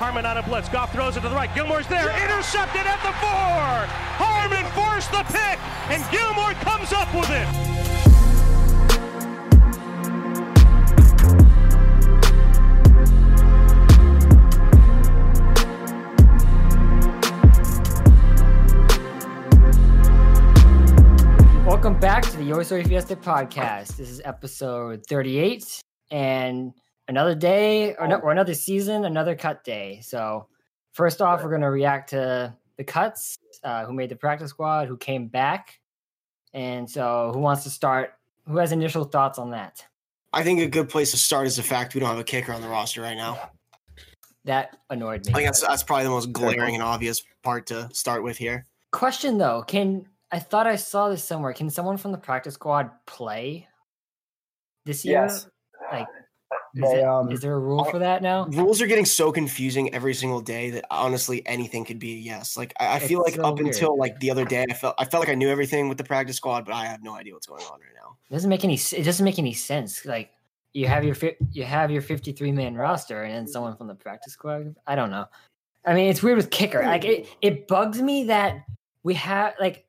Harmon 0.00 0.24
on 0.24 0.38
a 0.38 0.42
blitz. 0.42 0.66
Goff 0.70 0.94
throws 0.94 1.18
it 1.18 1.20
to 1.20 1.28
the 1.28 1.34
right. 1.34 1.54
Gilmore's 1.54 1.86
there. 1.86 2.08
Intercepted 2.24 2.86
at 2.86 3.02
the 3.04 3.12
four. 3.20 3.84
Harmon 4.16 4.64
forced 4.72 5.12
the 5.12 5.22
pick, 5.28 5.60
and 5.92 6.02
Gilmore 6.10 6.54
comes 6.64 6.90
up 6.94 7.14
with 7.14 7.28
it. 7.28 7.46
Welcome 21.66 22.00
back 22.00 22.22
to 22.22 22.38
the 22.38 22.44
Your 22.44 22.64
Story 22.64 22.84
Fiesta 22.84 23.16
podcast. 23.16 23.98
This 23.98 24.08
is 24.08 24.22
episode 24.24 25.04
38 25.06 25.82
and 26.10 26.72
another 27.10 27.34
day 27.34 27.94
or, 27.96 28.06
no, 28.06 28.16
or 28.16 28.30
another 28.30 28.54
season, 28.54 29.04
another 29.04 29.34
cut 29.34 29.64
day. 29.64 30.00
So, 30.02 30.46
first 30.92 31.20
off, 31.20 31.42
we're 31.42 31.50
going 31.50 31.60
to 31.60 31.70
react 31.70 32.10
to 32.10 32.54
the 32.78 32.84
cuts, 32.84 33.36
uh, 33.64 33.84
who 33.84 33.92
made 33.92 34.10
the 34.10 34.16
practice 34.16 34.50
squad, 34.50 34.86
who 34.86 34.96
came 34.96 35.26
back. 35.26 35.80
And 36.54 36.88
so, 36.88 37.32
who 37.34 37.40
wants 37.40 37.64
to 37.64 37.70
start? 37.70 38.14
Who 38.46 38.56
has 38.58 38.72
initial 38.72 39.04
thoughts 39.04 39.38
on 39.38 39.50
that? 39.50 39.84
I 40.32 40.44
think 40.44 40.60
a 40.60 40.68
good 40.68 40.88
place 40.88 41.10
to 41.10 41.16
start 41.16 41.48
is 41.48 41.56
the 41.56 41.62
fact 41.64 41.94
we 41.94 42.00
don't 42.00 42.08
have 42.08 42.18
a 42.18 42.24
kicker 42.24 42.52
on 42.52 42.62
the 42.62 42.68
roster 42.68 43.02
right 43.02 43.16
now. 43.16 43.50
That 44.44 44.76
annoyed 44.88 45.26
me. 45.26 45.32
I 45.32 45.36
think 45.36 45.48
that's, 45.48 45.60
that's 45.60 45.82
probably 45.82 46.04
the 46.04 46.10
most 46.10 46.32
glaring 46.32 46.74
and 46.74 46.82
obvious 46.82 47.22
part 47.42 47.66
to 47.66 47.88
start 47.92 48.22
with 48.22 48.38
here. 48.38 48.66
Question 48.92 49.36
though, 49.38 49.62
can 49.62 50.06
I 50.30 50.38
thought 50.38 50.66
I 50.66 50.76
saw 50.76 51.08
this 51.08 51.24
somewhere? 51.24 51.52
Can 51.52 51.68
someone 51.68 51.96
from 51.96 52.12
the 52.12 52.18
practice 52.18 52.54
squad 52.54 52.90
play 53.06 53.68
this 54.86 55.04
year? 55.04 55.22
Yes. 55.22 55.48
Like, 55.92 56.06
is, 56.74 56.82
They, 56.82 57.00
it- 57.00 57.04
um, 57.04 57.30
is 57.30 57.40
there 57.40 57.54
a 57.54 57.58
rule 57.58 57.84
for 57.84 57.98
that 57.98 58.22
now? 58.22 58.46
Rules 58.46 58.80
are 58.80 58.86
getting 58.86 59.04
so 59.04 59.32
confusing 59.32 59.92
every 59.94 60.14
single 60.14 60.40
day 60.40 60.70
that 60.70 60.84
honestly 60.90 61.46
anything 61.46 61.84
could 61.84 61.98
be 61.98 62.12
a 62.14 62.16
yes. 62.16 62.56
Like 62.56 62.72
I, 62.80 62.96
I 62.96 62.98
feel 62.98 63.20
like 63.20 63.34
so 63.34 63.42
up 63.42 63.56
weird. 63.56 63.68
until 63.68 63.96
like 63.96 64.18
the 64.20 64.30
other 64.30 64.44
day, 64.44 64.64
I 64.68 64.74
felt 64.74 64.94
I 64.98 65.04
felt 65.04 65.20
like 65.22 65.30
I 65.30 65.34
knew 65.34 65.48
everything 65.48 65.88
with 65.88 65.98
the 65.98 66.04
practice 66.04 66.36
squad, 66.36 66.64
but 66.64 66.74
I 66.74 66.86
have 66.86 67.02
no 67.02 67.14
idea 67.14 67.34
what's 67.34 67.46
going 67.46 67.64
on 67.64 67.80
right 67.80 67.94
now. 67.94 68.16
It 68.28 68.32
doesn't 68.32 68.50
make 68.50 68.64
any. 68.64 68.74
It 68.74 69.04
doesn't 69.04 69.24
make 69.24 69.38
any 69.38 69.52
sense. 69.54 70.04
Like 70.04 70.30
you 70.72 70.86
have 70.86 71.04
your 71.04 71.14
fi- 71.14 71.36
you 71.50 71.64
have 71.64 71.90
your 71.90 72.02
fifty 72.02 72.32
three 72.32 72.52
man 72.52 72.74
roster, 72.74 73.22
and 73.24 73.34
then 73.34 73.46
someone 73.46 73.76
from 73.76 73.86
the 73.88 73.94
practice 73.94 74.34
squad. 74.34 74.76
I 74.86 74.94
don't 74.94 75.10
know. 75.10 75.26
I 75.84 75.94
mean, 75.94 76.08
it's 76.10 76.22
weird 76.22 76.36
with 76.36 76.50
kicker. 76.50 76.82
Like 76.82 77.04
it, 77.04 77.26
it 77.40 77.66
bugs 77.66 78.00
me 78.02 78.24
that 78.24 78.64
we 79.02 79.14
have 79.14 79.54
like 79.58 79.86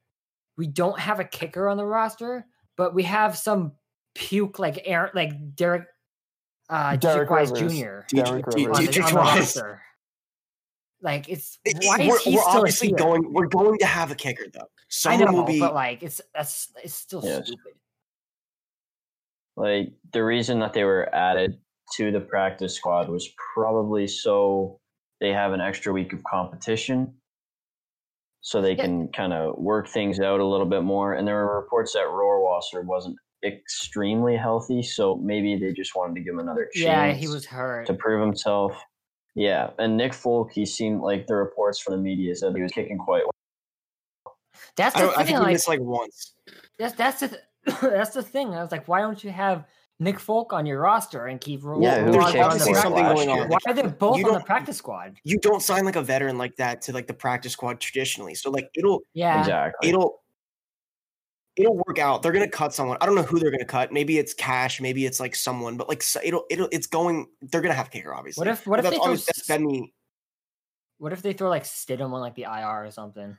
we 0.58 0.68
don't 0.68 0.98
have 1.00 1.20
a 1.20 1.24
kicker 1.26 1.68
on 1.68 1.78
the 1.78 1.86
roster, 1.86 2.46
but 2.78 2.94
we 2.96 3.04
have 3.04 3.38
some 3.38 3.74
puke 4.16 4.58
like 4.60 4.82
Aaron, 4.86 5.12
like 5.14 5.56
Derek, 5.56 5.84
uh, 6.72 6.96
Derek 6.96 7.30
Wise 7.30 7.52
Rivers. 7.52 7.78
Jr. 7.80 8.16
Derek 8.24 8.46
D- 8.50 8.66
Rivers. 8.66 8.78
on, 8.80 8.86
Deatrich 8.86 8.94
the, 8.94 9.04
on 9.20 9.26
Wise. 9.26 9.62
Like 11.04 11.30
it's 11.30 11.60
It- 11.66 11.78
it- 11.78 11.86
why 11.88 11.98
we're, 12.08 12.20
he 12.20 12.36
we're 12.36 12.42
still 12.42 12.58
obviously 12.58 12.88
here? 12.90 12.98
going. 12.98 13.34
We're 13.34 13.48
going 13.48 13.78
to 13.80 13.86
have 13.86 14.12
a 14.12 14.16
kicker 14.16 14.46
though. 14.54 14.62
I 14.62 14.66
Someone 14.90 15.26
know, 15.32 15.34
will 15.42 15.46
be. 15.48 15.60
but 15.60 15.74
like 15.74 16.02
it's 16.04 16.22
that's 16.34 16.72
it's 16.84 16.94
still 16.96 17.22
Yes. 17.24 17.46
stupid. 17.48 17.74
Like 19.58 19.94
the 20.14 20.24
reason 20.24 20.60
that 20.60 20.74
they 20.74 20.84
were 20.84 21.14
added 21.14 21.60
to 21.98 22.12
the 22.12 22.22
practice 22.22 22.76
squad 22.76 23.10
was 23.10 23.30
probably 23.54 24.08
so 24.08 24.80
they 25.20 25.30
have 25.34 25.54
an 25.54 25.62
extra 25.62 25.92
week 25.92 26.14
of 26.14 26.20
competition, 26.24 27.14
so 28.42 28.62
they 28.62 28.74
Yeah. 28.76 28.84
can 28.86 29.08
kind 29.10 29.34
of 29.34 29.58
work 29.58 29.88
things 29.88 30.20
out 30.20 30.40
a 30.40 30.46
little 30.46 30.66
bit 30.66 30.84
more. 30.84 31.14
And 31.14 31.28
there 31.28 31.36
were 31.46 31.60
reports 31.62 31.94
that 31.94 32.06
Rohrwasser 32.06 32.86
wasn't 32.86 33.18
extremely 33.44 34.36
healthy, 34.36 34.82
so 34.84 35.16
maybe 35.18 35.56
they 35.58 35.72
just 35.74 35.96
wanted 35.96 36.16
to 36.16 36.22
give 36.22 36.34
him 36.34 36.40
another 36.40 36.70
chance. 36.74 36.86
Yeah, 36.86 37.12
he 37.14 37.28
was 37.28 37.46
hurt. 37.46 37.86
to 37.88 37.94
prove 37.94 38.22
himself. 38.22 38.80
Yeah, 39.36 39.70
and 39.80 39.96
Nick 39.98 40.14
Folk, 40.14 40.52
he 40.52 40.66
seemed 40.66 41.02
like 41.02 41.26
the 41.28 41.36
reports 41.36 41.80
from 41.80 41.96
the 41.96 42.02
media 42.02 42.36
said 42.36 42.54
he 42.56 42.62
was 42.62 42.72
kicking 42.72 42.98
quite 42.98 43.24
well. 43.24 44.36
That's 44.76 44.96
I, 44.96 45.02
the 45.02 45.08
don't, 45.08 45.18
I 45.18 45.24
think 45.24 45.38
we 45.40 45.44
like, 45.46 45.54
missed 45.54 45.68
like 45.68 45.80
once. 45.82 46.34
That's 46.78 46.94
that's 46.96 47.20
the 47.22 47.28
th- 47.30 47.42
that's 47.82 48.12
the 48.14 48.24
thing. 48.24 48.50
I 48.54 48.62
was 48.62 48.72
like, 48.72 48.88
why 48.88 49.02
don't 49.02 49.24
you 49.24 49.30
have 49.32 49.66
Nick 50.00 50.20
Folk 50.20 50.52
on 50.54 50.66
your 50.66 50.80
roster 50.82 51.28
and 51.28 51.40
keep 51.40 51.64
Ro- 51.64 51.82
Yeah, 51.82 52.04
who 52.04 52.12
there's 52.12 52.26
Rohrwasser 52.26 52.32
kicked 52.32 52.36
on 52.36 52.42
the 52.42 52.46
obviously 52.46 52.74
for 52.74 52.74
practice- 52.74 52.78
us 52.78 52.84
something 52.84 53.26
going 53.26 53.30
on. 53.30 53.50
Why 53.50 53.58
are 53.68 53.74
they 53.74 53.82
both 53.84 54.18
You 54.18 54.26
on 54.26 54.32
the 54.34 54.38
don't- 54.40 54.46
practice 54.46 54.78
squad? 54.78 55.18
You 55.24 55.38
don't 55.40 55.62
sign 55.62 55.86
like 55.86 55.96
a 55.96 56.02
veteran 56.02 56.38
like 56.38 56.56
that 56.58 56.82
to 56.84 56.94
like 56.94 57.08
the 57.08 57.14
practice 57.14 57.54
squad 57.54 57.80
traditionally. 57.80 58.36
So 58.36 58.50
like 58.50 58.70
it'll 58.76 59.02
Yeah, 59.14 59.40
Exactly. 59.40 59.90
it'll 59.90 60.21
it'll 61.56 61.76
work 61.88 62.00
out. 62.00 62.24
They're 62.24 62.32
gonna 62.32 62.50
cut 62.50 62.74
someone. 62.74 62.98
I 63.02 63.06
don't 63.06 63.16
know 63.16 63.24
who 63.24 63.40
they're 63.40 63.52
gonna 63.52 63.66
cut. 63.66 63.92
Maybe 63.92 64.18
it's 64.18 64.34
Cash. 64.34 64.80
Maybe 64.82 65.06
it's 65.06 65.20
like 65.20 65.36
someone. 65.36 65.78
But 65.78 65.90
like 65.90 66.04
it'll 66.24 66.46
it'll 66.50 66.70
it's 66.72 66.88
going. 66.88 67.28
They're 67.42 67.62
gonna 67.62 67.74
have 67.74 67.92
kicker, 67.92 68.14
obviously. 68.14 68.42
What 68.42 68.48
if 68.48 68.66
what 68.68 68.80
if 68.80 68.84
that's 68.84 68.94
they 68.94 68.98
throw 68.98 69.06
always 69.06 69.26
that's 69.26 69.50
S- 69.50 69.60
me. 69.60 69.94
what 70.98 71.14
if 71.14 71.22
they 71.22 71.34
throw 71.34 71.50
like 71.50 71.64
Stidham 71.64 72.14
on 72.14 72.22
like 72.22 72.36
the 72.36 72.44
IR 72.44 72.86
or 72.86 72.92
something? 72.92 73.38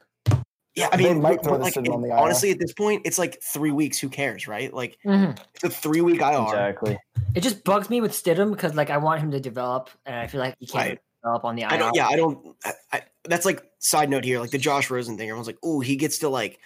Yeah, 0.74 0.88
I 0.90 0.96
mean, 0.96 1.20
might 1.20 1.42
throw 1.44 1.56
like, 1.58 1.74
Stidham 1.74 1.92
on 1.94 2.04
it- 2.04 2.08
the 2.08 2.14
honestly, 2.14 2.50
at 2.50 2.58
this 2.58 2.72
point, 2.72 3.02
it's 3.04 3.18
like 3.18 3.42
three 3.42 3.72
weeks. 3.72 3.98
Who 3.98 4.08
cares, 4.08 4.48
right? 4.48 4.72
Like 4.72 4.96
Mhm. 5.04 5.38
it's 5.54 5.64
a 5.64 5.70
three 5.70 6.00
week 6.00 6.20
IR. 6.22 6.42
Exactly. 6.44 6.98
It 7.34 7.42
just 7.42 7.62
bugs 7.64 7.90
me 7.90 8.00
with 8.00 8.12
Stidham 8.12 8.50
because 8.52 8.74
like 8.74 8.88
I 8.90 8.96
want 8.98 9.20
him 9.20 9.30
to 9.32 9.40
develop, 9.40 9.90
and 10.06 10.16
I 10.16 10.26
feel 10.28 10.40
like 10.40 10.54
he 10.58 10.66
can't 10.66 10.88
Right. 10.90 10.98
develop 11.22 11.44
on 11.44 11.56
the 11.56 11.62
IR. 11.62 11.68
I 11.72 11.76
don't. 11.76 11.94
Yeah, 11.94 12.08
I 12.08 12.16
don't. 12.16 12.56
I, 12.64 12.72
I, 12.92 13.02
that's 13.24 13.44
like 13.44 13.62
side 13.80 14.08
note 14.10 14.24
here, 14.24 14.40
like 14.40 14.50
the 14.50 14.58
Josh 14.58 14.90
Rosen 14.90 15.18
thing. 15.18 15.28
Everyone's 15.28 15.46
like, 15.46 15.58
"Oh, 15.62 15.80
he 15.80 15.96
gets 15.96 16.18
to 16.20 16.28
like 16.30 16.58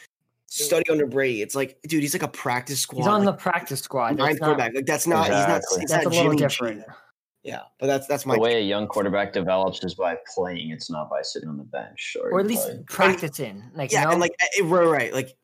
study 0.47 0.89
under 0.91 1.07
Brady." 1.07 1.43
It's 1.43 1.55
like, 1.55 1.79
dude, 1.83 2.03
he's 2.03 2.15
like 2.15 2.23
a 2.23 2.29
practice 2.29 2.81
squad. 2.81 2.99
He's 2.99 3.07
on 3.07 3.25
like, 3.25 3.37
the 3.37 3.41
practice 3.43 3.81
squad. 3.81 4.17
ninth 4.17 4.39
That's 4.39 4.41
not, 4.41 4.47
quarterback. 4.47 4.75
Like 4.75 4.87
that's 4.87 5.07
not. 5.07 5.27
Exactly. 5.27 5.81
He's 5.81 5.91
that's 5.91 6.05
not. 6.05 6.13
a 6.13 6.15
He's 6.15 6.25
little 6.25 6.33
Jimmy 6.33 6.37
G. 6.37 6.43
different. 6.45 6.85
Yeah, 7.43 7.61
but 7.79 7.87
that's 7.87 8.07
that's 8.09 8.27
my. 8.27 8.35
the 8.35 8.41
way 8.41 8.57
a 8.57 8.61
young 8.61 8.89
quarterback 8.89 9.33
develops 9.33 9.85
is 9.85 9.95
by 9.95 10.17
playing. 10.35 10.71
It's 10.71 10.91
not 10.91 11.09
by 11.09 11.23
sitting 11.23 11.49
on 11.49 11.57
the 11.57 11.65
bench 11.65 12.17
or, 12.21 12.31
Or 12.31 12.41
at 12.41 12.47
least 12.47 12.67
by- 12.67 12.83
practicing. 12.89 13.63
Like 13.75 13.93
yeah, 13.93 14.01
you 14.01 14.07
know? 14.07 14.13
and 14.13 14.21
like 14.21 14.33
eh, 14.59 14.63
right, 14.65 14.87
right, 14.89 15.15
like 15.15 15.37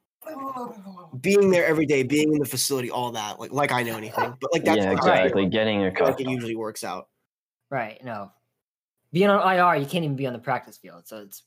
being 1.21 1.51
there 1.51 1.65
every 1.67 1.87
day, 1.87 2.03
being 2.03 2.33
in 2.33 2.39
the 2.41 2.45
facility, 2.45 2.91
all 2.91 3.13
that. 3.13 3.39
Like, 3.39 3.53
like 3.53 3.73
I 3.73 3.83
know 3.83 3.97
anything, 3.97 4.35
but 4.41 4.53
like 4.53 4.65
that's 4.65 4.79
yeah, 4.79 4.91
like, 4.91 4.99
exactly. 4.99 5.47
Getting 5.47 5.85
a 5.85 5.89
I 5.91 5.95
feel 5.95 6.07
like 6.07 6.21
it 6.21 6.29
usually 6.29 6.57
works 6.57 6.83
out. 6.85 7.09
right? 7.71 8.03
No, 8.05 8.33
being 9.13 9.29
on 9.29 9.41
IR, 9.57 9.81
you 9.81 9.87
can't 9.87 10.05
even 10.05 10.17
be 10.17 10.27
on 10.27 10.33
the 10.33 10.39
practice 10.39 10.77
field, 10.79 11.07
so 11.07 11.19
it's 11.19 11.43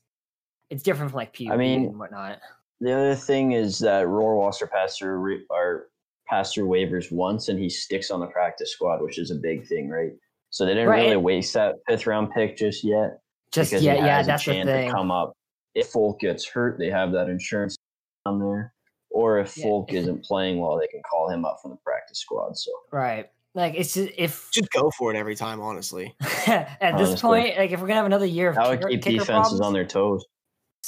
it's 0.70 0.84
different 0.84 1.12
from 1.12 1.18
like 1.18 1.38
PUP 1.38 1.58
mean, 1.58 1.86
and 1.86 2.00
whatnot. 2.00 2.40
The 2.86 2.94
other 2.94 3.16
thing 3.16 3.54
is 3.54 3.80
that 3.80 4.06
Rohrwasser 4.06 4.70
passed 4.70 5.00
through 5.00 5.18
re- 5.18 5.46
or 5.50 5.88
passed 6.28 6.54
through 6.54 6.68
waivers 6.68 7.12
once, 7.12 7.50
and 7.50 7.58
he 7.60 7.68
sticks 7.70 8.12
on 8.12 8.20
the 8.20 8.28
practice 8.28 8.72
squad, 8.72 9.02
which 9.02 9.18
is 9.18 9.32
a 9.32 9.36
big 9.36 9.66
thing, 9.68 9.90
right? 9.90 10.12
So 10.52 10.66
they 10.66 10.74
didn't 10.76 10.90
Right. 10.90 11.04
really 11.06 11.18
waste 11.18 11.54
that 11.56 11.76
fifth 11.88 12.06
round 12.06 12.30
pick 12.32 12.56
just 12.58 12.84
yet. 12.84 13.20
Just 13.52 13.72
because 13.72 13.84
yeah, 13.84 13.94
he 13.96 14.00
yeah, 14.00 14.18
has 14.18 14.28
that's 14.28 14.44
a 14.44 14.50
the 14.50 14.54
chance 14.56 14.68
thing. 14.68 14.88
to 14.88 14.94
come 14.94 15.10
up. 15.12 15.34
If 15.74 15.88
Folk 15.88 16.20
gets 16.20 16.48
hurt, 16.48 16.78
they 16.78 16.90
have 16.92 17.12
that 17.14 17.28
insurance 17.28 17.76
down 18.26 18.40
there. 18.40 18.74
Or 19.10 19.40
if 19.40 19.58
Yeah. 19.58 19.64
Folk 19.64 19.92
isn't 19.92 20.24
playing 20.24 20.60
well, 20.60 20.78
they 20.78 20.88
can 20.88 21.02
call 21.10 21.30
him 21.30 21.44
up 21.44 21.58
from 21.62 21.72
the 21.72 21.78
practice 21.78 22.20
squad. 22.20 22.56
So 22.56 22.72
Right. 22.92 23.30
Like 23.56 23.74
it's 23.76 23.94
just 23.96 24.12
if 24.18 24.50
Just 24.52 24.70
go 24.72 24.92
for 24.92 25.12
it 25.14 25.18
every 25.18 25.36
time, 25.36 25.60
honestly. 25.60 26.14
at 26.48 26.98
this 26.98 27.20
point, 27.20 27.58
like 27.58 27.72
if 27.72 27.82
we're 27.82 27.88
gonna 27.88 27.96
have 28.00 28.06
another 28.06 28.26
year 28.26 28.50
of 28.50 28.56
that 28.56 28.68
would 28.70 28.90
keep 28.90 29.02
defenses 29.02 29.26
problems, 29.28 29.62
on 29.62 29.74
their 29.74 29.86
toes. 29.86 30.24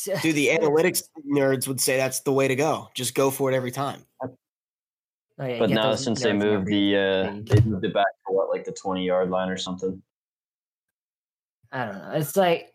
Dude, 0.04 0.36
the 0.36 0.48
analytics 0.50 1.04
nerds 1.30 1.68
would 1.68 1.80
say 1.82 1.98
that's 1.98 2.22
the 2.22 2.32
way 2.32 2.48
to 2.48 2.56
go. 2.56 2.90
Just 2.94 3.16
go 3.16 3.32
for 3.32 3.52
it 3.52 3.56
every 3.56 3.72
time. 3.72 4.06
Oh, 4.22 5.46
yeah, 5.46 5.60
But 5.60 5.70
now 5.70 5.96
since 5.96 6.24
they 6.24 6.34
moved 6.34 6.66
the 6.66 6.96
uh, 6.96 7.32
they 7.44 7.62
moved 7.62 7.86
it 7.86 7.94
back 7.94 8.06
to 8.28 8.34
what 8.34 8.50
like 8.50 8.66
the 8.66 8.72
twenty 8.72 9.06
yard 9.06 9.30
line 9.30 9.50
or 9.50 9.58
something. 9.58 10.02
I 11.72 11.86
don't 11.86 11.98
know. 11.98 12.12
It's 12.14 12.36
like 12.36 12.74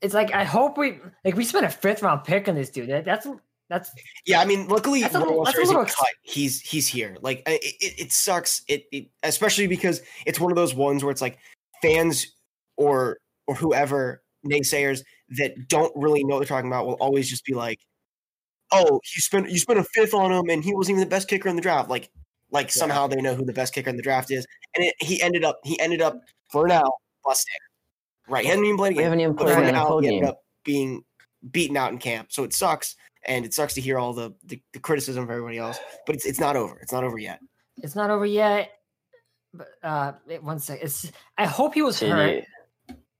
it's 0.00 0.14
like 0.14 0.32
I 0.32 0.44
hope 0.44 0.78
we 0.78 0.98
like 1.24 1.36
we 1.36 1.44
spent 1.44 1.64
a 1.66 1.70
fifth 1.70 2.02
round 2.02 2.24
pick 2.24 2.48
on 2.48 2.54
this 2.54 2.70
dude. 2.70 2.88
That, 2.88 3.04
that's 3.04 3.26
that's 3.68 3.90
Yeah, 4.26 4.40
I 4.40 4.44
mean, 4.44 4.68
luckily 4.68 5.00
That's 5.00 5.14
a 5.14 5.18
little- 5.18 5.44
that's 5.44 5.56
a 5.58 5.62
little 5.62 5.82
ex- 5.82 5.96
cut. 5.96 6.08
He's 6.22 6.60
he's 6.60 6.86
here. 6.86 7.16
Like 7.20 7.42
it, 7.46 7.62
it, 7.80 8.00
it 8.00 8.12
sucks. 8.12 8.62
It, 8.68 8.86
it 8.92 9.08
especially 9.22 9.66
because 9.66 10.02
it's 10.26 10.38
one 10.38 10.52
of 10.52 10.56
those 10.56 10.74
ones 10.74 11.02
where 11.02 11.10
it's 11.10 11.22
like 11.22 11.38
fans 11.80 12.26
or 12.76 13.18
or 13.46 13.54
whoever 13.54 14.22
naysayers 14.46 15.02
that 15.38 15.68
don't 15.68 15.92
really 15.96 16.24
know 16.24 16.34
what 16.36 16.40
they're 16.40 16.56
talking 16.56 16.70
about 16.70 16.86
will 16.86 16.94
always 16.94 17.28
just 17.28 17.44
be 17.44 17.54
like, 17.54 17.78
"Oh, 18.70 19.00
you 19.14 19.20
spent 19.22 19.50
you 19.50 19.58
spent 19.58 19.78
a 19.78 19.84
fifth 19.84 20.14
on 20.14 20.32
him, 20.32 20.48
and 20.50 20.62
he 20.64 20.74
wasn't 20.74 20.96
even 20.96 21.08
the 21.08 21.10
best 21.14 21.28
kicker 21.28 21.48
in 21.48 21.56
the 21.56 21.62
draft." 21.62 21.88
Like 21.88 22.10
like 22.50 22.66
Yeah. 22.66 22.72
somehow 22.80 23.06
they 23.06 23.20
know 23.20 23.34
who 23.34 23.44
the 23.44 23.52
best 23.52 23.72
kicker 23.74 23.90
in 23.90 23.96
the 23.96 24.02
draft 24.02 24.30
is, 24.30 24.46
and 24.76 24.84
it, 24.84 24.94
he 25.00 25.22
ended 25.22 25.44
up 25.44 25.60
he 25.64 25.78
ended 25.80 26.02
up 26.02 26.20
for 26.50 26.66
now 26.66 26.84
busting. 27.24 27.54
Right, 28.28 28.44
he 28.44 28.50
hadn't 28.50 28.64
even 28.64 28.76
played 28.76 28.92
a 28.92 28.94
We 28.94 28.96
game. 28.96 29.04
haven't 29.04 29.20
even 29.20 29.32
But 29.34 29.44
played 29.44 29.54
for 29.54 29.62
an 29.64 29.72
now, 29.74 29.98
he 29.98 30.06
ended 30.06 30.22
game. 30.22 30.28
up 30.30 30.38
being 30.64 31.02
beaten 31.50 31.76
out 31.76 31.90
in 31.92 31.98
camp. 31.98 32.28
So 32.30 32.44
it 32.44 32.52
sucks, 32.54 32.94
and 33.24 33.44
it 33.44 33.52
sucks 33.52 33.74
to 33.74 33.80
hear 33.80 33.98
all 33.98 34.12
the, 34.12 34.32
the, 34.44 34.62
the 34.72 34.78
criticism 34.78 35.24
of 35.24 35.30
everybody 35.30 35.58
else. 35.58 35.78
But 36.06 36.14
it's 36.14 36.24
it's 36.24 36.38
not 36.38 36.54
over. 36.56 36.78
It's 36.80 36.92
not 36.92 37.02
over 37.04 37.18
yet. 37.18 37.40
it's 37.82 37.96
not 37.96 38.10
over 38.10 38.24
yet. 38.26 38.70
But 39.54 39.68
uh 39.82 40.12
wait, 40.26 40.42
one 40.42 40.60
sec. 40.60 40.78
It's 40.82 41.10
I 41.36 41.46
hope 41.46 41.74
he 41.74 41.82
was 41.82 41.96
See, 41.96 42.08
hurt. 42.08 42.44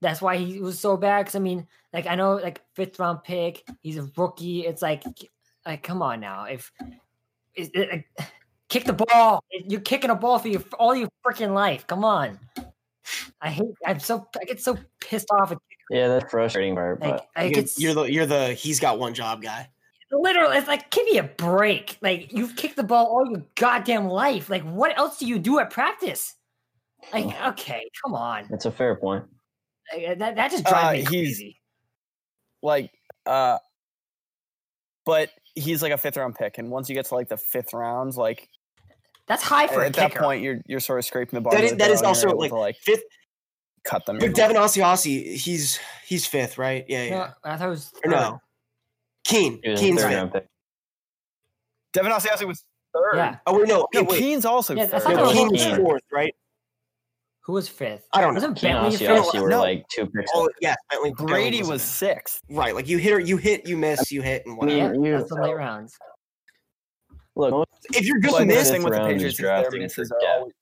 They- 0.03 0.09
That's 0.09 0.21
why 0.21 0.37
he 0.37 0.59
was 0.59 0.79
so 0.79 0.97
bad. 0.97 1.25
Cause 1.25 1.35
I 1.35 1.39
mean, 1.39 1.67
like 1.93 2.07
I 2.07 2.15
know 2.15 2.35
like 2.35 2.61
fifth 2.75 2.99
round 2.99 3.23
pick, 3.23 3.63
he's 3.81 3.97
a 3.97 4.09
rookie. 4.17 4.65
It's 4.65 4.81
like 4.81 5.03
like 5.65 5.83
come 5.83 6.01
on 6.01 6.19
now. 6.19 6.45
If 6.45 6.71
it, 7.55 7.71
it, 7.73 7.89
like, 7.91 8.07
kick 8.69 8.85
the 8.85 8.93
ball. 8.93 9.43
You're 9.51 9.81
kicking 9.81 10.09
a 10.09 10.15
ball 10.15 10.39
for 10.39 10.47
your 10.49 10.63
all 10.79 10.95
your 10.95 11.09
freaking 11.25 11.53
life. 11.53 11.87
Come 11.87 12.03
on. 12.03 12.39
I 13.41 13.49
hate 13.49 13.65
I'm 13.85 13.99
so 13.99 14.27
I 14.39 14.45
get 14.45 14.61
so 14.61 14.77
pissed 14.99 15.27
off. 15.31 15.51
At, 15.51 15.57
Yeah, 15.89 16.07
that's 16.07 16.31
frustrating 16.31 16.75
part, 16.75 17.01
like, 17.01 17.17
but 17.17 17.27
like 17.35 17.55
You're, 17.55 17.65
you're 17.77 17.93
the 17.93 18.11
you're 18.11 18.25
the 18.25 18.53
he's 18.53 18.79
got 18.79 18.99
one 18.99 19.13
job 19.13 19.41
guy. 19.41 19.69
literally 20.11 20.57
it's 20.57 20.67
like 20.67 20.89
give 20.89 21.05
me 21.05 21.17
a 21.17 21.23
break. 21.23 21.97
Like 22.01 22.31
you've 22.31 22.55
kicked 22.55 22.75
the 22.77 22.83
ball 22.83 23.07
all 23.07 23.29
your 23.29 23.43
goddamn 23.55 24.07
life. 24.07 24.49
Like 24.49 24.63
what 24.63 24.97
else 24.97 25.17
do 25.19 25.25
you 25.25 25.39
do 25.39 25.59
at 25.59 25.69
practice? 25.69 26.35
Like 27.11 27.35
okay, 27.49 27.89
come 28.03 28.15
on. 28.15 28.47
That's 28.49 28.65
a 28.65 28.71
fair 28.71 28.95
point. 28.95 29.25
Like, 29.91 30.19
that 30.19 30.35
that 30.35 30.51
just 30.51 30.63
drives 30.65 30.87
Uh, 30.87 30.91
me 30.91 30.97
he's- 30.99 31.09
crazy. 31.09 31.61
like 32.61 32.91
uh 33.25 33.57
but 35.05 35.29
he's 35.55 35.81
like 35.83 35.91
a 35.91 35.97
fifth 35.97 36.15
round 36.17 36.35
pick 36.35 36.57
and 36.57 36.69
once 36.71 36.87
you 36.89 36.95
get 36.95 37.05
to 37.07 37.15
like 37.15 37.27
the 37.29 37.37
fifth 37.37 37.73
rounds 37.73 38.15
like 38.17 38.47
That's 39.27 39.43
high 39.43 39.67
for 39.67 39.81
a. 39.81 39.85
at 39.87 39.89
a 39.89 39.99
that 40.01 40.11
kicker. 40.11 40.23
point 40.23 40.41
you're 40.41 40.61
you're 40.65 40.79
sort 40.79 40.99
of 40.99 41.05
scraping 41.05 41.37
the 41.37 41.41
bar 41.41 41.53
That 41.53 41.63
is 41.63 41.75
that 41.75 41.91
is 41.91 42.01
also 42.01 42.29
like, 42.29 42.51
like 42.51 42.77
fifth. 42.77 43.03
cut 43.83 44.05
them 44.05 44.17
But 44.19 44.33
Devin 44.33 44.55
Asiasi, 44.55 45.35
he's 45.35 45.79
he's 46.05 46.25
fifth, 46.25 46.57
right? 46.57 46.85
Yeah, 46.87 47.03
yeah. 47.03 47.09
No, 47.43 47.51
I 47.51 47.57
thought 47.57 47.67
it 47.67 47.69
was 47.69 47.91
Or 48.05 48.11
third. 48.11 48.11
no, 48.11 48.39
Keene, 49.25 49.59
He 49.63 49.75
Keene's 49.75 50.03
fifth. 50.03 50.31
pick. 50.33 50.47
Devin 51.93 52.11
Asiasi 52.13 52.47
was 52.47 52.63
third 52.93 53.15
Yeah. 53.17 53.37
Oh 53.45 53.57
wait, 53.59 53.67
no, 53.67 53.87
no 53.93 54.01
wait, 54.03 54.09
wait. 54.09 54.19
Keene's 54.19 54.45
also 54.45 54.73
Yeah, 54.75 54.85
third 54.87 55.03
not 55.03 55.15
No, 55.15 55.25
the 55.27 55.31
Keene 55.33 55.41
whole 55.47 55.51
was 55.51 55.63
Keene. 55.63 55.75
fourth, 55.75 56.03
right? 56.11 56.35
Who 57.45 57.53
was 57.53 57.67
fifth? 57.67 58.07
I 58.13 58.21
don't 58.21 58.29
know. 58.33 58.35
Wasn't 58.35 58.57
Keene 58.57 58.71
Bentley 58.71 58.89
and 58.89 58.97
fifth? 58.97 59.09
Asiasi 59.33 59.41
were 59.41 59.49
No. 59.49 59.59
like 59.61 59.85
two 59.89 60.05
picks. 60.07 60.31
Oh 60.33 60.49
yeah, 60.61 60.75
Bentley, 60.89 61.13
Brady 61.17 61.59
was 61.61 61.81
fifth. 61.81 61.81
sixth 61.81 62.41
right. 62.49 62.73
Like 62.73 62.87
you 62.87 62.97
hit 62.97 63.11
or 63.13 63.19
you 63.19 63.35
hit, 63.37 63.67
you 63.67 63.75
miss, 63.77 64.11
you 64.11 64.21
hit, 64.21 64.43
and 64.45 64.55
mean, 64.55 64.57
whatever. 64.77 64.93
Yeah, 64.95 65.01
you- 65.11 65.17
that's 65.17 65.29
the 65.29 65.35
late 65.41 65.53
rounds. 65.55 65.97
Look, 67.35 67.67
if 67.93 68.05
you're 68.05 68.19
but 68.21 68.31
gonna 68.31 68.39
the 68.45 68.45
miss, 68.53 68.69
thing 68.71 68.83
with 68.83 68.93
the 68.93 68.99
round 68.99 69.11
is 69.11 69.15
Patriots 69.15 69.33
is 69.33 69.37
their 69.39 69.61
drafting 69.61 69.81
misses 69.81 70.07
for 70.09 70.15
are 70.15 70.19
depth. 70.19 70.39
always, 70.39 70.53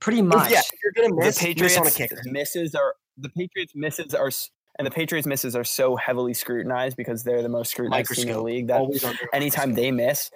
Pretty 0.00 0.22
much. 0.22 0.50
yeah, 0.50 0.60
if 0.60 0.70
you're 0.82 0.92
gonna 0.92 1.08
the 1.08 1.14
miss, 1.26 1.42
miss 1.42 1.76
on 1.78 1.86
a 1.86 1.90
Patriots 1.90 2.14
kicker. 2.22 2.32
misses 2.32 2.74
are 2.74 2.94
the 3.18 3.28
Patriots 3.30 3.72
misses 3.74 4.14
are 4.14 4.26
s- 4.28 4.50
and 4.78 4.86
the 4.86 4.90
Patriots 4.90 5.26
misses 5.26 5.54
are 5.54 5.64
so 5.64 5.96
heavily 5.96 6.34
scrutinized 6.34 6.96
because 6.96 7.22
they're 7.22 7.42
the 7.42 7.48
most 7.48 7.70
scrutinized 7.70 8.10
team 8.14 8.22
in 8.22 8.28
the 8.28 8.32
Microscope. 8.34 8.44
league 8.46 8.66
that 8.68 8.80
Always 8.80 9.04
under 9.04 9.24
a 9.32 9.36
anytime 9.36 9.74
they 9.74 9.90
miss, 9.92 10.30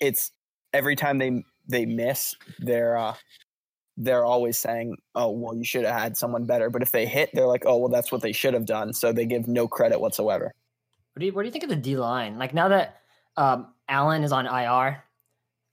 it's 0.00 0.32
every 0.74 0.96
time 0.96 1.18
they 1.18 1.44
they 1.68 1.86
miss, 1.86 2.34
they're 2.58 2.96
uh 2.98 3.14
they're 3.96 4.24
always 4.24 4.58
saying, 4.58 4.96
"Oh, 5.14 5.30
well, 5.30 5.54
you 5.54 5.64
should 5.64 5.84
have 5.84 6.00
had 6.00 6.16
someone 6.16 6.44
better." 6.44 6.70
But 6.70 6.82
if 6.82 6.90
they 6.90 7.06
hit, 7.06 7.30
they're 7.34 7.46
like, 7.46 7.64
"Oh, 7.66 7.76
well, 7.78 7.88
that's 7.88 8.10
what 8.10 8.22
they 8.22 8.32
should 8.32 8.54
have 8.54 8.66
done." 8.66 8.92
So 8.92 9.12
they 9.12 9.26
give 9.26 9.48
no 9.48 9.68
credit 9.68 10.00
whatsoever. 10.00 10.54
What 11.14 11.20
do 11.20 11.26
you 11.26 11.32
What 11.32 11.42
do 11.42 11.46
you 11.46 11.52
think 11.52 11.64
of 11.64 11.70
the 11.70 11.76
D 11.76 11.96
line? 11.96 12.38
Like 12.38 12.54
now 12.54 12.68
that 12.68 13.00
um, 13.36 13.68
Allen 13.88 14.24
is 14.24 14.32
on 14.32 14.46
IR, 14.46 15.02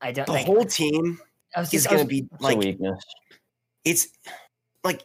I 0.02 0.12
don't. 0.12 0.26
the 0.26 0.34
like, 0.34 0.46
whole 0.46 0.66
team 0.66 1.20
I 1.56 1.62
was 1.62 1.74
is 1.74 1.88
gonna 1.88 2.06
be 2.06 2.28
like 2.40 2.58
weakness. 2.58 3.04
it's 3.86 4.10
like 4.84 5.04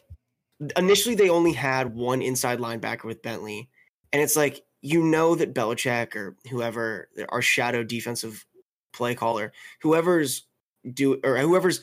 initially 0.76 1.14
they 1.14 1.28
only 1.28 1.52
had 1.52 1.94
one 1.94 2.22
inside 2.22 2.58
linebacker 2.58 3.05
with 3.05 3.22
Bentley, 3.22 3.69
and 4.12 4.20
it's 4.20 4.37
like 4.37 4.64
you 4.82 5.02
know 5.02 5.34
that 5.34 5.55
Belichick 5.55 6.14
or 6.16 6.37
whoever 6.50 7.08
our 7.31 7.43
shadow 7.43 7.82
defensive 7.82 8.44
play 8.93 9.14
caller, 9.14 9.52
whoever's 9.81 10.44
do 10.93 11.20
or 11.25 11.38
whoever's 11.38 11.82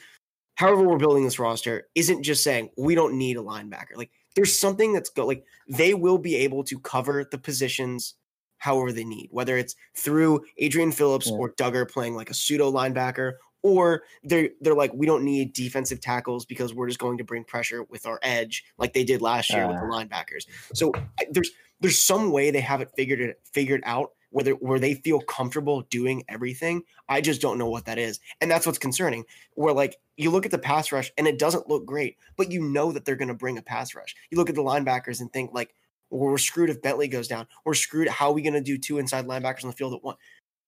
however 0.61 0.83
we're 0.83 0.97
building 0.97 1.23
this 1.23 1.39
roster 1.39 1.87
isn't 1.95 2.21
just 2.21 2.43
saying 2.43 2.69
we 2.77 2.93
don't 2.93 3.17
need 3.17 3.35
a 3.35 3.41
linebacker. 3.41 3.95
Like 3.95 4.11
there's 4.35 4.57
something 4.57 4.93
that's 4.93 5.09
go 5.09 5.25
like 5.25 5.43
they 5.67 5.95
will 5.95 6.19
be 6.19 6.35
able 6.35 6.63
to 6.65 6.77
cover 6.77 7.25
the 7.29 7.39
positions 7.39 8.13
however 8.59 8.91
they 8.91 9.03
need, 9.03 9.29
whether 9.31 9.57
it's 9.57 9.75
through 9.97 10.41
Adrian 10.59 10.91
Phillips 10.91 11.25
Yeah. 11.31 11.37
or 11.37 11.53
Dugger 11.53 11.89
playing 11.89 12.15
like 12.15 12.29
a 12.29 12.35
pseudo 12.35 12.71
linebacker, 12.71 13.33
or 13.63 14.03
they're 14.23 14.49
they're 14.61 14.75
like 14.75 14.93
we 14.93 15.07
don't 15.07 15.23
need 15.23 15.53
defensive 15.53 15.99
tackles 15.99 16.45
because 16.45 16.75
we're 16.75 16.87
just 16.87 16.99
going 16.99 17.17
to 17.17 17.23
bring 17.23 17.43
pressure 17.43 17.81
with 17.89 18.05
our 18.05 18.19
edge 18.21 18.63
like 18.77 18.93
they 18.93 19.03
did 19.03 19.19
last 19.19 19.49
year 19.49 19.67
with 19.67 19.77
the 19.77 19.87
ah. 19.87 19.89
linebackers. 19.89 20.45
So 20.75 20.91
there's 21.31 21.49
there's 21.79 21.97
some 21.97 22.31
way 22.31 22.51
they 22.51 22.61
have 22.61 22.81
it 22.81 22.91
figured 22.95 23.19
it 23.19 23.41
figured 23.51 23.81
out 23.83 24.11
whether 24.31 24.51
where 24.53 24.79
they 24.79 24.95
feel 24.95 25.19
comfortable 25.21 25.81
doing 25.89 26.23
everything. 26.27 26.83
I 27.07 27.21
just 27.21 27.41
don't 27.41 27.57
know 27.57 27.69
what 27.69 27.85
that 27.85 27.97
is, 27.99 28.19
and 28.41 28.49
that's 28.49 28.65
what's 28.65 28.79
concerning. 28.79 29.25
Where 29.53 29.73
like 29.73 29.97
you 30.17 30.31
look 30.31 30.45
at 30.45 30.51
the 30.51 30.57
pass 30.57 30.91
rush 30.91 31.11
and 31.17 31.27
it 31.27 31.37
doesn't 31.39 31.69
look 31.69 31.85
great, 31.85 32.17
but 32.37 32.51
you 32.51 32.61
know 32.61 32.91
that 32.91 33.05
they're 33.05 33.15
going 33.15 33.27
to 33.27 33.33
bring 33.33 33.57
a 33.57 33.61
pass 33.61 33.93
rush. 33.95 34.15
You 34.29 34.37
look 34.37 34.49
at 34.49 34.55
the 34.55 34.63
linebackers 34.63 35.21
and 35.21 35.31
think 35.31 35.51
like, 35.53 35.73
well, 36.09 36.29
we're 36.29 36.37
screwed 36.37 36.69
if 36.69 36.81
Bentley 36.81 37.07
goes 37.07 37.27
down. 37.27 37.47
We're 37.65 37.73
screwed. 37.73 38.07
How 38.09 38.27
are 38.29 38.33
we 38.33 38.41
going 38.41 38.53
to 38.53 38.61
do 38.61 38.77
two 38.77 38.97
inside 38.97 39.25
linebackers 39.27 39.63
on 39.63 39.69
the 39.69 39.75
field 39.75 39.93
at 39.93 40.03
one? 40.03 40.15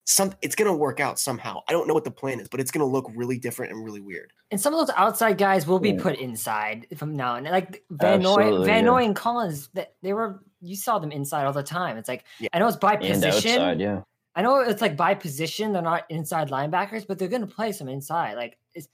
Some 0.05 0.33
it's 0.41 0.55
going 0.55 0.69
to 0.69 0.75
work 0.75 0.99
out 0.99 1.17
somehow. 1.17 1.61
I 1.69 1.71
don't 1.71 1.87
know 1.87 1.93
what 1.93 2.03
the 2.03 2.11
plan 2.11 2.41
is, 2.41 2.49
but 2.49 2.59
it's 2.59 2.71
going 2.71 2.85
to 2.85 2.85
look 2.91 3.09
really 3.15 3.37
different 3.39 3.71
and 3.71 3.85
really 3.85 4.01
weird. 4.01 4.33
and 4.51 4.59
some 4.59 4.73
of 4.73 4.85
those 4.85 4.93
outside 4.97 5.37
guys 5.37 5.65
will 5.65 5.79
be 5.79 5.91
Yeah. 5.91 6.01
put 6.01 6.17
inside 6.19 6.87
from 6.97 7.15
now 7.15 7.35
and 7.35 7.47
like 7.47 7.83
Van 7.89 8.21
Noy, 8.21 8.41
Absolutely, 8.41 8.65
Van 8.65 8.83
yeah. 8.83 8.89
Noy 8.91 9.05
and 9.05 9.15
Collins. 9.15 9.69
That 9.73 9.93
they 10.01 10.11
were 10.11 10.43
you 10.63 10.75
saw 10.75 10.97
them 10.99 11.11
inside 11.11 11.45
all 11.45 11.53
the 11.53 11.61
time. 11.63 11.97
It's 11.97 12.07
like 12.09 12.23
Yeah. 12.39 12.49
I 12.53 12.59
know 12.59 12.67
it's 12.67 12.77
by 12.77 12.95
position. 12.95 13.51
outside, 13.51 13.79
yeah. 13.81 14.01
I 14.35 14.41
know 14.41 14.59
it's 14.61 14.81
like 14.81 14.97
by 14.97 15.13
position. 15.13 15.73
They're 15.73 15.81
not 15.81 16.05
inside 16.09 16.49
linebackers, 16.49 17.05
but 17.07 17.19
they're 17.19 17.27
going 17.27 17.45
to 17.47 17.53
play 17.55 17.71
some 17.71 17.87
inside. 17.89 18.35
Like 18.35 18.57
it's. 18.73 18.87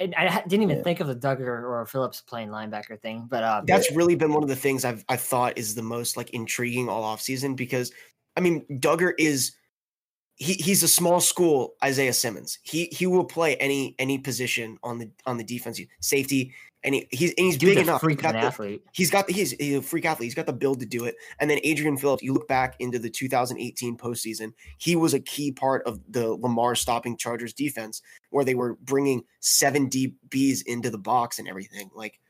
And 0.00 0.12
I 0.16 0.42
didn't 0.48 0.64
even 0.64 0.78
Yeah. 0.78 0.82
think 0.82 0.98
of 0.98 1.06
the 1.06 1.14
Dugger 1.14 1.62
or 1.62 1.86
Phillips 1.86 2.20
playing 2.20 2.48
linebacker 2.48 3.00
thing, 3.00 3.26
but 3.30 3.44
uh, 3.44 3.62
That's 3.64 3.92
really 3.92 4.16
been 4.16 4.32
one 4.32 4.42
of 4.42 4.48
the 4.48 4.56
things 4.56 4.84
I've 4.84 5.04
I 5.08 5.16
thought 5.16 5.56
is 5.56 5.76
the 5.76 5.84
most 5.84 6.16
like 6.16 6.30
intriguing 6.30 6.88
all 6.88 7.04
off 7.04 7.20
season 7.20 7.54
because 7.54 7.92
I 8.36 8.40
mean 8.40 8.66
Dugger 8.80 9.12
is 9.18 9.52
he 10.36 10.54
he's 10.54 10.82
a 10.82 10.88
small 10.88 11.20
school 11.20 11.74
Isaiah 11.82 12.12
Simmons. 12.12 12.58
He 12.62 12.86
he 12.92 13.06
will 13.06 13.24
play 13.24 13.56
any 13.56 13.94
any 13.98 14.18
position 14.18 14.78
on 14.82 14.98
the 14.98 15.10
on 15.26 15.36
the 15.38 15.44
defense 15.44 15.80
safety 16.00 16.52
and 16.82 16.94
he, 16.94 17.08
he's 17.12 17.30
and 17.38 17.46
he's 17.46 17.56
dude's 17.56 17.76
big 17.76 17.78
a 17.78 17.82
enough. 17.82 18.00
freak 18.02 18.18
He's 18.20 18.22
got 18.22 18.32
the- 18.32 18.38
athlete. 18.46 18.82
he's 18.92 19.10
got 19.10 19.26
the 19.26 19.32
he's, 19.32 19.52
he's 19.52 19.76
a 19.78 19.80
freak 19.82 20.04
athlete. 20.04 20.26
He's 20.26 20.34
got 20.34 20.44
the 20.46 20.52
build 20.52 20.80
to 20.80 20.86
do 20.86 21.04
it. 21.06 21.14
And 21.40 21.48
then 21.48 21.58
Adrian 21.64 21.96
Phillips, 21.96 22.22
you 22.22 22.34
look 22.34 22.46
back 22.46 22.76
into 22.78 22.98
the 22.98 23.08
2018 23.08 23.96
postseason, 23.96 24.52
he 24.76 24.94
was 24.94 25.14
a 25.14 25.20
key 25.20 25.50
part 25.50 25.82
of 25.86 25.98
the 26.10 26.28
Lamar 26.34 26.74
stopping 26.74 27.16
Chargers 27.16 27.54
defense, 27.54 28.02
where 28.30 28.44
they 28.44 28.54
were 28.54 28.74
bringing 28.82 29.24
seven 29.40 29.88
DBs 29.88 30.66
into 30.66 30.90
the 30.90 30.98
box 30.98 31.38
and 31.38 31.48
everything. 31.48 31.90
Like 31.94 32.20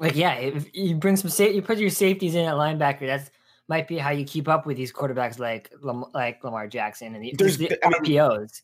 Like, 0.00 0.16
yeah, 0.16 0.34
if 0.34 0.66
you 0.74 0.96
bring 0.96 1.16
some 1.16 1.30
sa- 1.30 1.44
you 1.44 1.62
put 1.62 1.78
your 1.78 1.90
safeties 1.90 2.34
in 2.34 2.44
at 2.44 2.54
linebacker. 2.54 3.06
That's 3.06 3.30
might 3.72 3.88
be 3.88 3.96
how 3.96 4.10
you 4.10 4.26
keep 4.26 4.48
up 4.48 4.66
with 4.66 4.76
these 4.76 4.92
quarterbacks 4.92 5.38
like 5.38 5.72
Lam- 5.80 6.04
like 6.12 6.44
Lamar 6.44 6.68
Jackson 6.68 7.14
and 7.14 7.24
the, 7.24 7.34
There's 7.38 7.56
the 7.56 7.70
I 7.82 7.88
mean, 7.88 8.02
RPOs. 8.04 8.60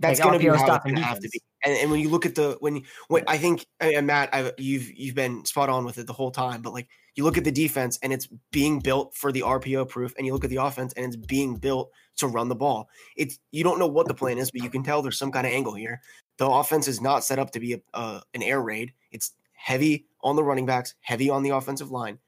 that's 0.00 0.18
Like, 0.18 0.26
going 0.26 0.38
to 0.40 0.44
be 0.44 0.48
how 0.48 0.74
it's 0.74 0.84
going 0.84 0.96
to 0.96 1.02
have 1.02 1.20
to 1.20 1.28
be. 1.28 1.40
And, 1.64 1.78
and 1.78 1.90
when 1.90 2.00
you 2.00 2.08
look 2.08 2.26
at 2.26 2.34
the 2.34 2.56
when 2.58 2.82
when 3.06 3.22
I 3.28 3.38
think 3.38 3.64
and 3.78 4.08
Matt, 4.08 4.28
I, 4.32 4.52
you've 4.58 4.90
you've 4.98 5.14
been 5.14 5.44
spot 5.44 5.68
on 5.68 5.84
with 5.84 5.98
it 5.98 6.08
the 6.08 6.12
whole 6.12 6.32
time. 6.32 6.62
But 6.62 6.72
like 6.72 6.88
you 7.14 7.22
look 7.22 7.38
at 7.38 7.44
the 7.44 7.52
defense 7.52 7.96
and 8.02 8.12
it's 8.12 8.26
being 8.50 8.80
built 8.80 9.14
for 9.14 9.30
the 9.30 9.42
RPO 9.42 9.88
proof, 9.88 10.12
and 10.16 10.26
you 10.26 10.32
look 10.32 10.42
at 10.42 10.50
the 10.50 10.56
offense 10.56 10.92
and 10.94 11.06
it's 11.06 11.16
being 11.16 11.54
built 11.54 11.92
to 12.16 12.26
run 12.26 12.48
the 12.48 12.56
ball. 12.56 12.88
It's 13.16 13.38
you 13.52 13.62
don't 13.62 13.78
know 13.78 13.86
what 13.86 14.08
the 14.08 14.14
plan 14.14 14.38
is, 14.38 14.50
but 14.50 14.62
you 14.62 14.70
can 14.70 14.82
tell 14.82 15.00
there's 15.00 15.18
some 15.18 15.30
kind 15.30 15.46
of 15.46 15.52
angle 15.52 15.74
here. 15.74 16.00
The 16.38 16.48
offense 16.48 16.88
is 16.88 17.00
not 17.00 17.22
set 17.22 17.38
up 17.38 17.52
to 17.52 17.60
be 17.60 17.74
a, 17.74 17.80
uh, 17.94 18.20
an 18.34 18.42
air 18.42 18.60
raid. 18.60 18.92
It's 19.12 19.34
heavy 19.52 20.06
on 20.22 20.34
the 20.34 20.42
running 20.42 20.66
backs, 20.66 20.94
heavy 21.02 21.30
on 21.30 21.44
the 21.44 21.50
offensive 21.50 21.90
line, 21.92 22.18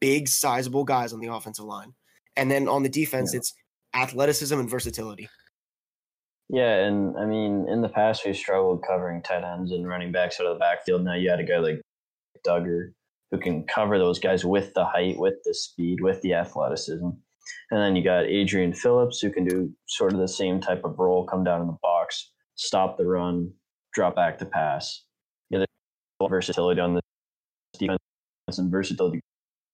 big 0.00 0.28
sizable 0.28 0.84
guys 0.84 1.12
on 1.12 1.20
the 1.20 1.28
offensive 1.32 1.64
line, 1.64 1.94
and 2.36 2.50
then 2.50 2.68
on 2.68 2.82
the 2.82 2.88
defense, 2.88 3.32
Yeah. 3.32 3.38
it's 3.38 3.54
athleticism 3.94 4.58
and 4.58 4.68
versatility. 4.70 5.28
Yeah, 6.48 6.84
and 6.86 7.16
I 7.16 7.26
mean, 7.26 7.68
in 7.68 7.80
the 7.80 7.88
past, 7.88 8.24
we've 8.26 8.36
struggled 8.36 8.82
covering 8.86 9.22
tight 9.22 9.44
ends 9.44 9.70
and 9.72 9.86
running 9.86 10.10
backs 10.10 10.40
out 10.40 10.46
of 10.46 10.54
the 10.54 10.58
backfield. 10.58 11.04
Now 11.04 11.14
you 11.14 11.30
had 11.30 11.38
a 11.38 11.44
guy 11.44 11.58
like 11.58 11.80
Dugger 12.46 12.92
who 13.30 13.38
can 13.38 13.64
cover 13.66 13.98
those 13.98 14.18
guys 14.18 14.44
with 14.44 14.74
the 14.74 14.84
height, 14.84 15.16
with 15.18 15.34
the 15.44 15.54
speed, 15.54 16.00
with 16.00 16.20
the 16.22 16.34
athleticism. 16.34 17.06
And 17.06 17.80
then 17.80 17.94
you 17.94 18.02
got 18.02 18.24
Adrian 18.26 18.72
Phillips 18.72 19.20
who 19.20 19.30
can 19.30 19.44
do 19.44 19.72
sort 19.86 20.12
of 20.12 20.18
the 20.18 20.26
same 20.28 20.60
type 20.60 20.82
of 20.84 20.98
role, 20.98 21.24
come 21.24 21.44
down 21.44 21.60
in 21.60 21.68
the 21.68 21.76
box, 21.82 22.32
stop 22.56 22.98
the 22.98 23.06
run, 23.06 23.52
drop 23.92 24.16
back 24.16 24.38
to 24.38 24.46
pass. 24.46 25.04
Yeah, 25.50 25.58
there's 25.58 26.30
versatility 26.30 26.80
on 26.80 26.94
the 26.94 27.00
defense 27.78 27.98
and 28.58 28.70
versatility 28.70 29.20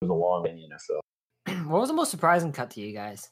goes 0.00 0.10
along 0.10 0.46
in 0.48 0.56
the 0.56 0.68
NFL. 0.74 1.66
what 1.68 1.80
was 1.80 1.88
the 1.88 1.94
most 1.94 2.10
surprising 2.10 2.52
cut 2.52 2.70
to 2.70 2.80
you 2.80 2.92
guys? 2.92 3.30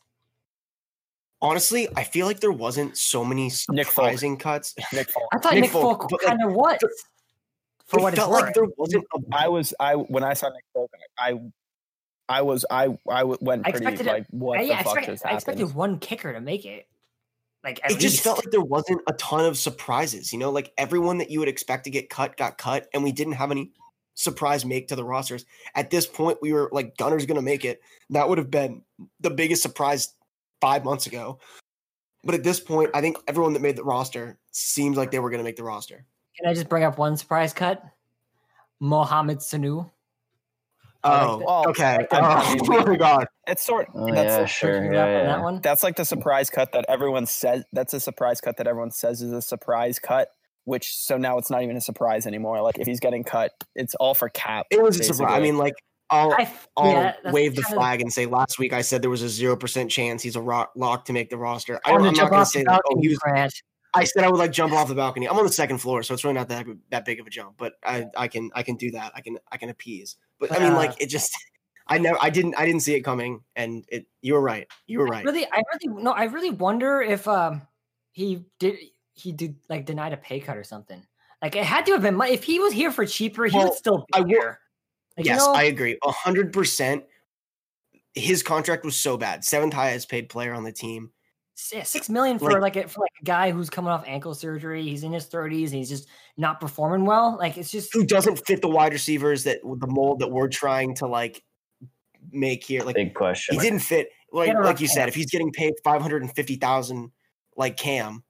Honestly, 1.42 1.88
I 1.96 2.04
feel 2.04 2.26
like 2.26 2.40
there 2.40 2.52
wasn't 2.52 2.96
so 2.96 3.24
many 3.24 3.50
Nick 3.70 3.86
Folk. 3.86 4.06
surprising 4.06 4.36
cuts. 4.38 4.74
Nick 4.92 5.10
Folk. 5.10 5.24
I 5.32 5.38
thought 5.38 5.54
Nick 5.54 5.62
Nick, 5.64 5.70
Folk, 5.72 6.00
Folk 6.02 6.10
but, 6.10 6.22
like, 6.22 6.28
kind 6.38 6.42
of 6.48 6.54
was. 6.54 6.78
For 7.86 7.98
it 7.98 8.02
what 8.02 8.12
it's 8.14 8.18
felt 8.18 8.30
worth. 8.30 8.42
like 8.42 8.54
there 8.54 8.64
wasn't 8.78 9.04
a 9.14 9.18
I 9.36 9.48
was 9.48 9.74
I 9.78 9.94
when 9.94 10.24
I 10.24 10.32
saw 10.32 10.48
Nick 10.48 10.64
Folk, 10.72 10.90
I 11.18 11.38
I 12.30 12.40
was 12.40 12.64
I 12.70 12.96
I 13.10 13.24
went 13.24 13.66
I 13.66 13.72
pretty 13.72 13.84
expected 13.86 14.06
it- 14.06 14.10
like 14.10 14.26
what 14.30 14.58
I, 14.58 14.62
the 14.62 14.68
yeah, 14.70 14.78
I, 14.78 14.82
fuck 14.84 14.96
expect- 14.96 15.06
just 15.12 15.26
I 15.26 15.34
expected 15.34 15.74
one 15.74 15.98
kicker 15.98 16.32
to 16.32 16.40
make 16.40 16.64
it. 16.64 16.86
Like 17.62 17.80
at 17.84 17.90
it 17.92 17.98
just 17.98 18.22
felt 18.22 18.38
like 18.38 18.50
there 18.50 18.62
wasn't 18.62 19.02
a 19.06 19.12
ton 19.14 19.44
of 19.44 19.58
surprises. 19.58 20.32
You 20.32 20.38
know, 20.38 20.50
like 20.50 20.72
everyone 20.78 21.18
that 21.18 21.30
you 21.30 21.40
would 21.40 21.48
expect 21.48 21.84
to 21.84 21.90
get 21.90 22.08
cut 22.08 22.38
got 22.38 22.56
cut, 22.56 22.88
and 22.94 23.02
we 23.04 23.12
didn't 23.12 23.34
have 23.34 23.50
any 23.50 23.70
surprise 24.14 24.64
make 24.64 24.88
to 24.88 24.96
the 24.96 25.04
rosters. 25.04 25.44
At 25.74 25.90
this 25.90 26.06
point, 26.06 26.38
we 26.40 26.52
were 26.52 26.68
like, 26.72 26.96
Gunner's 26.96 27.26
going 27.26 27.36
to 27.36 27.42
make 27.42 27.64
it. 27.64 27.80
That 28.10 28.28
would 28.28 28.38
have 28.38 28.50
been 28.50 28.82
the 29.20 29.30
biggest 29.30 29.62
surprise 29.62 30.14
five 30.60 30.84
months 30.84 31.06
ago. 31.06 31.38
But 32.24 32.34
at 32.34 32.42
this 32.44 32.58
point, 32.60 32.90
I 32.94 33.00
think 33.00 33.18
everyone 33.28 33.52
that 33.52 33.60
made 33.62 33.76
the 33.76 33.84
roster 33.84 34.38
seems 34.50 34.96
like 34.96 35.10
they 35.10 35.18
were 35.18 35.30
going 35.30 35.40
to 35.40 35.44
make 35.44 35.56
the 35.56 35.64
roster. 35.64 36.04
Can 36.38 36.48
I 36.48 36.54
just 36.54 36.68
bring 36.68 36.84
up 36.84 36.96
one 36.98 37.16
surprise 37.16 37.52
cut? 37.52 37.82
Mohamed 38.80 39.38
Sanu. 39.38 39.90
I 41.02 41.24
Oh, 41.26 41.36
like 41.36 41.66
okay. 41.68 41.84
I 41.84 41.96
like 41.98 42.10
that. 42.10 42.58
Oh 42.70 42.84
my 42.86 42.96
god. 42.96 43.26
It's 43.46 43.64
sort. 43.64 43.88
Oh, 43.94 44.06
that's 44.12 44.32
yeah, 44.32 44.38
like- 44.38 44.48
sure. 44.48 44.74
Picking 44.80 44.94
Yeah, 44.94 45.04
on 45.04 45.10
yeah. 45.10 45.22
that 45.26 45.42
one. 45.42 45.60
That's 45.60 45.82
like 45.82 45.96
the 45.96 46.04
surprise 46.04 46.48
cut 46.48 46.72
that 46.72 46.86
everyone 46.88 47.26
says. 47.26 47.64
That's 47.74 47.92
a 47.92 48.00
surprise 48.00 48.40
cut 48.40 48.56
that 48.56 48.66
everyone 48.66 48.90
says 48.90 49.20
is 49.20 49.32
a 49.32 49.42
surprise 49.42 49.98
cut. 49.98 50.28
Which 50.64 50.96
so 50.96 51.16
now 51.18 51.38
it's 51.38 51.50
not 51.50 51.62
even 51.62 51.76
a 51.76 51.80
surprise 51.80 52.26
anymore. 52.26 52.60
Like 52.62 52.78
if 52.78 52.86
he's 52.86 53.00
getting 53.00 53.22
cut, 53.24 53.52
it's 53.74 53.94
all 53.96 54.14
for 54.14 54.28
cap. 54.30 54.66
It 54.70 54.82
was 54.82 54.98
a 54.98 55.04
surprise. 55.04 55.32
I 55.36 55.40
mean, 55.40 55.58
like, 55.58 55.74
I'll 56.10 56.32
I, 56.32 56.50
I'll 56.76 56.90
yeah, 56.92 57.14
wave 57.32 57.54
the 57.54 57.62
kind 57.62 57.74
of- 57.74 57.78
flag 57.78 58.00
and 58.00 58.12
say 58.12 58.26
last 58.26 58.58
week 58.58 58.72
I 58.72 58.80
said 58.82 59.02
there 59.02 59.10
was 59.10 59.22
a 59.22 59.28
zero 59.28 59.56
percent 59.56 59.90
chance 59.90 60.22
he's 60.22 60.36
a 60.36 60.40
rock, 60.40 60.72
lock 60.74 61.04
to 61.06 61.12
make 61.12 61.28
the 61.30 61.36
roster. 61.36 61.80
I 61.84 61.92
On 61.92 62.02
don't, 62.02 62.14
the 62.14 62.20
I'm 62.20 62.24
not 62.24 62.30
going 62.30 62.42
to 62.44 62.50
say 62.50 62.62
that. 62.64 62.80
Oh, 62.90 62.98
he 63.00 63.08
was. 63.08 63.18
Grant. 63.18 63.52
I 63.96 64.04
said 64.04 64.24
I 64.24 64.30
would 64.30 64.38
like 64.38 64.52
jump 64.52 64.72
off 64.72 64.88
the 64.88 64.94
balcony. 64.94 65.28
I'm 65.28 65.38
on 65.38 65.46
the 65.46 65.52
second 65.52 65.78
floor, 65.78 66.02
so 66.02 66.14
it's 66.14 66.24
really 66.24 66.34
not 66.34 66.48
that 66.48 66.66
that 66.90 67.04
big 67.04 67.20
of 67.20 67.26
a 67.26 67.30
jump. 67.30 67.56
But 67.58 67.74
I 67.84 68.06
I 68.16 68.28
can 68.28 68.50
I 68.54 68.62
can 68.62 68.76
do 68.76 68.90
that. 68.92 69.12
I 69.14 69.20
can 69.20 69.38
I 69.52 69.56
can 69.56 69.68
appease. 69.68 70.16
But 70.40 70.50
I 70.50 70.58
mean, 70.58 70.72
Uh, 70.72 70.76
like, 70.76 71.00
it 71.00 71.08
just. 71.08 71.30
I 71.86 71.98
never. 71.98 72.18
I 72.20 72.30
didn't. 72.30 72.54
I 72.56 72.64
didn't 72.64 72.80
see 72.80 72.94
it 72.94 73.02
coming, 73.02 73.42
and 73.54 73.84
it. 73.88 74.06
You 74.22 74.34
were 74.34 74.40
right. 74.40 74.66
You 74.86 75.00
were 75.00 75.06
right. 75.06 75.24
Really, 75.24 75.44
I 75.44 75.62
really 75.72 76.02
no. 76.02 76.10
I 76.12 76.24
really 76.24 76.50
wonder 76.50 77.02
if 77.02 77.28
um 77.28 77.62
he 78.12 78.46
did 78.58 78.78
he 79.14 79.32
did 79.32 79.56
like 79.68 79.86
denied 79.86 80.12
a 80.12 80.16
pay 80.16 80.40
cut 80.40 80.56
or 80.56 80.64
something. 80.64 81.02
Like 81.42 81.56
it 81.56 81.64
had 81.64 81.86
to 81.86 81.92
have 81.92 82.02
been. 82.02 82.16
mon- 82.16 82.28
If 82.28 82.44
he 82.44 82.58
was 82.58 82.72
here 82.72 82.90
for 82.90 83.06
cheaper, 83.06 83.46
he 83.46 83.56
Well, 83.56 83.68
would 83.68 83.76
still 83.78 83.98
be 83.98 84.04
I 84.14 84.20
will- 84.20 84.28
here. 84.28 84.60
Like, 85.16 85.26
you 85.26 85.32
yes, 85.32 85.38
know, 85.40 85.52
I 85.52 85.64
agree. 85.64 85.96
A 86.04 86.10
hundred 86.10 86.52
percent. 86.52 87.04
His 88.14 88.42
contract 88.42 88.84
was 88.84 88.96
so 88.96 89.16
bad. 89.16 89.44
Seventh 89.44 89.72
highest 89.74 90.08
paid 90.08 90.28
player 90.28 90.52
on 90.54 90.64
the 90.64 90.72
team. 90.72 91.10
yeah, 91.72 91.82
six 91.84 92.08
million 92.08 92.38
for 92.38 92.50
like- 92.60 92.74
like 92.74 92.84
a, 92.86 92.88
for 92.88 93.00
like 93.00 93.12
a 93.20 93.24
guy 93.24 93.50
who's 93.52 93.70
coming 93.70 93.90
off 93.90 94.04
ankle 94.06 94.34
surgery. 94.34 94.82
He's 94.82 95.04
in 95.04 95.12
his 95.12 95.26
thirties 95.26 95.70
and 95.72 95.78
he's 95.78 95.88
just 95.88 96.08
not 96.36 96.60
performing 96.60 97.04
well. 97.06 97.36
Like 97.38 97.56
it's 97.58 97.70
just 97.70 97.92
who 97.92 98.04
doesn't 98.04 98.44
fit 98.46 98.60
the 98.60 98.68
wide 98.68 98.92
receivers 98.92 99.44
that 99.44 99.60
the 99.62 99.86
mold 99.86 100.18
that 100.20 100.30
we're 100.32 100.48
trying 100.48 100.94
to 100.96 101.06
like 101.06 101.42
make 102.32 102.64
here. 102.64 102.82
Like 102.82 102.96
Big 102.96 103.14
question. 103.14 103.54
he 103.54 103.60
didn't 103.60 103.80
fit. 103.80 104.08
Like 104.32 104.48
like 104.48 104.58
rough 104.58 104.80
you 104.80 104.88
said, 104.88 105.08
if 105.08 105.14
he's 105.14 105.30
getting 105.30 105.52
paid 105.52 105.74
five 105.84 106.02
hundred 106.02 106.22
and 106.22 106.34
fifty 106.34 106.56
thousand, 106.56 107.12
like 107.56 107.76
Cam, 107.76 108.24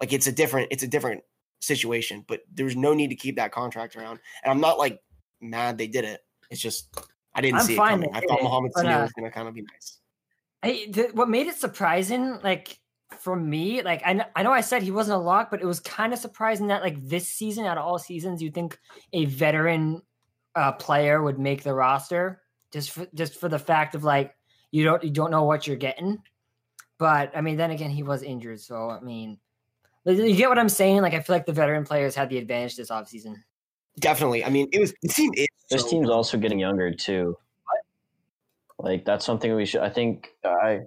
like 0.00 0.12
it's 0.12 0.26
a 0.26 0.32
different 0.32 0.68
it's 0.70 0.82
a 0.82 0.88
different 0.88 1.22
situation. 1.60 2.24
But 2.26 2.40
there's 2.52 2.76
no 2.76 2.94
need 2.94 3.08
to 3.08 3.16
keep 3.16 3.36
that 3.36 3.52
contract 3.52 3.96
around. 3.96 4.18
And 4.42 4.50
I'm 4.50 4.60
not 4.60 4.78
like 4.78 5.00
mad 5.40 5.78
they 5.78 5.86
did 5.86 6.04
it. 6.04 6.20
It's 6.50 6.60
just 6.60 6.88
I 7.34 7.40
didn't 7.40 7.60
I'm 7.60 7.64
see 7.64 7.74
it 7.74 7.76
coming. 7.76 8.10
I 8.12 8.20
thought 8.20 8.42
Mohamed 8.42 8.72
Sanu 8.72 8.98
uh, 8.98 9.02
was 9.02 9.12
gonna 9.12 9.30
kind 9.30 9.48
of 9.48 9.54
be 9.54 9.62
nice. 9.62 9.98
I, 10.62 10.86
the, 10.90 11.10
what 11.14 11.28
made 11.28 11.46
it 11.46 11.56
surprising, 11.56 12.38
like 12.42 12.78
for 13.18 13.34
me, 13.34 13.82
like 13.82 14.02
I, 14.04 14.14
kn- 14.14 14.26
I 14.36 14.42
know 14.42 14.52
I 14.52 14.60
said 14.60 14.82
he 14.82 14.90
wasn't 14.90 15.16
a 15.16 15.22
lock, 15.22 15.50
but 15.50 15.62
it 15.62 15.66
was 15.66 15.80
kind 15.80 16.12
of 16.12 16.18
surprising 16.18 16.66
that 16.68 16.82
like 16.82 17.02
this 17.02 17.28
season, 17.28 17.64
out 17.64 17.78
of 17.78 17.84
all 17.84 17.98
seasons, 17.98 18.42
you 18.42 18.50
think 18.50 18.78
a 19.12 19.24
veteran 19.24 20.02
uh, 20.54 20.72
player 20.72 21.22
would 21.22 21.38
make 21.38 21.62
the 21.62 21.74
roster 21.74 22.42
just 22.72 22.90
for, 22.90 23.06
just 23.14 23.40
for 23.40 23.48
the 23.48 23.58
fact 23.58 23.94
of 23.94 24.04
like 24.04 24.34
you 24.70 24.84
don't 24.84 25.02
you 25.02 25.10
don't 25.10 25.30
know 25.30 25.44
what 25.44 25.66
you're 25.66 25.76
getting. 25.76 26.18
But 26.98 27.34
I 27.34 27.40
mean, 27.40 27.56
then 27.56 27.70
again, 27.70 27.90
he 27.90 28.02
was 28.02 28.22
injured, 28.22 28.60
so 28.60 28.90
I 28.90 29.00
mean, 29.00 29.38
you 30.10 30.34
get 30.36 30.48
what 30.48 30.58
I'm 30.58 30.68
saying. 30.68 31.02
Like 31.02 31.14
I 31.14 31.20
feel 31.20 31.34
like 31.36 31.46
the 31.46 31.52
veteran 31.52 31.84
players 31.84 32.14
had 32.14 32.28
the 32.30 32.38
advantage 32.38 32.76
this 32.76 32.90
offseason. 32.90 33.36
Definitely. 33.98 34.44
I 34.44 34.50
mean, 34.50 34.68
it 34.72 34.80
was 34.80 34.94
the 35.02 35.08
team 35.08 35.30
is 35.36 35.46
This 35.70 35.82
so 35.82 35.88
team's 35.90 36.08
also 36.10 36.38
getting 36.38 36.58
younger 36.58 36.92
too. 36.92 37.36
Like 38.78 39.04
that's 39.04 39.24
something 39.26 39.54
we 39.54 39.66
should. 39.66 39.82
I 39.82 39.90
think 39.90 40.28
I 40.44 40.80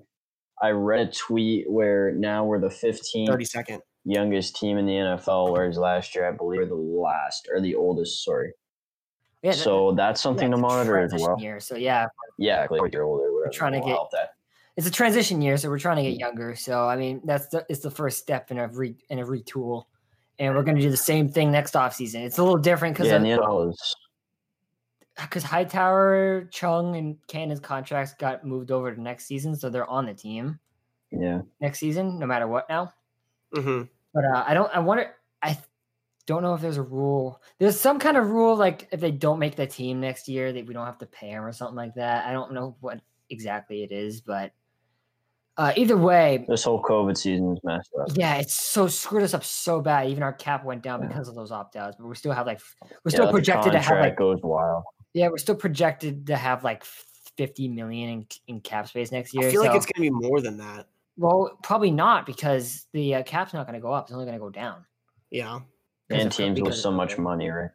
I 0.62 0.70
read 0.72 1.08
a 1.10 1.12
tweet 1.12 1.70
where 1.70 2.12
now 2.14 2.46
we're 2.46 2.60
the 2.60 2.70
15th 2.70 3.28
30 3.28 3.46
second. 3.46 3.82
youngest 4.06 4.56
team 4.56 4.78
in 4.78 4.86
the 4.86 4.94
NFL, 4.94 5.52
whereas 5.52 5.78
last 5.78 6.16
year 6.16 6.28
I 6.28 6.32
believe 6.32 6.62
we're 6.62 6.66
the 6.66 6.76
last 6.76 7.48
or 7.54 7.62
the 7.62 7.76
oldest. 7.76 8.24
Sorry. 8.24 8.54
Yeah, 9.44 9.52
that- 9.52 9.58
so 9.58 9.92
that's 9.92 10.22
something 10.22 10.50
yeah, 10.50 10.56
to 10.56 10.62
monitor 10.62 10.98
as 11.00 11.14
well. 11.14 11.38
Year, 11.40 11.60
so 11.60 11.76
yeah, 11.76 12.08
Yeah, 12.38 12.66
like 12.72 12.94
you're 12.94 13.04
older. 13.04 13.32
Whatever. 13.34 13.52
trying 13.54 13.74
to 13.74 13.80
will 13.80 13.88
get- 13.88 13.98
that. 14.14 14.30
It's 14.76 14.88
a 14.88 14.92
transition 14.92 15.42
year, 15.42 15.58
so 15.58 15.70
we're 15.70 15.80
trying 15.80 15.98
to 15.98 16.10
get 16.10 16.20
younger. 16.20 16.56
So 16.56 16.88
I 16.88 16.96
mean, 16.96 17.22
that's 17.24 17.48
the, 17.48 17.66
it's 17.70 17.82
the 17.82 17.92
first 17.92 18.20
step 18.20 18.52
in 18.52 18.58
a 18.58 18.68
re, 18.68 18.96
in 19.10 19.20
a 19.20 19.26
retool, 19.26 19.86
and 20.40 20.56
we're 20.56 20.64
going 20.64 20.78
to 20.78 20.82
do 20.82 20.90
the 20.90 20.98
same 20.98 21.30
thing 21.30 21.52
next 21.52 21.76
off 21.76 21.94
season. 21.94 22.22
It's 22.24 22.38
a 22.38 22.44
little 22.44 22.58
different 22.58 22.96
because 22.96 23.08
Yeah, 23.08 23.18
and 23.18 23.26
the 23.26 23.70
is 23.70 23.96
because 25.22 25.44
Hightower, 25.44 26.50
Chung, 26.52 26.96
and 26.96 27.18
Cannon's 27.28 27.60
contracts 27.60 28.16
got 28.18 28.46
moved 28.46 28.72
over 28.72 28.94
to 28.94 29.00
next 29.00 29.26
season, 29.26 29.56
so 29.56 29.70
they're 29.70 29.90
on 29.90 30.06
the 30.06 30.14
team 30.14 30.60
yeah. 31.12 31.42
next 31.62 31.80
season, 31.80 32.20
no 32.20 32.26
matter 32.26 32.48
what 32.48 32.68
now. 32.70 32.94
hmm 33.54 33.84
But 34.14 34.26
uh, 34.26 34.44
I 34.46 34.54
don't. 34.54 34.72
I 34.74 34.80
wonder. 34.80 35.14
I 35.42 35.58
don't 36.26 36.42
know 36.42 36.54
if 36.54 36.62
there's 36.62 36.78
a 36.78 36.84
rule. 36.84 37.42
There's 37.60 37.80
some 37.80 38.00
kind 38.00 38.18
of 38.18 38.30
rule 38.30 38.56
like 38.56 38.88
if 38.92 39.00
they 39.00 39.12
don't 39.12 39.40
make 39.40 39.56
the 39.56 39.68
team 39.68 40.00
next 40.00 40.28
year, 40.28 40.52
that 40.52 40.66
we 40.66 40.74
don't 40.74 40.86
have 40.86 41.00
to 41.00 41.06
pay 41.06 41.32
them 41.32 41.44
or 41.44 41.52
something 41.52 41.76
like 41.76 41.96
that. 41.96 42.26
I 42.26 42.32
don't 42.32 42.54
know 42.54 42.76
what 42.80 43.02
exactly 43.30 43.84
it 43.84 43.92
is, 43.92 44.22
but 44.22 44.52
uh, 45.58 45.74
either 45.76 45.98
way, 45.98 46.46
This 46.48 46.64
whole 46.64 46.82
COVID 46.82 47.16
season 47.18 47.54
is 47.54 47.60
messed 47.64 47.92
up. 48.00 48.08
Yeah, 48.16 48.36
it's 48.36 48.54
so 48.54 48.88
screwed 48.88 49.24
us 49.24 49.34
up 49.34 49.44
so 49.44 49.82
bad. 49.82 50.10
Even 50.10 50.24
our 50.24 50.34
cap 50.34 50.64
went 50.66 50.82
down 50.82 51.02
Yeah. 51.02 51.08
because 51.10 51.28
of 51.28 51.36
those 51.36 51.52
opt 51.52 51.76
outs, 51.76 51.96
but 52.00 52.08
we 52.08 52.16
still 52.16 52.32
have 52.32 52.48
like 52.48 52.60
we're 52.82 52.90
Yeah, 53.06 53.10
still 53.12 53.26
the 53.28 53.32
projected 53.32 53.72
to 53.74 53.78
have 53.80 53.88
contract 53.88 54.10
like 54.12 54.18
goes 54.18 54.40
wild. 54.44 54.84
yeah, 55.14 55.28
we're 55.30 55.38
still 55.38 55.56
projected 55.56 56.28
to 56.28 56.36
have 56.36 56.64
like 56.64 56.84
fifty 57.38 57.68
million 57.68 58.10
in, 58.10 58.28
in 58.48 58.62
cap 58.62 58.88
space 58.88 59.12
next 59.12 59.34
year. 59.34 59.48
I 59.48 59.52
feel 59.52 59.62
like 59.62 59.76
it's 59.76 59.86
gonna 59.86 60.10
be 60.10 60.10
more 60.28 60.42
than 60.42 60.58
that. 60.58 60.88
well, 61.18 61.58
probably 61.64 61.92
not 61.92 62.26
because 62.26 62.88
the 62.94 63.16
uh, 63.16 63.24
cap's 63.24 63.54
not 63.54 63.66
going 63.68 63.76
to 63.76 63.82
go 63.82 63.92
up; 63.94 64.06
it's 64.06 64.14
only 64.14 64.26
going 64.26 64.38
to 64.38 64.44
go 64.44 64.50
down. 64.50 64.86
Yeah. 65.30 65.60
And 66.10 66.32
teams 66.32 66.62
with 66.62 66.76
so 66.76 66.92
much 66.92 67.18
money, 67.18 67.50
right? 67.50 67.72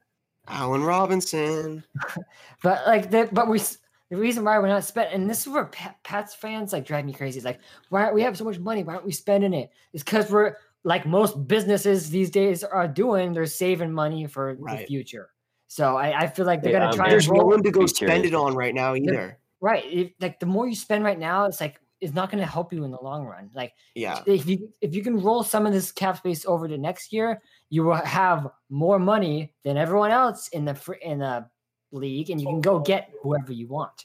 Allen 0.49 0.83
Robinson. 0.83 1.83
But 2.63 2.87
like 2.87 3.11
the 3.11 3.29
but 3.33 3.49
we 3.49 3.59
s- 3.61 3.79
the 4.11 4.17
reason 4.17 4.45
why 4.45 4.59
we're 4.59 4.69
not 4.69 4.85
spending 4.85 5.15
and 5.15 5.29
this 5.31 5.47
is 5.47 5.53
where 5.53 5.67
Pat, 5.67 5.97
Pats 6.03 6.35
fans 6.35 6.73
like 6.73 6.87
drive 6.87 7.05
me 7.05 7.13
crazy. 7.13 7.39
It's 7.39 7.45
like 7.45 7.61
why 7.91 8.03
aren't 8.03 8.15
we 8.15 8.23
have 8.23 8.37
so 8.37 8.45
much 8.45 8.59
money? 8.59 8.83
Why 8.85 8.95
aren't 8.95 9.07
we 9.07 9.13
spending 9.13 9.53
it? 9.55 9.71
It's 9.93 10.03
because 10.03 10.31
we're 10.31 10.57
like 10.85 11.07
most 11.07 11.47
businesses 11.47 12.11
these 12.11 12.31
days 12.31 12.65
are 12.65 12.89
doing. 12.89 13.33
They're 13.33 13.47
saving 13.47 13.93
money 13.93 14.27
for 14.27 14.57
the 14.57 14.87
future. 14.87 15.31
So 15.67 15.97
I, 15.97 16.23
I 16.23 16.27
feel 16.27 16.47
like 16.47 16.63
they're 16.63 16.73
Yeah, 16.73 16.79
gonna 16.79 16.91
I'm 16.93 16.97
try 16.97 17.07
um, 17.07 17.13
and 17.13 17.21
There's 17.21 17.29
no 17.29 17.45
one 17.45 17.63
to 17.63 17.71
go 17.71 17.87
spend 17.87 18.25
it 18.25 18.35
on 18.35 18.55
right 18.55 18.75
now 18.75 18.95
either. 18.95 19.39
right. 19.61 19.85
If, 19.85 20.13
like 20.21 20.41
the 20.41 20.47
more 20.47 20.67
you 20.67 20.75
spend 20.75 21.05
right 21.05 21.19
now, 21.19 21.45
it's 21.45 21.61
like 21.61 21.79
it's 22.01 22.15
not 22.15 22.31
going 22.31 22.41
to 22.41 22.47
help 22.47 22.73
you 22.73 22.85
in 22.85 22.91
the 22.91 23.03
long 23.03 23.27
run. 23.27 23.51
Like 23.55 23.73
Yeah. 23.95 24.23
if 24.27 24.47
you 24.47 24.73
if 24.81 24.95
you 24.95 25.03
can 25.03 25.21
roll 25.21 25.43
some 25.43 25.67
of 25.67 25.73
this 25.73 25.93
cap 25.93 26.17
space 26.17 26.47
over 26.47 26.69
to 26.69 26.79
next 26.79 27.13
year, 27.13 27.43
you 27.71 27.83
will 27.85 27.95
have 27.97 28.49
more 28.71 28.99
money 28.99 29.53
than 29.65 29.77
everyone 29.77 30.11
else 30.11 30.49
in 30.49 30.65
the 30.65 30.99
in 31.03 31.19
the 31.19 31.47
league, 31.93 32.31
and 32.31 32.41
you 32.41 32.47
can 32.47 32.61
go 32.61 32.79
get 32.79 33.11
whoever 33.23 33.53
you 33.53 33.67
want. 33.69 34.05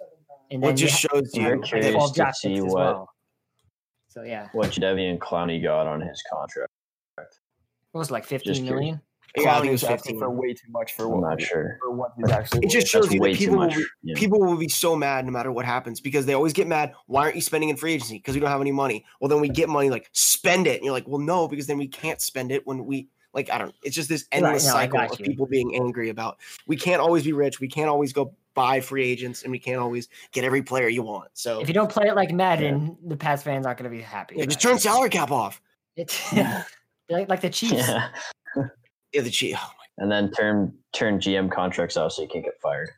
And 0.51 0.61
Well, 0.61 0.71
it 0.71 0.75
just 0.75 1.01
ha- 1.01 1.07
shows 1.13 1.31
I'm 1.35 1.41
you 1.41 1.47
very 1.47 1.61
curious 1.61 2.11
to 2.11 2.33
see 2.33 2.61
what 2.61 2.73
well. 2.73 3.09
So 4.09 4.21
yeah, 4.23 4.49
what 4.53 4.69
Jadeveon 4.71 5.17
Clowney 5.17 5.61
got 5.61 5.87
on 5.87 6.01
his 6.01 6.21
contract. 6.31 6.71
what 7.91 7.99
was 7.99 8.09
it, 8.09 8.13
like 8.13 8.25
fifteen 8.25 8.53
Just 8.53 8.63
million? 8.63 9.01
Yeah, 9.35 9.43
I 9.43 9.45
Clowney 9.45 9.53
think 9.61 9.65
it 9.65 9.71
was 9.71 9.81
was 9.81 9.89
asking 9.91 10.13
15. 10.15 10.19
for 10.19 10.29
way 10.29 10.53
too 10.53 10.67
much 10.69 10.93
for 10.93 11.05
I'm 11.05 11.09
what 11.21 11.29
not 11.31 11.41
sure. 11.41 11.77
for 11.81 11.91
what 11.91 12.11
he's 12.17 12.29
actually. 12.29 12.65
It 12.67 12.69
just 12.69 12.85
shows 12.87 13.05
That's 13.05 13.15
you 13.15 13.19
way 13.21 13.31
that 13.31 13.39
too 13.39 13.45
people 13.45 13.57
will, 13.59 13.69
be, 13.69 13.85
Yeah. 14.03 14.13
people 14.15 14.39
will 14.39 14.57
be 14.57 14.69
so 14.69 14.95
mad 14.95 15.25
no 15.25 15.31
matter 15.31 15.51
what 15.51 15.65
happens 15.65 15.99
because 15.99 16.27
they 16.27 16.33
always 16.35 16.53
get 16.53 16.67
mad. 16.67 16.93
Why 17.07 17.23
aren't 17.23 17.35
you 17.35 17.41
spending 17.41 17.69
in 17.69 17.75
free 17.77 17.93
agency? 17.93 18.19
Because 18.19 18.35
we 18.35 18.41
don't 18.41 18.51
have 18.51 18.61
any 18.61 18.71
money. 18.71 19.03
Well, 19.19 19.29
then 19.29 19.41
we 19.41 19.49
get 19.49 19.69
money, 19.69 19.89
like 19.89 20.07
spend 20.11 20.67
it. 20.67 20.75
And 20.75 20.83
you're 20.85 20.93
like, 20.93 21.07
well, 21.07 21.19
no, 21.19 21.47
because 21.47 21.65
then 21.65 21.79
we 21.79 21.87
can't 21.87 22.21
spend 22.21 22.51
it 22.51 22.67
when 22.67 22.85
we 22.85 23.07
like. 23.33 23.49
I 23.49 23.57
don't. 23.57 23.73
It's 23.83 23.95
just 23.95 24.09
this 24.09 24.25
Right, 24.33 24.43
endless 24.43 24.65
no, 24.65 24.71
cycle 24.73 24.99
of 24.99 25.17
people 25.19 25.45
being 25.45 25.75
angry 25.75 26.09
about. 26.09 26.37
We 26.67 26.75
can't 26.75 27.01
always 27.01 27.23
be 27.23 27.33
rich. 27.33 27.59
We 27.59 27.67
can't 27.67 27.89
always 27.89 28.13
go 28.13 28.33
buy 28.53 28.79
free 28.81 29.03
agents, 29.03 29.43
and 29.43 29.51
we 29.51 29.59
can't 29.59 29.79
always 29.79 30.07
get 30.31 30.43
every 30.43 30.61
player 30.61 30.87
you 30.87 31.01
want. 31.01 31.29
So 31.33 31.59
If 31.59 31.67
you 31.67 31.73
don't 31.73 31.89
play 31.91 32.07
it 32.07 32.15
like 32.15 32.31
Madden, 32.31 32.97
the 33.05 33.17
Pats 33.17 33.43
fans 33.43 33.65
aren't 33.65 33.79
going 33.79 33.89
to 33.91 33.95
be 33.95 34.01
happy. 34.03 34.35
yeah, 34.35 34.43
about 34.43 34.49
just 34.51 34.61
turn 34.61 34.77
salary 34.79 35.09
cap 35.09 35.31
off. 35.31 35.61
It's 35.95 36.31
like 37.09 37.29
like 37.29 37.41
the 37.41 37.49
Chiefs. 37.49 37.73
Yeah. 37.87 38.09
Yeah, 39.13 39.21
the 39.21 39.29
cheat. 39.29 39.55
Oh, 39.57 39.71
And 39.99 40.11
then 40.11 40.31
turn 40.31 40.73
turn 40.91 41.19
GM 41.19 41.51
contracts 41.51 41.97
out 41.97 42.11
so 42.13 42.21
you 42.23 42.27
can't 42.27 42.43
get 42.43 42.59
fired. 42.61 42.89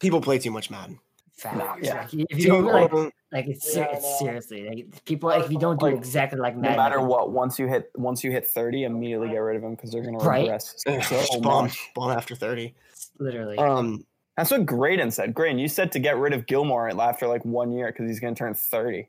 people 0.00 0.20
play 0.20 0.38
too 0.38 0.50
much 0.50 0.70
Madden. 0.70 0.98
Facts. 1.40 1.80
Yeah. 1.82 1.94
Like, 2.02 2.12
if 2.12 2.38
you 2.38 2.46
don't 2.48 2.64
like, 2.66 2.92
like 3.32 3.46
it's, 3.46 3.72
ser- 3.72 3.88
it's 3.92 4.18
seriously 4.18 4.68
like 4.68 5.04
people 5.06 5.30
like 5.30 5.44
if 5.44 5.50
you 5.50 5.58
don't 5.58 5.80
do 5.80 5.86
Like, 5.86 5.94
exactly 5.96 6.38
like 6.38 6.54
No 6.54 6.62
Madden, 6.62 6.76
matter 6.76 7.00
what, 7.00 7.30
once 7.32 7.58
you 7.58 7.66
hit 7.66 7.90
once 7.96 8.22
you 8.22 8.30
hit 8.30 8.46
thirty, 8.46 8.84
immediately 8.84 9.28
get 9.28 9.38
rid 9.38 9.56
of 9.56 9.62
him 9.62 9.74
because 9.74 9.90
they're 9.90 10.02
going 10.02 10.18
to 10.18 10.24
Right. 10.24 10.42
regress 10.42 10.74
so 10.86 10.98
just 11.00 11.40
bomb, 11.42 11.70
bomb 11.94 12.10
after 12.10 12.34
thirty. 12.34 12.74
literally. 13.18 13.56
Um, 13.56 14.04
That's 14.36 14.50
what 14.50 14.66
Graydon 14.66 15.10
said. 15.10 15.32
Graydon, 15.34 15.58
you 15.58 15.68
said 15.68 15.92
to 15.92 15.98
get 15.98 16.18
rid 16.18 16.32
of 16.34 16.46
Gilmore 16.46 16.88
after 17.00 17.26
like 17.26 17.44
one 17.44 17.72
year 17.72 17.86
because 17.86 18.06
he's 18.08 18.20
going 18.20 18.34
to 18.34 18.38
turn 18.38 18.52
thirty. 18.54 19.08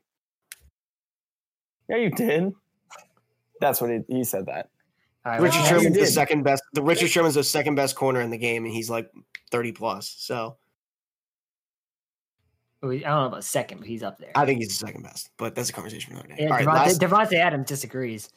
Yeah, 1.88 1.96
you 1.96 2.10
did. 2.10 2.52
That's 3.60 3.80
what 3.80 3.90
he, 3.90 4.00
he 4.08 4.24
said. 4.24 4.46
That 4.46 4.70
All 5.26 5.32
right, 5.32 5.40
Richard 5.40 5.58
what's 5.58 5.68
Sherman 5.68 5.82
Sherman's 5.84 5.98
the 5.98 6.06
second 6.06 6.42
best. 6.44 6.62
The 6.72 6.82
Richard 6.82 7.08
Sherman's 7.10 7.34
the 7.34 7.44
second 7.44 7.74
best 7.74 7.94
corner 7.96 8.20
in 8.20 8.30
the 8.30 8.38
game, 8.38 8.64
and 8.64 8.72
he's 8.72 8.88
like 8.88 9.10
thirty 9.50 9.72
plus. 9.72 10.14
So 10.18 10.34
Oh, 10.34 10.56
I 12.82 12.86
don't 12.86 13.02
know 13.02 13.26
about 13.26 13.44
second, 13.44 13.78
but 13.78 13.86
he's 13.86 14.02
up 14.02 14.18
there. 14.18 14.32
I 14.34 14.44
think 14.44 14.58
he's 14.60 14.68
the 14.78 14.86
second 14.86 15.02
best. 15.02 15.30
But 15.38 15.54
that's 15.54 15.70
a 15.70 15.72
conversation 15.72 16.12
for 16.14 16.20
another 16.20 16.34
day. 16.36 16.42
Yeah, 16.44 16.50
All 16.50 16.56
right, 16.56 16.66
Davante, 16.66 16.74
last, 16.74 17.00
Davante 17.00 17.34
Adams 17.34 17.68
disagrees. 17.68 18.28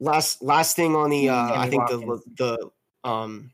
last 0.00 0.42
last 0.42 0.76
thing 0.76 0.96
on 0.96 1.10
the 1.10 1.28
uh, 1.28 1.52
I 1.60 1.68
think 1.68 1.88
the 1.88 2.00
Watkins. 2.00 2.36
the 2.38 2.70
um 3.04 3.50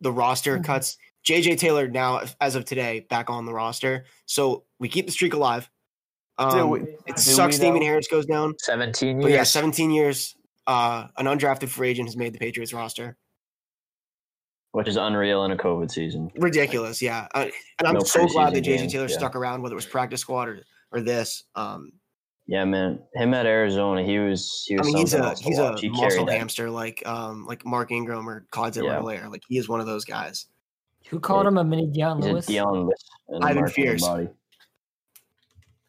the 0.00 0.12
roster 0.12 0.58
Mhm. 0.58 0.64
cuts. 0.64 0.98
JJ 1.26 1.58
Taylor 1.58 1.88
now, 1.88 2.22
as 2.40 2.54
of 2.54 2.64
today, 2.64 3.00
back 3.10 3.28
on 3.30 3.46
the 3.46 3.52
roster. 3.52 4.04
So 4.26 4.64
we 4.78 4.88
keep 4.88 5.06
the 5.06 5.12
streak 5.12 5.34
alive. 5.34 5.68
Um, 6.38 6.68
we- 6.70 6.80
it 7.06 7.18
sucks 7.18 7.58
we, 7.58 7.64
Damien? 7.64 7.82
Harris 7.84 8.06
goes 8.08 8.26
down. 8.26 8.54
17 8.58 9.20
But 9.20 9.30
yeah, 9.30 9.36
years. 9.38 9.50
17 9.50 9.90
years. 9.90 10.36
Uh, 10.68 11.08
an 11.16 11.26
undrafted 11.26 11.68
free 11.68 11.88
agent 11.88 12.08
has 12.08 12.16
made 12.16 12.32
the 12.32 12.38
Patriots 12.38 12.72
roster. 12.72 13.16
Which 14.76 14.88
is 14.88 14.96
unreal 14.96 15.44
in 15.44 15.52
a 15.52 15.56
COVID 15.56 15.90
season. 15.90 16.30
Ridiculous, 16.36 17.00
yeah. 17.00 17.26
Uh, 17.34 17.46
and 17.78 17.88
I'm 17.88 17.94
No 17.94 18.00
so 18.00 18.26
glad 18.26 18.54
that 18.54 18.62
preseason 18.62 18.66
JJ 18.66 18.78
games, 18.78 18.92
Taylor 18.92 19.08
yeah. 19.08 19.16
stuck 19.16 19.34
around, 19.34 19.62
whether 19.62 19.74
it 19.74 19.76
was 19.76 19.86
practice 19.86 20.20
squad 20.20 20.48
or, 20.48 20.60
or 20.92 21.00
this. 21.00 21.44
Um, 21.54 21.92
Yeah, 22.46 22.64
man. 22.66 22.98
Him 23.14 23.32
at 23.32 23.46
Arizona, 23.46 24.02
he 24.04 24.18
was 24.18 24.64
he 24.66 24.76
was. 24.76 24.86
I 24.86 24.90
mean, 24.90 24.96
he's 24.98 25.14
a 25.14 25.18
else 25.18 25.40
to 25.40 25.44
he's 25.46 25.58
a. 25.58 25.74
He 25.78 25.88
muscle 25.88 26.08
carried 26.08 26.28
that. 26.28 26.38
hamster 26.38 26.70
like 26.70 27.02
um 27.06 27.46
like 27.46 27.64
Mark 27.64 27.90
Ingram 27.90 28.28
or 28.28 28.46
Clyde 28.50 28.76
Yeah. 28.76 28.82
Edwards-Helaire. 28.82 29.30
Like 29.30 29.42
he 29.48 29.56
is 29.56 29.66
one 29.68 29.80
of 29.80 29.86
those 29.86 30.04
guys. 30.04 30.46
Who 31.08 31.20
called 31.20 31.46
him 31.46 31.56
a 31.56 31.64
mini 31.64 31.86
Dion 31.86 32.18
He's 32.18 32.26
a 32.26 32.32
Lewis? 32.32 32.46
Dion 32.46 32.86
Lewis 32.86 33.04
Ivan 33.42 33.62
marketing 33.62 33.84
Fierce. 33.84 34.02
body. 34.02 34.28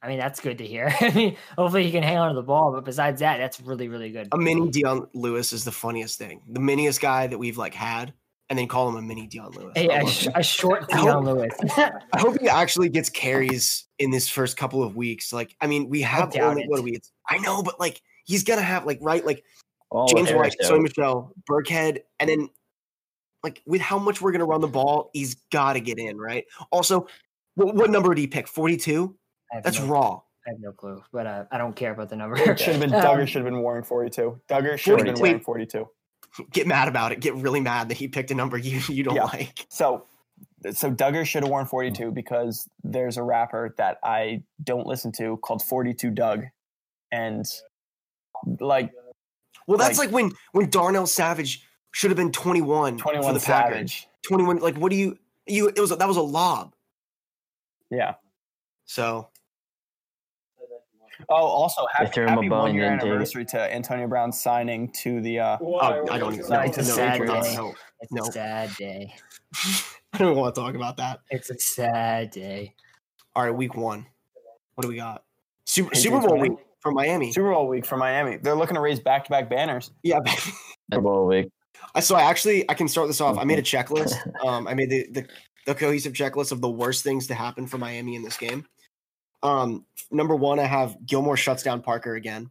I 0.01 0.08
mean, 0.08 0.20
that's 0.20 0.39
good 0.39 0.60
to 0.60 0.65
hear. 0.65 0.94
I 1.01 1.10
mean, 1.12 1.36
hopefully 1.58 1.84
he 1.84 1.91
can 1.91 2.03
hang 2.03 2.17
on 2.17 2.29
to 2.29 2.36
the 2.36 2.44
ball, 2.44 2.72
but 2.72 2.86
besides 2.86 3.20
that, 3.20 3.38
that's 3.38 3.60
really, 3.60 3.88
really 3.89 4.12
good. 4.12 4.29
A 4.32 4.38
mini 4.38 4.70
Dion 4.70 5.08
Lewis 5.13 5.51
is 5.51 5.65
the 5.65 5.72
funniest 5.72 6.17
thing. 6.17 6.41
The 6.48 6.60
miniest 6.60 7.01
guy 7.01 7.27
that 7.27 7.38
we've 7.38 7.58
like 7.58 7.74
had, 7.74 8.13
and 8.50 8.58
then 8.58 8.68
call 8.68 8.88
him 8.89 8.96
a 8.96 9.01
mini 9.01 9.27
Dion 9.27 9.51
Lewis. 9.51 9.74
Hey, 9.75 9.89
I 9.89 10.00
a, 10.00 10.04
love 10.04 10.13
sh- 10.13 10.27
a 10.34 10.44
short 10.44 10.88
Dion 10.89 11.25
Lewis. 11.25 11.54
I 11.77 11.92
hope 12.18 12.39
he 12.39 12.48
actually 12.48 12.89
gets 12.89 13.10
carries 13.10 13.88
in 14.00 14.12
this 14.12 14.30
first 14.30 14.58
couple 14.58 14.84
of 14.84 14.96
weeks. 14.96 15.34
Like, 15.34 15.56
I 15.60 15.68
mean, 15.68 15.89
we 15.89 16.01
have 16.01 16.36
only 16.38 16.63
it. 16.63 16.70
what 16.70 16.80
are 16.80 16.84
we? 16.84 16.92
It's, 16.92 17.12
I 17.27 17.38
know, 17.39 17.62
but 17.62 17.80
like 17.80 18.01
he's 18.25 18.44
gonna 18.44 18.62
have 18.62 18.86
like 18.86 19.00
right 19.01 19.25
like 19.25 19.44
All 19.89 20.08
James 20.08 20.32
White, 20.32 20.56
out. 20.63 20.72
Sony 20.72 20.84
Michel, 20.84 21.34
Burkhead, 21.50 22.00
and 22.20 22.30
then 22.30 22.50
like 23.44 23.62
with 23.66 23.82
how 23.82 24.00
much 24.00 24.22
we're 24.22 24.32
gonna 24.32 24.46
run 24.46 24.62
the 24.62 24.68
ball, 24.68 25.10
he's 25.13 25.36
got 25.51 25.74
to 25.74 25.80
get 25.80 26.00
in, 26.00 26.18
right? 26.18 26.46
Also, 26.72 27.08
what, 27.56 27.75
what 27.75 27.89
number 27.89 28.13
did 28.13 28.22
he 28.22 28.27
pick? 28.27 28.48
Forty-two. 28.48 29.16
That's 29.63 29.80
no, 29.80 29.88
raw. 29.88 30.22
I 30.48 30.51
have 30.51 30.60
no 30.62 30.72
clue, 30.72 31.04
but 31.12 31.27
uh, 31.27 31.46
I 31.51 31.58
don't 31.58 31.75
care 31.75 31.92
about 31.92 32.10
the 32.10 32.16
number. 32.16 32.38
It 32.38 32.58
should 32.60 32.75
have 32.75 32.80
been 32.80 32.94
Um, 32.98 33.04
Dugger 33.04 33.27
should 33.27 33.44
have 33.44 33.51
been 33.51 33.62
wearing 33.62 33.84
42. 33.84 34.39
Dugger 34.48 34.77
should 34.77 35.00
have 35.00 35.06
been 35.06 35.16
42. 35.16 35.22
wearing 35.22 35.39
42. 35.42 35.89
Get 36.51 36.67
mad 36.67 36.88
about 36.88 37.12
it. 37.12 37.20
Get 37.20 37.34
really 37.36 37.60
mad 37.62 37.89
that 37.89 37.98
he 37.98 38.08
picked 38.08 38.32
a 38.32 38.36
number 38.36 38.58
you 38.58 38.79
you 38.88 39.03
don't 39.03 39.15
Yeah. 39.15 39.25
like. 39.25 39.65
So 39.70 40.06
so 40.72 40.91
Dugger 40.91 41.25
should 41.25 41.44
have 41.44 41.50
worn 41.50 41.65
42 41.65 42.12
because 42.12 42.67
there's 42.84 43.17
a 43.17 43.24
rapper 43.24 43.74
that 43.77 44.00
I 44.03 44.44
don't 44.63 44.86
listen 44.88 45.12
to 45.13 45.38
called 45.38 45.62
42 45.63 46.10
Dugg. 46.12 46.44
And 47.12 47.46
like 48.60 48.91
Well, 49.67 49.77
that's 49.77 49.98
Like- 49.98 50.08
like, 50.08 50.13
when 50.15 50.32
when 50.51 50.70
Darnell 50.70 51.08
Savage 51.08 51.63
should 51.91 52.10
have 52.12 52.17
been 52.17 52.32
twenty-one. 52.32 52.98
for 52.98 53.03
21 53.12 53.34
the 53.34 53.39
Packers. 53.39 53.74
Savage. 53.75 54.08
Twenty-one. 54.24 54.58
Like, 54.58 54.75
what 54.77 54.91
do 54.91 54.96
you? 54.98 55.17
You 55.48 55.67
it 55.70 55.79
was 55.79 55.89
that 55.89 56.08
was 56.08 56.17
a 56.17 56.22
lob. 56.22 56.74
Yeah. 57.89 58.15
So 58.86 59.29
Oh, 61.29 61.36
also 61.36 61.86
happy, 61.93 62.12
threw 62.12 62.24
him 62.24 62.29
a 62.29 62.31
happy 62.36 62.50
one 62.50 62.74
year 62.75 62.83
didn't 62.86 63.00
take 63.00 63.07
it. 63.07 63.09
anniversary 63.12 63.45
to 63.45 63.74
Antonio 63.74 64.07
Brown 64.07 64.31
signing 64.31 64.89
to 65.03 65.21
the 65.21 65.39
uh 65.39 65.57
oh, 65.62 65.77
I 65.79 66.17
don't 66.17 66.33
even 66.36 66.47
know. 66.50 66.59
it's 66.62 66.77
a 66.77 66.83
sad 66.83 67.19
day. 67.19 67.55
no, 67.55 67.74
It's 68.01 68.12
No. 68.12 68.24
a 68.24 68.31
sad 68.31 68.75
day. 68.77 69.13
I 70.13 70.17
don't 70.19 70.36
want 70.36 70.53
to 70.55 70.62
talk 70.62 70.75
about 70.75 70.97
that. 70.97 71.19
It's 71.29 71.50
a 71.50 71.57
sad 71.59 72.31
day. 72.31 72.74
All 73.36 73.43
right, 73.43 73.51
week 73.55 73.75
one. 73.75 74.05
What 74.75 74.83
do 74.83 74.88
we 74.88 74.95
got? 74.95 75.24
Super, 75.65 75.93
Super 75.95 76.19
Bowl 76.21 76.38
week 76.39 76.53
for 76.79 76.91
Miami. 76.91 77.31
Super 77.31 77.51
Bowl 77.51 77.67
week 77.67 77.86
for 77.86 77.97
Miami. 77.97 78.38
They're 78.38 78.55
looking 78.55 78.75
to 78.75 78.81
raise 78.81 79.00
back-to-back 79.00 79.50
banners. 79.50 79.91
Yeah. 80.03 80.19
Super 80.91 81.01
Bowl 81.01 81.27
week. 81.27 81.50
So 82.00 82.15
I 82.15 82.21
actually 82.24 82.69
I 82.69 82.74
can 82.74 82.88
start 82.88 83.07
this 83.07 83.21
off. 83.21 83.38
I 83.38 83.43
made 83.43 83.59
a 83.59 83.62
checklist. 83.63 84.15
Um, 84.45 84.67
I 84.67 84.74
made 84.74 84.89
the, 84.89 85.07
the 85.12 85.27
the 85.65 85.75
cohesive 85.75 86.13
checklist 86.13 86.51
of 86.51 86.62
the 86.62 86.69
worst 86.69 87.03
things 87.03 87.27
to 87.27 87.33
happen 87.33 87.67
for 87.67 87.77
Miami 87.77 88.15
in 88.15 88.24
this 88.24 88.38
game. 88.38 88.65
Um, 89.44 89.86
number 90.12 90.36
one, 90.36 90.60
I 90.60 90.63
have 90.65 90.98
Gilmore 91.06 91.38
shuts 91.38 91.63
down 91.63 91.82
Parker 91.82 92.15
again. 92.15 92.50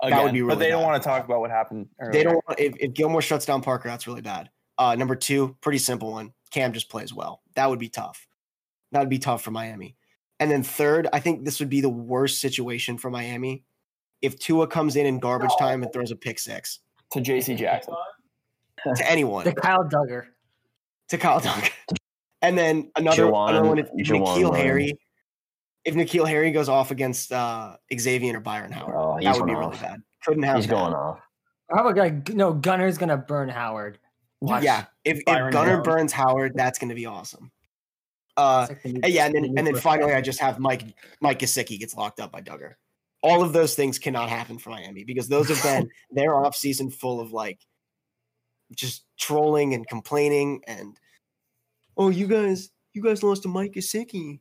Again. 0.00 0.22
would 0.24 0.32
be 0.32 0.40
but 0.42 0.46
really 0.46 0.58
they 0.60 0.70
don't 0.70 0.82
bad. 0.82 0.86
want 0.90 1.02
to 1.02 1.08
talk 1.08 1.24
about 1.24 1.40
what 1.40 1.50
happened 1.50 1.88
earlier. 2.00 2.12
They 2.12 2.22
don't 2.22 2.34
want 2.46 2.60
if, 2.60 2.74
if 2.78 2.92
Gilmore 2.94 3.20
shuts 3.22 3.44
down 3.46 3.62
Parker, 3.62 3.88
that's 3.88 4.06
really 4.06 4.20
bad. 4.22 4.48
Uh, 4.78 4.94
number 4.94 5.16
two, 5.16 5.56
pretty 5.60 5.78
simple 5.78 6.12
one. 6.12 6.32
Cam 6.52 6.72
just 6.72 6.88
plays 6.88 7.12
well. 7.12 7.42
That 7.56 7.68
would 7.68 7.80
be 7.80 7.88
tough. 7.88 8.26
That 8.92 9.00
would 9.00 9.08
be 9.08 9.18
tough 9.18 9.42
for 9.42 9.50
Miami. 9.50 9.96
And 10.38 10.48
then 10.50 10.62
third, 10.62 11.08
I 11.12 11.18
think 11.18 11.44
this 11.44 11.58
would 11.58 11.68
be 11.68 11.80
the 11.80 11.88
worst 11.88 12.40
situation 12.40 12.96
for 12.96 13.10
Miami 13.10 13.64
if 14.22 14.38
Tua 14.38 14.68
comes 14.68 14.94
in 14.94 15.04
in 15.04 15.18
garbage 15.18 15.50
time 15.58 15.82
and 15.82 15.92
throws 15.92 16.12
a 16.12 16.16
pick 16.16 16.38
six 16.38 16.78
to 17.12 17.20
JC 17.20 17.56
Jackson. 17.58 17.94
to 18.96 19.10
anyone. 19.10 19.44
to 19.46 19.52
Kyle 19.52 19.82
Dugger. 19.84 20.26
to 21.08 21.18
Kyle 21.18 21.40
Dugger, 21.40 21.70
And 22.42 22.56
then 22.56 22.92
another 22.94 23.24
Jawan- 23.24 23.50
another 23.50 23.68
one 23.68 23.78
if, 23.80 23.88
if 23.96 24.06
Jawan 24.06 24.36
N'Keal 24.38 24.52
Ryan. 24.52 24.64
Harry 24.64 24.92
if 25.84 25.94
N'Keal 25.94 26.26
Harry 26.28 26.50
goes 26.50 26.68
off 26.68 26.90
against 26.90 27.32
uh, 27.32 27.76
Xavier 27.98 28.36
or 28.36 28.40
Byron 28.40 28.72
Howard, 28.72 28.94
Oh, 28.96 29.18
that 29.22 29.36
would 29.36 29.46
be 29.46 29.52
going 29.54 29.66
really 29.68 29.78
bad. 29.80 30.02
Couldn't 30.24 30.42
have 30.42 30.56
He's 30.56 30.66
that. 30.66 30.72
going 30.74 30.92
off. 30.94 31.20
How 31.70 31.86
about 31.86 31.96
like 31.96 32.28
no 32.34 32.52
Gunner's 32.52 32.98
gonna 32.98 33.16
burn 33.16 33.48
Howard? 33.48 33.98
Watch. 34.40 34.62
Yeah, 34.64 34.84
if, 35.04 35.18
if 35.18 35.24
Gunner 35.24 35.50
Howard. 35.52 35.84
burns 35.84 36.12
Howard, 36.12 36.52
that's 36.54 36.78
going 36.78 36.88
to 36.90 36.94
be 36.94 37.06
awesome. 37.06 37.50
Uh, 38.36 38.66
like 38.68 38.84
new- 38.84 39.00
and 39.02 39.12
yeah, 39.12 39.26
and 39.26 39.34
then 39.34 39.44
and 39.56 39.66
then 39.66 39.74
finally, 39.74 40.12
I 40.12 40.20
just 40.20 40.38
have 40.40 40.58
Mike 40.60 40.84
Mike 41.20 41.40
Gesicki 41.40 41.78
gets 41.78 41.94
locked 41.94 42.20
up 42.20 42.30
by 42.32 42.40
Dugger. 42.40 42.74
All 43.22 43.42
of 43.42 43.52
those 43.52 43.74
things 43.74 43.98
cannot 43.98 44.28
happen 44.28 44.58
for 44.58 44.70
Miami 44.70 45.02
because 45.02 45.26
those 45.28 45.48
have 45.48 45.60
been 45.62 45.90
their 46.12 46.36
off 46.36 46.54
season 46.54 46.88
full 46.90 47.20
of 47.20 47.32
like 47.32 47.58
just 48.76 49.04
trolling 49.18 49.74
and 49.74 49.86
complaining 49.88 50.60
and 50.68 50.96
oh 51.96 52.10
you 52.10 52.28
guys 52.28 52.70
you 52.94 53.02
guys 53.02 53.22
lost 53.24 53.42
to 53.42 53.48
Mike 53.48 53.72
Gesicki. 53.72 54.38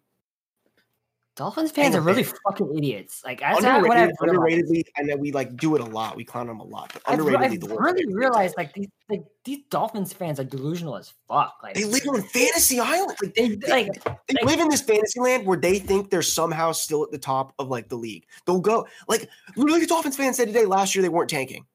Dolphins 1.38 1.72
fans 1.72 1.96
are 1.96 2.00
Hang 2.00 2.02
on. 2.02 2.06
really 2.08 2.24
fucking 2.24 2.76
idiots. 2.78 3.22
Like 3.24 3.40
that's 3.40 3.62
not 3.62 3.84
what 3.84 3.96
I've 3.96 4.10
Underrated, 4.20 4.66
realized. 4.66 4.66
underratedly, 4.72 4.84
and 4.98 5.08
then 5.08 5.20
we 5.20 5.32
like 5.32 5.56
do 5.56 5.76
it 5.76 5.82
a 5.82 5.86
lot. 5.86 6.18
We 6.18 6.26
clown 6.26 6.48
them 6.48 6.60
a 6.60 6.64
lot, 6.66 6.92
but 6.92 7.04
I've, 7.06 7.20
underratedly, 7.20 7.44
I've 7.54 7.60
the 7.62 7.68
worst. 7.76 7.80
really 7.96 8.14
realized 8.14 8.56
like 8.58 8.74
these 8.74 8.88
like 9.08 9.24
these 9.46 9.60
Dolphins 9.70 10.12
fans 10.12 10.40
are 10.40 10.44
delusional 10.44 10.98
as 10.98 11.14
fuck. 11.28 11.60
Like 11.64 11.76
they 11.76 11.86
live 11.86 12.02
on 12.10 12.22
fantasy 12.24 12.80
island. 12.80 13.16
Like 13.24 13.34
they 13.36 13.50
they, 13.56 13.68
like 13.70 14.04
they 14.28 14.44
live 14.44 14.60
in 14.60 14.68
this 14.70 14.82
fantasy 14.82 15.20
land 15.20 15.46
where 15.46 15.58
they 15.58 15.80
think 15.80 16.10
they're 16.10 16.22
somehow 16.22 16.72
still 16.74 17.04
at 17.04 17.12
the 17.12 17.18
top 17.20 17.54
of 17.60 17.70
like 17.70 17.88
the 17.88 17.96
league. 17.98 18.26
They'll 18.46 18.60
go 18.60 18.88
like 19.08 19.30
literally 19.56 19.80
the 19.82 19.88
Dolphins 19.88 20.18
fans 20.18 20.38
said 20.38 20.48
today 20.48 20.66
last 20.66 20.96
year 20.96 21.02
they 21.04 21.10
weren't 21.10 21.30
tanking. 21.30 21.66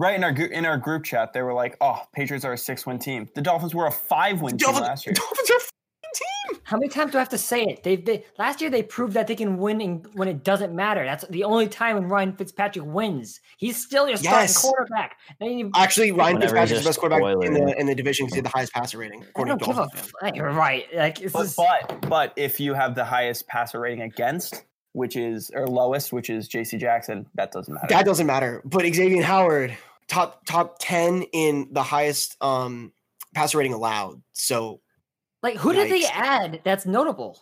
Right 0.00 0.14
in 0.14 0.22
our 0.22 0.30
gr- 0.32 0.44
in 0.44 0.64
our 0.64 0.78
group 0.78 1.02
chat, 1.02 1.32
they 1.32 1.42
were 1.42 1.52
like, 1.52 1.76
"Oh, 1.80 2.00
Patriots 2.12 2.44
are 2.44 2.52
a 2.52 2.58
six-win 2.58 3.00
team. 3.00 3.28
The 3.34 3.42
Dolphins 3.42 3.74
were 3.74 3.86
a 3.86 3.90
five-win 3.90 4.56
team 4.56 4.74
last 4.74 5.04
year." 5.04 5.12
Dolphins 5.12 5.50
are 5.50 5.54
a 5.54 5.56
f***ing 5.56 5.56
team. 5.56 5.57
How 6.64 6.76
many 6.76 6.88
times 6.88 7.12
do 7.12 7.18
I 7.18 7.20
have 7.20 7.28
to 7.30 7.38
say 7.38 7.62
it? 7.64 7.82
They've 7.82 8.04
they 8.04 8.24
last 8.38 8.60
year 8.60 8.70
they 8.70 8.82
proved 8.82 9.14
that 9.14 9.26
they 9.26 9.34
can 9.36 9.56
win 9.58 9.80
in, 9.80 9.96
when 10.14 10.28
it 10.28 10.44
doesn't 10.44 10.74
matter. 10.74 11.04
That's 11.04 11.26
the 11.28 11.44
only 11.44 11.68
time 11.68 11.96
when 11.96 12.08
Ryan 12.08 12.32
Fitzpatrick 12.34 12.84
wins. 12.86 13.40
He's 13.56 13.82
still 13.82 14.08
your 14.08 14.16
starting 14.16 14.40
Yes. 14.42 14.60
quarterback. 14.60 15.18
Then 15.40 15.58
you, 15.58 15.70
Actually, 15.74 16.12
Ryan 16.12 16.34
Whenever 16.34 16.56
Fitzpatrick's 16.56 16.82
the 16.82 16.88
best 16.88 16.98
quarterback 17.00 17.44
in 17.46 17.54
the 17.54 17.74
in 17.80 17.86
the 17.86 17.94
division 17.94 18.26
because 18.26 18.34
he 18.34 18.38
had 18.38 18.44
the 18.46 18.50
highest 18.50 18.72
passer 18.72 18.98
rating 18.98 19.22
I 19.22 19.26
according 19.28 19.50
don't 19.52 19.58
to 19.60 19.64
give 19.66 19.74
a 19.76 19.78
Dolphins 19.80 20.00
fans. 20.00 20.12
f- 20.16 20.22
like, 20.22 20.36
you're 20.36 20.50
right. 20.52 20.86
Like 20.94 21.18
this 21.18 21.32
But, 21.32 21.44
is 21.46 21.54
but 21.56 22.08
but 22.08 22.32
if 22.36 22.60
you 22.60 22.74
have 22.74 22.94
the 22.94 23.04
highest 23.04 23.46
passer 23.48 23.80
rating 23.80 24.02
against, 24.02 24.64
which 24.92 25.16
is 25.16 25.50
or 25.54 25.66
lowest, 25.66 26.12
which 26.12 26.30
is 26.30 26.48
J.C. 26.48 26.76
Jackson, 26.78 27.26
that 27.34 27.52
doesn't 27.52 27.72
matter. 27.72 27.86
That 27.88 28.04
doesn't 28.04 28.26
matter. 28.26 28.62
But 28.64 28.82
Xavier 28.82 29.22
Howard, 29.22 29.76
top 30.08 30.44
top 30.46 30.76
ten 30.80 31.22
in 31.32 31.68
the 31.72 31.82
highest 31.82 32.36
um 32.42 32.92
passer 33.34 33.58
rating 33.58 33.74
allowed. 33.74 34.22
So 34.32 34.80
like 35.42 35.56
who 35.56 35.72
did 35.72 35.90
they 35.90 36.04
add? 36.06 36.60
That's 36.64 36.86
notable. 36.86 37.38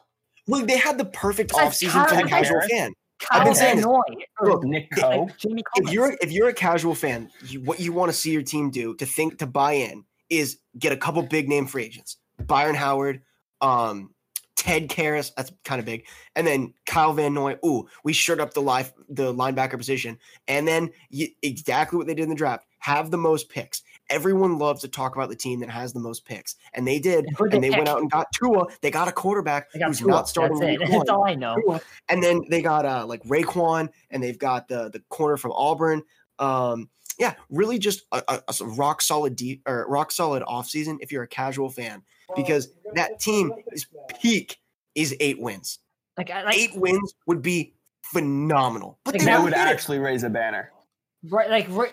look, 0.47 0.67
they 0.67 0.77
had 0.77 0.99
the 0.99 1.05
perfect 1.07 1.51
Besides 1.51 1.81
offseason 1.81 2.09
for 2.09 2.15
Kyle 2.15 2.23
the 2.23 2.29
casual 2.29 2.61
fan. 2.69 2.93
Kyle 3.19 3.45
been 3.45 3.55
saying 3.55 3.69
Van 3.69 3.77
this. 3.77 3.87
Noy, 3.87 4.03
Look, 4.43 4.65
Nick 4.65 4.91
they- 4.91 5.01
Coe. 5.01 5.09
like, 5.25 5.39
Jamie 5.39 5.63
if 5.77 5.93
you're 5.93 6.17
if 6.21 6.31
you're 6.33 6.49
a 6.49 6.53
casual 6.55 6.95
fan, 6.95 7.31
you, 7.47 7.61
what 7.63 7.81
you 7.81 7.93
want 7.93 8.11
to 8.13 8.17
see 8.17 8.31
your 8.31 8.43
team 8.43 8.71
do 8.71 8.95
to 8.97 9.07
think 9.07 9.39
to 9.39 9.47
buy 9.47 9.73
in 9.73 10.05
is 10.29 10.59
get 10.79 10.93
a 10.93 10.97
couple 10.97 11.23
big 11.23 11.49
name 11.49 11.67
free 11.67 11.85
agents, 11.85 12.19
Byron 12.39 12.75
Howard, 12.75 13.23
um, 13.63 14.11
Ted 14.57 14.89
Karras, 14.89 15.31
that's 15.37 15.51
kind 15.65 15.79
of 15.79 15.87
big, 15.87 16.05
and 16.35 16.47
then 16.47 16.75
Kyle 16.85 17.13
Van 17.15 17.33
Noy. 17.33 17.57
Ooh, 17.65 17.87
we 18.05 18.13
shirt 18.13 18.41
up 18.41 18.53
the 18.53 18.61
life 18.61 18.93
the 19.09 19.33
linebacker 19.33 19.79
position, 19.79 20.19
and 20.49 20.69
then 20.69 20.91
you, 21.09 21.29
exactly 21.43 21.97
what 21.97 22.07
they 22.07 22.15
did 22.15 22.25
in 22.25 22.29
the 22.29 22.35
draft: 22.35 22.67
have 22.81 23.11
the 23.11 23.19
most 23.19 23.49
picks. 23.49 23.83
Everyone 24.09 24.59
loves 24.59 24.83
to 24.83 24.89
talk 24.89 25.17
about 25.17 25.29
the 25.29 25.37
team 25.37 25.61
that 25.61 25.69
has 25.71 25.93
the 25.93 25.99
most 26.01 26.25
picks, 26.25 26.55
and 26.75 26.87
they 26.87 26.99
did. 26.99 27.25
And 27.27 27.37
who'd 27.37 27.53
And 27.55 27.63
they 27.65 27.71
they 27.71 27.77
went 27.77 27.89
out 27.89 28.01
and 28.01 28.11
got 28.11 28.29
Tua. 28.33 28.67
They 28.81 28.91
got 28.91 29.09
a 29.09 29.13
quarterback 29.13 29.73
they 29.73 29.79
got 29.81 29.89
who's 29.89 29.99
two 29.99 30.07
not 30.07 30.29
starting. 30.29 30.59
That's 30.61 30.75
it. 30.75 30.81
week 30.89 30.91
That's 30.91 31.11
all 31.11 31.25
I 31.27 31.35
know. 31.35 31.57
Tua. 31.57 31.81
And 32.09 32.23
then 32.23 32.43
they 32.51 32.63
got 32.63 32.85
uh 32.87 33.05
like 33.07 33.23
Raekwon, 33.25 33.89
and 34.11 34.23
they've 34.23 34.39
got 34.39 34.69
the 34.69 34.91
the 34.91 35.03
corner 35.09 35.37
from 35.37 35.53
Auburn. 35.53 36.03
Um, 36.39 36.89
yeah, 37.19 37.35
really 37.51 37.79
just 37.79 38.03
a, 38.13 38.23
a- 38.29 38.35
a 38.47 38.51
s- 38.51 38.61
rock 38.61 39.01
solid 39.03 39.35
deep 39.37 39.63
or 39.67 39.87
rock 39.89 40.13
solid 40.13 40.43
offseason 40.45 40.99
if 41.01 41.11
you're 41.11 41.23
a 41.23 41.29
casual 41.29 41.71
fan, 41.71 42.03
because 42.37 42.69
that 42.95 43.19
team 43.21 43.53
is 43.73 43.87
peak 44.21 44.59
is 44.95 45.17
eight 45.21 45.41
wins. 45.41 45.79
Like, 46.19 46.31
I, 46.31 46.45
like 46.45 46.57
Eight 46.57 46.77
wins 46.77 47.15
would 47.27 47.43
be 47.43 47.75
phenomenal. 48.03 48.99
But 49.05 49.15
Like, 49.15 49.21
they 49.21 49.27
That 49.27 49.37
that 49.39 49.45
would 49.45 49.53
get 49.55 49.69
it. 49.69 49.71
actually 49.71 49.99
raise 49.99 50.23
a 50.25 50.31
banner. 50.31 50.73
right, 51.29 51.51
like, 51.51 51.67
right, 51.71 51.93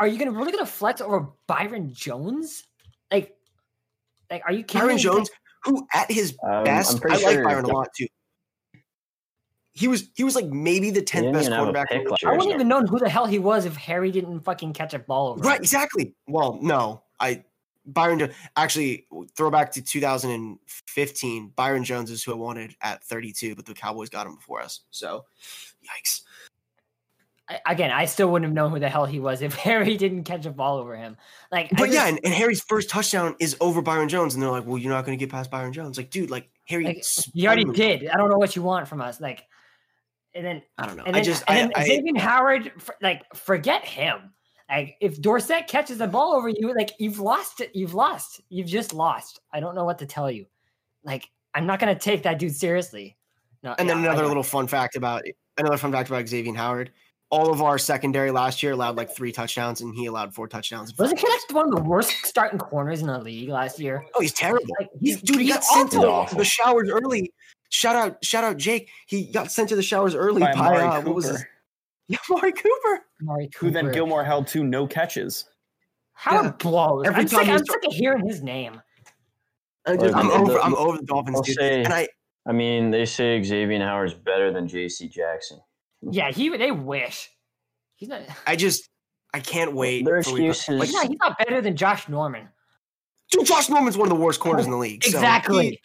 are 0.00 0.06
you 0.06 0.18
gonna 0.18 0.32
really 0.32 0.52
gonna 0.52 0.66
flex 0.66 1.00
over 1.00 1.28
Byron 1.46 1.92
Jones? 1.94 2.64
Like, 3.10 3.36
Like, 4.30 4.42
are 4.46 4.52
you 4.52 4.64
kidding 4.64 4.80
Byron 4.82 4.96
me? 4.96 5.02
Jones, 5.02 5.30
who 5.64 5.86
at 5.94 6.10
his 6.10 6.36
Um, 6.42 6.64
best, 6.64 7.00
pretty 7.00 7.24
I 7.24 7.30
like 7.30 7.44
Byron 7.44 7.64
a 7.64 7.68
lot 7.68 7.88
too. 7.96 8.06
He 9.72 9.86
was 9.86 10.10
he 10.16 10.24
was 10.24 10.34
like 10.34 10.46
maybe 10.46 10.90
the 10.90 11.02
tenth 11.02 11.32
best 11.32 11.46
even 11.46 11.52
have 11.52 11.60
a 11.68 11.72
quarterback. 11.72 11.90
in 11.92 11.98
pick 12.00 12.08
the 12.08 12.14
I 12.26 12.30
year. 12.30 12.38
wouldn't 12.38 12.54
even 12.54 12.66
known 12.68 12.86
who 12.88 12.98
the 12.98 13.08
hell 13.08 13.26
he 13.26 13.38
was 13.38 13.64
if 13.64 13.76
Harry 13.76 14.10
didn't 14.10 14.40
fucking 14.40 14.72
catch 14.72 14.92
a 14.92 14.98
ball 14.98 15.28
over. 15.28 15.40
him. 15.40 15.46
Right, 15.46 15.60
exactly. 15.60 16.14
Well, 16.26 16.58
no, 16.60 17.04
I 17.20 17.44
Byron 17.86 18.18
Jo- 18.18 18.28
actually 18.56 19.06
throwback 19.36 19.70
to 19.72 19.82
2015. 19.82 21.52
Byron 21.54 21.84
Jones 21.84 22.10
is 22.10 22.22
who 22.24 22.32
I 22.32 22.36
wanted 22.36 22.74
at 22.82 23.04
32, 23.04 23.54
but 23.54 23.66
the 23.66 23.72
Cowboys 23.74 24.08
got 24.10 24.26
him 24.26 24.34
before 24.34 24.60
us. 24.60 24.80
So, 24.90 25.24
yikes. 25.84 26.22
I, 27.48 27.60
again, 27.66 27.90
I 27.90 28.04
still 28.04 28.30
wouldn't 28.30 28.48
have 28.48 28.54
known 28.54 28.70
who 28.72 28.78
the 28.78 28.88
hell 28.88 29.06
he 29.06 29.20
was 29.20 29.42
if 29.42 29.54
Harry 29.54 29.96
didn't 29.96 30.24
catch 30.24 30.46
a 30.46 30.50
ball 30.50 30.78
over 30.78 30.96
him. 30.96 31.16
Like, 31.50 31.70
But 31.70 31.86
just- 31.86 31.92
yeah, 31.94 32.06
and, 32.08 32.20
and 32.24 32.32
Harry's 32.34 32.62
first 32.62 32.90
touchdown 32.90 33.36
is 33.38 33.56
over 33.60 33.82
Byron 33.82 34.08
Jones, 34.08 34.34
and 34.34 34.42
they're 34.42 34.50
like, 34.50 34.66
"Well, 34.66 34.78
you're 34.78 34.92
not 34.92 35.04
going 35.04 35.18
to 35.18 35.22
get 35.24 35.30
past 35.30 35.50
Byron 35.50 35.72
Jones." 35.72 35.96
Like, 35.96 36.10
dude, 36.10 36.30
like 36.30 36.50
Harry, 36.66 36.84
like, 36.84 37.04
you 37.32 37.46
already 37.46 37.64
did. 37.64 38.08
I 38.08 38.16
don't 38.16 38.30
know 38.30 38.38
what 38.38 38.54
you 38.56 38.62
want 38.62 38.88
from 38.88 39.00
us. 39.00 39.20
Like, 39.20 39.44
and 40.34 40.44
then 40.44 40.62
I 40.76 40.86
don't 40.86 40.96
know. 40.96 41.04
and 41.04 41.16
I 41.16 41.22
just, 41.22 41.42
and 41.48 41.56
I, 41.58 41.60
then 41.62 41.72
I, 41.74 41.84
Xavier 41.84 42.18
Howard, 42.20 42.72
f- 42.76 42.90
like, 43.00 43.34
forget 43.34 43.84
him. 43.84 44.34
Like, 44.68 44.96
if 45.00 45.20
Dorsett 45.20 45.66
catches 45.66 45.96
the 45.96 46.06
ball 46.06 46.34
over 46.34 46.50
you, 46.50 46.74
like, 46.76 46.92
you've 46.98 47.18
lost 47.18 47.60
it. 47.62 47.70
You've 47.74 47.94
lost. 47.94 48.42
You've 48.50 48.66
just 48.66 48.92
lost. 48.92 49.40
I 49.50 49.60
don't 49.60 49.74
know 49.74 49.84
what 49.84 49.98
to 50.00 50.06
tell 50.06 50.30
you. 50.30 50.44
Like, 51.02 51.26
I'm 51.54 51.66
not 51.66 51.80
gonna 51.80 51.98
take 51.98 52.24
that 52.24 52.38
dude 52.38 52.54
seriously. 52.54 53.16
No, 53.62 53.74
and 53.78 53.88
then 53.88 53.96
I 53.98 54.00
another 54.02 54.26
little 54.26 54.42
fun 54.42 54.66
fact 54.66 54.94
about 54.94 55.22
another 55.56 55.78
fun 55.78 55.90
fact 55.90 56.10
about 56.10 56.28
Xavier 56.28 56.54
Howard. 56.54 56.92
All 57.30 57.52
of 57.52 57.60
our 57.60 57.76
secondary 57.76 58.30
last 58.30 58.62
year 58.62 58.72
allowed 58.72 58.96
like 58.96 59.14
three 59.14 59.32
touchdowns, 59.32 59.82
and 59.82 59.94
he 59.94 60.06
allowed 60.06 60.32
four 60.34 60.48
touchdowns. 60.48 60.96
Wasn't 60.96 61.20
he 61.20 61.26
like 61.28 61.40
one 61.50 61.66
of 61.66 61.74
the 61.74 61.82
worst 61.82 62.10
starting 62.24 62.58
corners 62.58 63.02
in 63.02 63.06
the 63.06 63.18
league 63.18 63.50
last 63.50 63.78
year? 63.78 64.02
Oh, 64.14 64.20
he's 64.22 64.32
terrible. 64.32 64.64
Like, 64.80 64.88
He's, 64.98 65.16
he's, 65.16 65.22
dude, 65.22 65.36
he 65.40 65.44
he's 65.44 65.54
got 65.54 65.64
sent 65.64 65.90
to 65.92 65.98
the, 65.98 66.36
the 66.36 66.44
showers 66.44 66.88
early. 66.90 67.30
Shout 67.68 67.96
out, 67.96 68.24
shout 68.24 68.44
out, 68.44 68.56
Jake. 68.56 68.88
He 69.06 69.30
got 69.30 69.52
sent 69.52 69.68
to 69.68 69.76
the 69.76 69.82
showers 69.82 70.14
early 70.14 70.40
By 70.40 70.54
by, 70.54 70.80
uh, 70.80 71.02
what 71.02 71.14
was 71.16 71.26
his? 71.26 71.36
Cooper, 71.36 71.48
Yeah, 72.08 72.16
Amari 72.30 72.52
Cooper. 72.52 73.04
Amari 73.20 73.50
who 73.58 73.70
then 73.70 73.92
Gilmore 73.92 74.24
held 74.24 74.46
to 74.48 74.64
no 74.64 74.86
catches. 74.86 75.44
Howard 76.14 76.46
Yeah. 76.46 76.52
blows. 76.52 77.06
Every 77.06 77.20
I'm, 77.24 77.28
time 77.28 77.40
sick, 77.44 77.48
I'm 77.50 77.58
start- 77.64 77.82
sick 77.82 77.90
of 77.90 77.94
hearing 77.94 78.26
his 78.26 78.42
name. 78.42 78.80
I 79.86 79.96
just, 79.96 80.06
Look, 80.06 80.16
I'm 80.16 80.30
over. 80.30 80.52
the- 80.54 80.62
I'm 80.62 80.74
over 80.76 80.96
the 80.96 81.04
Dolphins, 81.04 81.36
I'll 81.36 81.42
dude. 81.42 81.56
say- 81.56 81.84
and 81.84 81.92
I, 81.92 82.08
I 82.46 82.52
mean, 82.52 82.90
they 82.90 83.04
say 83.04 83.42
Xavier 83.42 83.84
Howard's 83.84 84.14
better 84.14 84.50
than 84.50 84.66
J.C. 84.66 85.08
Jackson. 85.08 85.60
Yeah, 86.02 86.30
he 86.30 86.48
they 86.56 86.70
wish. 86.70 87.30
He's 87.96 88.08
not. 88.08 88.22
I 88.46 88.56
just, 88.56 88.88
I 89.34 89.40
can't 89.40 89.72
wait. 89.74 90.04
Their 90.04 90.22
for 90.22 90.32
week- 90.34 90.48
excuses. 90.50 90.78
Like, 90.78 90.86
He's 90.88 90.94
not, 90.94 91.06
he's 91.08 91.18
not 91.20 91.38
better 91.38 91.60
than 91.60 91.76
Josh 91.76 92.08
Norman. 92.08 92.48
dude, 93.32 93.46
Josh 93.46 93.68
Norman's 93.68 93.96
one 93.98 94.10
of 94.10 94.16
the 94.16 94.22
worst 94.24 94.40
corners 94.40 94.64
in 94.64 94.70
the 94.70 94.76
league. 94.76 95.02
so 95.04 95.08
Exactly. 95.10 95.70
he- 95.70 95.80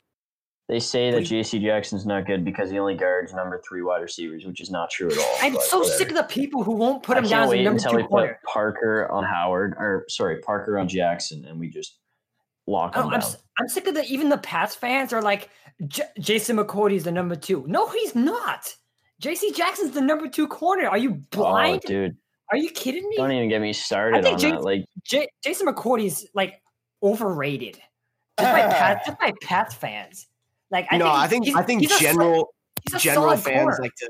They 0.70 0.80
say 0.80 1.12
that 1.12 1.22
J.C. 1.22 1.60
Jackson's 1.60 2.06
not 2.06 2.26
good 2.28 2.46
because 2.46 2.70
he 2.72 2.78
only 2.80 2.96
guards 2.96 3.34
number 3.34 3.62
three 3.68 3.82
wide 3.82 4.02
receivers, 4.02 4.46
which 4.46 4.62
is 4.62 4.70
not 4.72 4.90
true 4.92 5.10
at 5.12 5.18
all. 5.18 5.36
I'm 5.42 5.56
so 5.60 5.80
whatever. 5.80 5.98
sick 5.98 6.10
of 6.10 6.16
the 6.16 6.24
people 6.24 6.64
who 6.64 6.72
won't 6.74 7.04
put 7.04 7.18
I 7.18 7.20
him 7.20 7.24
can't 7.26 7.32
down 7.32 7.44
as 7.48 7.52
a 7.54 7.64
number 7.64 7.78
until 7.80 7.92
two 7.92 7.98
put 8.04 8.10
corner. 8.10 8.40
Parker 8.46 9.12
on 9.12 9.24
Howard, 9.26 9.74
or 9.78 10.06
sorry, 10.08 10.40
Parker 10.40 10.78
on 10.78 10.88
Jackson, 10.88 11.44
and 11.46 11.60
we 11.60 11.70
just 11.70 11.98
lock 12.68 12.96
I 12.96 13.00
him 13.00 13.06
don't- 13.08 13.14
I'm, 13.16 13.20
down. 13.20 13.30
s- 13.30 13.38
I'm 13.60 13.68
sick 13.68 13.88
of 13.88 13.96
the 13.96 14.04
even 14.06 14.30
the 14.30 14.38
Pats 14.38 14.74
fans 14.76 15.12
are 15.12 15.22
like 15.22 15.50
J- 15.88 16.04
Jason 16.20 16.56
McCourty's 16.58 17.04
the 17.04 17.12
number 17.12 17.36
two. 17.36 17.66
No, 17.68 17.88
he's 17.90 18.16
not. 18.16 18.74
J.C. 19.24 19.52
Jackson's 19.54 19.92
the 19.92 20.02
number 20.02 20.28
two 20.28 20.48
corner. 20.48 20.88
Are 20.88 20.98
you 20.98 21.12
Oh, 21.12 21.24
blind? 21.32 21.82
dude, 21.82 22.18
Are 22.52 22.58
you 22.58 22.70
kidding 22.70 23.08
me? 23.08 23.16
don't 23.16 23.32
even 23.32 23.48
get 23.50 23.62
me 23.62 23.72
started 23.72 24.22
think 24.24 24.34
on 24.34 24.40
J- 24.40 24.52
that. 24.52 24.64
Like, 24.64 24.86
J- 25.04 25.30
Jason 25.44 25.66
McCourty's 25.68 26.28
like 26.34 26.62
overrated. 27.02 27.80
Just 28.40 28.52
by 28.52 28.62
Pats, 28.70 29.08
just 29.08 29.20
by 29.20 29.32
Pats 29.42 29.74
fans. 29.76 30.28
Like 30.72 30.88
I 30.92 30.98
no, 30.98 31.06
think 31.06 31.16
I 31.16 31.28
think 31.28 31.46
he's- 31.46 31.58
I 31.58 31.64
think 31.64 31.82
he's 31.82 31.96
a 31.96 32.00
general 32.00 32.54
he's 32.84 32.96
a 32.96 33.00
general 33.00 33.24
solid 33.30 33.40
fans 33.40 33.62
corner. 33.62 33.78
like 33.82 33.96
to. 33.96 34.10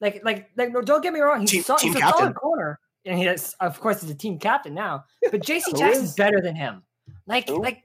like 0.00 0.20
like 0.24 0.50
like 0.56 0.72
no, 0.72 0.80
don't 0.82 1.02
get 1.02 1.12
me 1.12 1.20
wrong, 1.20 1.42
he's, 1.42 1.50
Team- 1.50 1.62
sol- 1.62 1.76
team 1.76 1.92
he's 1.92 2.02
a 2.02 2.08
solid 2.08 2.34
corner, 2.34 2.78
and 3.04 3.18
he 3.18 3.26
is, 3.26 3.54
of 3.60 3.78
course 3.80 4.00
he's 4.00 4.10
a 4.10 4.14
team 4.14 4.38
captain 4.38 4.74
now. 4.74 5.04
But 5.30 5.42
J.C. 5.44 5.70
Who 5.72 5.78
Jackson's 5.78 6.10
is? 6.10 6.14
better 6.16 6.40
than 6.40 6.56
him. 6.56 6.82
Like 7.26 7.48
Who? 7.48 7.62
like 7.62 7.84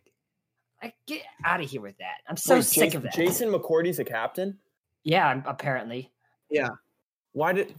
like 0.82 0.96
get 1.08 1.22
out 1.44 1.62
of 1.62 1.70
here 1.70 1.82
with 1.82 1.98
that. 2.00 2.16
I'm 2.28 2.38
so 2.38 2.56
Wait, 2.56 2.64
sick 2.64 2.84
Jason, 2.86 2.98
of 2.98 3.04
that. 3.04 3.14
Jason 3.14 3.50
McCourty's 3.52 4.00
a 4.00 4.04
captain. 4.06 4.58
Yeah, 5.04 5.28
I'm- 5.28 5.44
apparently 6.52 6.78
Why 7.34 7.54
did 7.54 7.74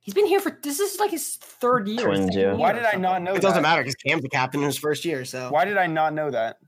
he's 0.00 0.14
been 0.14 0.26
here 0.26 0.40
for 0.40 0.58
this 0.62 0.80
is 0.80 0.98
like 1.00 1.10
his 1.10 1.36
third 1.36 1.88
year. 1.88 2.04
Twins, 2.06 2.34
yeah. 2.36 2.52
Why 2.52 2.72
did 2.72 2.84
I 2.84 2.94
not 2.96 3.22
know 3.22 3.34
It 3.34 3.42
doesn't 3.42 3.62
that? 3.62 3.68
matter 3.68 3.82
because 3.82 3.96
Cam's 3.96 4.22
the 4.22 4.28
captain 4.28 4.60
in 4.60 4.66
his 4.66 4.78
first 4.78 5.04
year. 5.04 5.24
So 5.24 5.50
Why 5.50 5.64
did 5.64 5.76
I 5.76 5.86
not 5.86 6.14
know 6.14 6.30
that? 6.30 6.58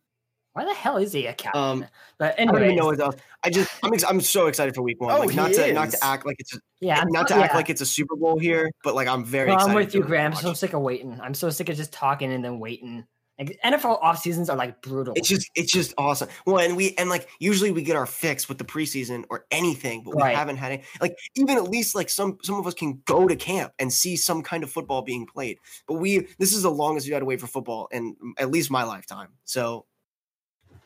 Why 0.54 0.64
the 0.64 0.74
hell 0.74 0.96
is 0.96 1.12
he 1.12 1.26
a 1.26 1.34
captain? 1.34 1.60
Um, 1.62 1.86
but 2.18 2.34
I 2.34 2.44
don't 2.44 2.56
anyway, 2.56 2.64
even 2.64 2.76
know 2.78 2.86
what 2.86 2.98
else. 2.98 3.14
I 3.44 3.50
just 3.50 3.70
I'm 3.84 3.92
ex- 3.92 4.02
I'm 4.02 4.20
so 4.20 4.48
excited 4.48 4.74
for 4.74 4.82
week 4.82 5.00
one. 5.00 5.12
Oh, 5.14 5.20
like 5.20 5.34
not 5.36 5.50
he 5.50 5.54
to 5.56 5.72
not 5.72 5.90
to 5.90 5.98
act 6.04 6.26
like 6.26 6.34
it's 6.40 6.52
a, 6.56 6.58
yeah, 6.80 7.04
not 7.06 7.28
to 7.28 7.34
so- 7.34 7.40
act 7.40 7.54
like 7.54 7.70
it's 7.70 7.80
a 7.80 7.86
Super 7.86 8.16
Bowl 8.16 8.40
here, 8.40 8.68
but 8.82 8.96
like 8.96 9.06
I'm 9.06 9.24
very 9.24 9.48
No, 9.48 9.54
excited. 9.54 9.70
I'm 9.70 9.76
with 9.76 9.94
you, 9.94 10.00
to 10.02 10.06
Graham. 10.08 10.32
I'm 10.32 10.38
so 10.38 10.52
sick 10.54 10.72
of 10.72 10.80
waiting. 10.80 11.20
I'm 11.22 11.34
so 11.34 11.48
sick 11.50 11.68
of 11.68 11.76
just 11.76 11.92
talking 11.92 12.32
and 12.32 12.44
then 12.44 12.58
waiting. 12.58 13.04
Like 13.38 13.56
NFL 13.64 14.02
off 14.02 14.18
seasons 14.18 14.50
are 14.50 14.56
like 14.56 14.82
brutal. 14.82 15.14
It's 15.16 15.28
just 15.28 15.48
it's 15.54 15.70
just 15.70 15.94
awesome. 15.96 16.28
Well, 16.44 16.58
and 16.58 16.76
we 16.76 16.94
and 16.98 17.08
like 17.08 17.28
usually 17.38 17.70
we 17.70 17.82
get 17.82 17.94
our 17.94 18.04
fix 18.06 18.48
with 18.48 18.58
the 18.58 18.64
preseason 18.64 19.24
or 19.30 19.46
anything, 19.52 20.02
but 20.02 20.16
we 20.16 20.22
Right. 20.22 20.36
haven't 20.36 20.56
had 20.56 20.72
it. 20.72 20.84
Like 21.00 21.16
even 21.36 21.56
at 21.56 21.70
least 21.70 21.94
like 21.94 22.08
some 22.10 22.38
some 22.42 22.56
of 22.56 22.66
us 22.66 22.74
can 22.74 23.00
go 23.04 23.28
to 23.28 23.36
camp 23.36 23.72
and 23.78 23.92
see 23.92 24.16
some 24.16 24.42
kind 24.42 24.64
of 24.64 24.70
football 24.72 25.02
being 25.02 25.24
played. 25.24 25.58
But 25.86 25.94
we 25.94 26.26
this 26.38 26.52
is 26.52 26.62
the 26.62 26.70
longest 26.70 27.06
we 27.06 27.12
had 27.12 27.20
to 27.20 27.26
wait 27.26 27.40
for 27.40 27.46
football 27.46 27.88
in 27.92 28.16
at 28.38 28.50
least 28.50 28.70
my 28.72 28.82
lifetime. 28.82 29.28
So 29.44 29.86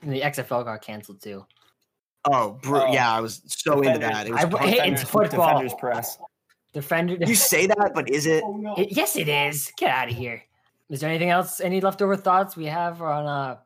And 0.02 0.12
the 0.12 0.20
XFL 0.20 0.64
got 0.64 0.82
canceled 0.82 1.22
too. 1.22 1.46
oh, 2.30 2.58
br- 2.62 2.76
Oh. 2.82 2.92
yeah, 2.92 3.10
I 3.10 3.20
was 3.20 3.40
so 3.46 3.80
into 3.80 3.98
that. 4.00 4.26
It 4.26 4.32
was 4.32 4.44
I- 4.44 4.50
fun. 4.50 4.68
Hey, 4.68 4.92
it's 4.92 5.02
football. 5.02 5.46
Defenders 5.48 5.74
press. 5.78 6.18
Defender. 6.74 7.16
you 7.26 7.34
say 7.34 7.66
that, 7.66 7.92
but 7.94 8.08
is 8.10 8.26
it? 8.26 8.44
It- 8.76 8.92
yes, 8.96 9.16
it 9.16 9.28
is. 9.28 9.72
Get 9.78 9.90
out 9.90 10.10
of 10.10 10.14
here. 10.16 10.42
Is 10.92 11.00
there 11.00 11.08
anything 11.10 11.30
else? 11.30 11.60
Any 11.60 11.80
leftover 11.80 12.16
thoughts 12.16 12.56
we 12.56 12.66
have 12.66 13.02
on 13.02 13.26
uh 13.26 13.56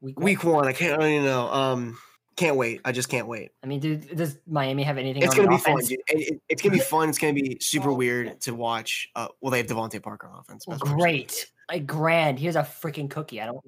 week 0.00 0.16
one? 0.18 0.24
Week 0.24 0.44
one, 0.44 0.68
I 0.68 0.72
can't. 0.72 0.94
I 0.94 0.96
don't 1.04 1.10
even 1.12 1.24
know. 1.24 1.48
Um, 1.52 1.98
can't 2.36 2.54
wait. 2.56 2.80
I 2.84 2.92
just 2.92 3.08
can't 3.08 3.26
wait. 3.26 3.50
I 3.64 3.66
mean, 3.66 3.80
dude, 3.80 4.16
does 4.16 4.38
Miami 4.46 4.84
have 4.84 4.96
anything? 4.98 5.22
It's 5.22 5.32
on 5.32 5.36
gonna 5.38 5.48
be 5.48 5.54
offense? 5.56 5.88
fun, 5.88 5.88
dude. 5.88 5.98
It- 6.08 6.32
it- 6.34 6.40
it's 6.48 6.62
gonna 6.62 6.74
be 6.74 6.80
fun. 6.80 7.08
It's 7.08 7.18
gonna 7.18 7.32
be 7.32 7.58
super 7.60 7.92
weird 7.92 8.40
to 8.42 8.54
watch. 8.54 9.08
Uh, 9.16 9.26
well, 9.40 9.50
they 9.50 9.58
have 9.58 9.66
DeVante 9.66 10.00
Parker 10.02 10.28
on 10.28 10.38
offense. 10.38 10.64
Best 10.66 10.82
player. 10.82 10.94
Great, 10.94 11.46
like 11.70 11.86
grand. 11.86 12.38
Here's 12.38 12.54
a 12.54 12.62
freaking 12.62 13.10
cookie. 13.10 13.40
I 13.40 13.46
don't. 13.46 13.58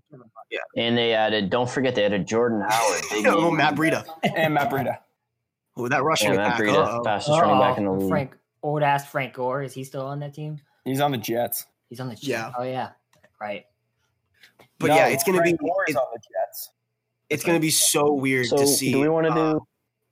Yeah. 0.51 0.59
And 0.77 0.97
they 0.97 1.15
added, 1.15 1.49
don't 1.51 1.69
forget 1.71 1.95
they 1.97 2.05
added 2.05 2.27
Jordan 2.29 2.61
Howard. 2.69 3.01
Big 3.11 3.25
Yeah, 3.25 3.35
well. 3.35 3.51
Matt 3.51 3.75
Breida. 3.77 4.05
And 4.37 4.55
Matt 4.55 4.71
Breida. 4.71 4.99
Oh, 5.77 5.89
that 5.89 6.03
rushing 6.05 6.31
Yeah, 6.33 6.37
Matt 6.37 6.61
attack. 6.61 6.75
Breida, 6.75 6.85
uh-oh. 6.87 7.05
fastest 7.05 7.41
running 7.41 7.59
back 7.61 7.79
in 7.79 7.85
the 7.85 7.91
Uh-oh, 7.91 7.99
league. 7.99 8.09
Frank, 8.11 8.37
old 8.63 8.83
ass 8.83 9.09
Frank 9.11 9.33
Gore. 9.35 9.63
Is 9.63 9.73
he 9.73 9.85
still 9.85 10.05
on 10.07 10.21
that 10.21 10.35
team? 10.35 10.59
He's 10.85 11.01
on 11.01 11.11
the 11.13 11.19
Jets. 11.19 11.67
He's 11.91 12.01
on 12.01 12.09
the 12.09 12.15
Jets. 12.15 12.27
Yeah. 12.27 12.53
Oh 12.57 12.63
yeah, 12.63 12.91
right. 13.41 13.67
But 14.79 14.87
No, 14.89 14.95
yeah, 14.97 15.09
it's 15.09 15.25
gonna 15.25 15.39
Frank 15.39 15.61
be 15.61 15.67
Gore 15.67 15.85
it- 15.89 15.97
on 15.97 16.07
the 16.15 16.19
Jets. 16.21 16.71
it's 17.29 17.45
gonna 17.45 17.61
be 17.61 17.71
so 17.71 18.15
weird 18.15 18.47
So 18.47 18.57
to 18.57 18.67
see. 18.67 18.93
do 18.93 19.01
we 19.01 19.09
want 19.09 19.27
to 19.27 19.33
uh, 19.33 19.53
do? 19.55 19.67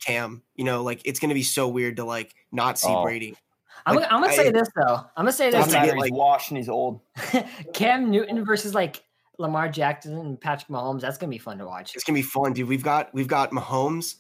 Cam? 0.05 0.43
You 0.57 0.65
know, 0.65 0.83
like 0.83 1.01
it's 1.07 1.19
gonna 1.21 1.35
be 1.35 1.43
so 1.43 1.67
weird 1.69 1.97
to 1.97 2.05
like 2.05 2.35
not 2.53 2.79
see 2.79 2.89
Oh. 2.91 3.03
Brady. 3.03 3.35
I'm, 3.87 3.95
Like, 3.97 4.05
gonna- 4.09 4.17
I'm 4.17 4.23
gonna 4.23 4.35
say 4.35 4.49
I- 4.49 4.53
this 4.53 4.69
though. 4.77 4.97
I'm 4.97 5.25
gonna 5.25 5.33
say 5.33 5.45
Have 5.47 5.53
this. 5.53 5.65
Doesn't 5.67 5.73
to 5.73 5.79
matter. 5.87 5.87
get, 5.87 5.95
he's 6.05 6.11
like- 6.11 6.19
washed 6.21 6.51
and 6.51 6.59
he's 6.59 6.69
old. 6.69 7.01
Cam 7.73 8.11
Newton 8.11 8.45
versus 8.45 8.75
like 8.75 9.03
Lamar 9.39 9.69
Jackson 9.69 10.19
and 10.19 10.41
Patrick 10.41 10.69
Mahomes. 10.69 11.01
That's 11.01 11.17
gonna 11.17 11.31
be 11.31 11.39
fun 11.39 11.59
to 11.59 11.67
watch. 11.67 11.95
It's 11.95 12.05
gonna 12.05 12.19
be 12.19 12.23
fun, 12.23 12.53
dude. 12.53 12.69
We've 12.69 12.83
got 12.83 13.15
we've 13.15 13.29
got 13.29 13.53
Mahomes, 13.53 14.17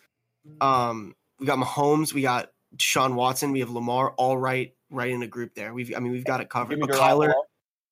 um, 0.61 1.15
we 1.41 1.47
got 1.47 1.59
Mahomes, 1.59 2.15
we 2.15 2.23
got 2.23 2.51
Sean 2.79 3.17
Watson, 3.17 3.51
we 3.53 3.61
have 3.61 3.71
Lamar, 3.71 4.13
all 4.13 4.39
right, 4.39 4.75
right 4.91 5.11
in 5.11 5.23
a 5.23 5.27
group 5.27 5.55
there. 5.55 5.75
We've 5.75 5.93
I 5.95 5.99
mean 6.01 6.13
we've 6.13 6.25
got 6.25 6.41
it 6.41 6.49
covered. 6.49 6.79
But 6.81 6.91
Kyler, 6.91 7.29
Garoppolo. 7.33 7.43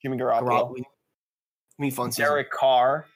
Jimmy 0.07 0.19
Garoppolo. 0.19 0.43
Garoppolo, 0.43 0.73
we, 0.75 0.85
we 1.81 1.91
fun 1.91 2.13
season. 2.13 2.31
Derek 2.31 2.51
Carr. 2.53 3.07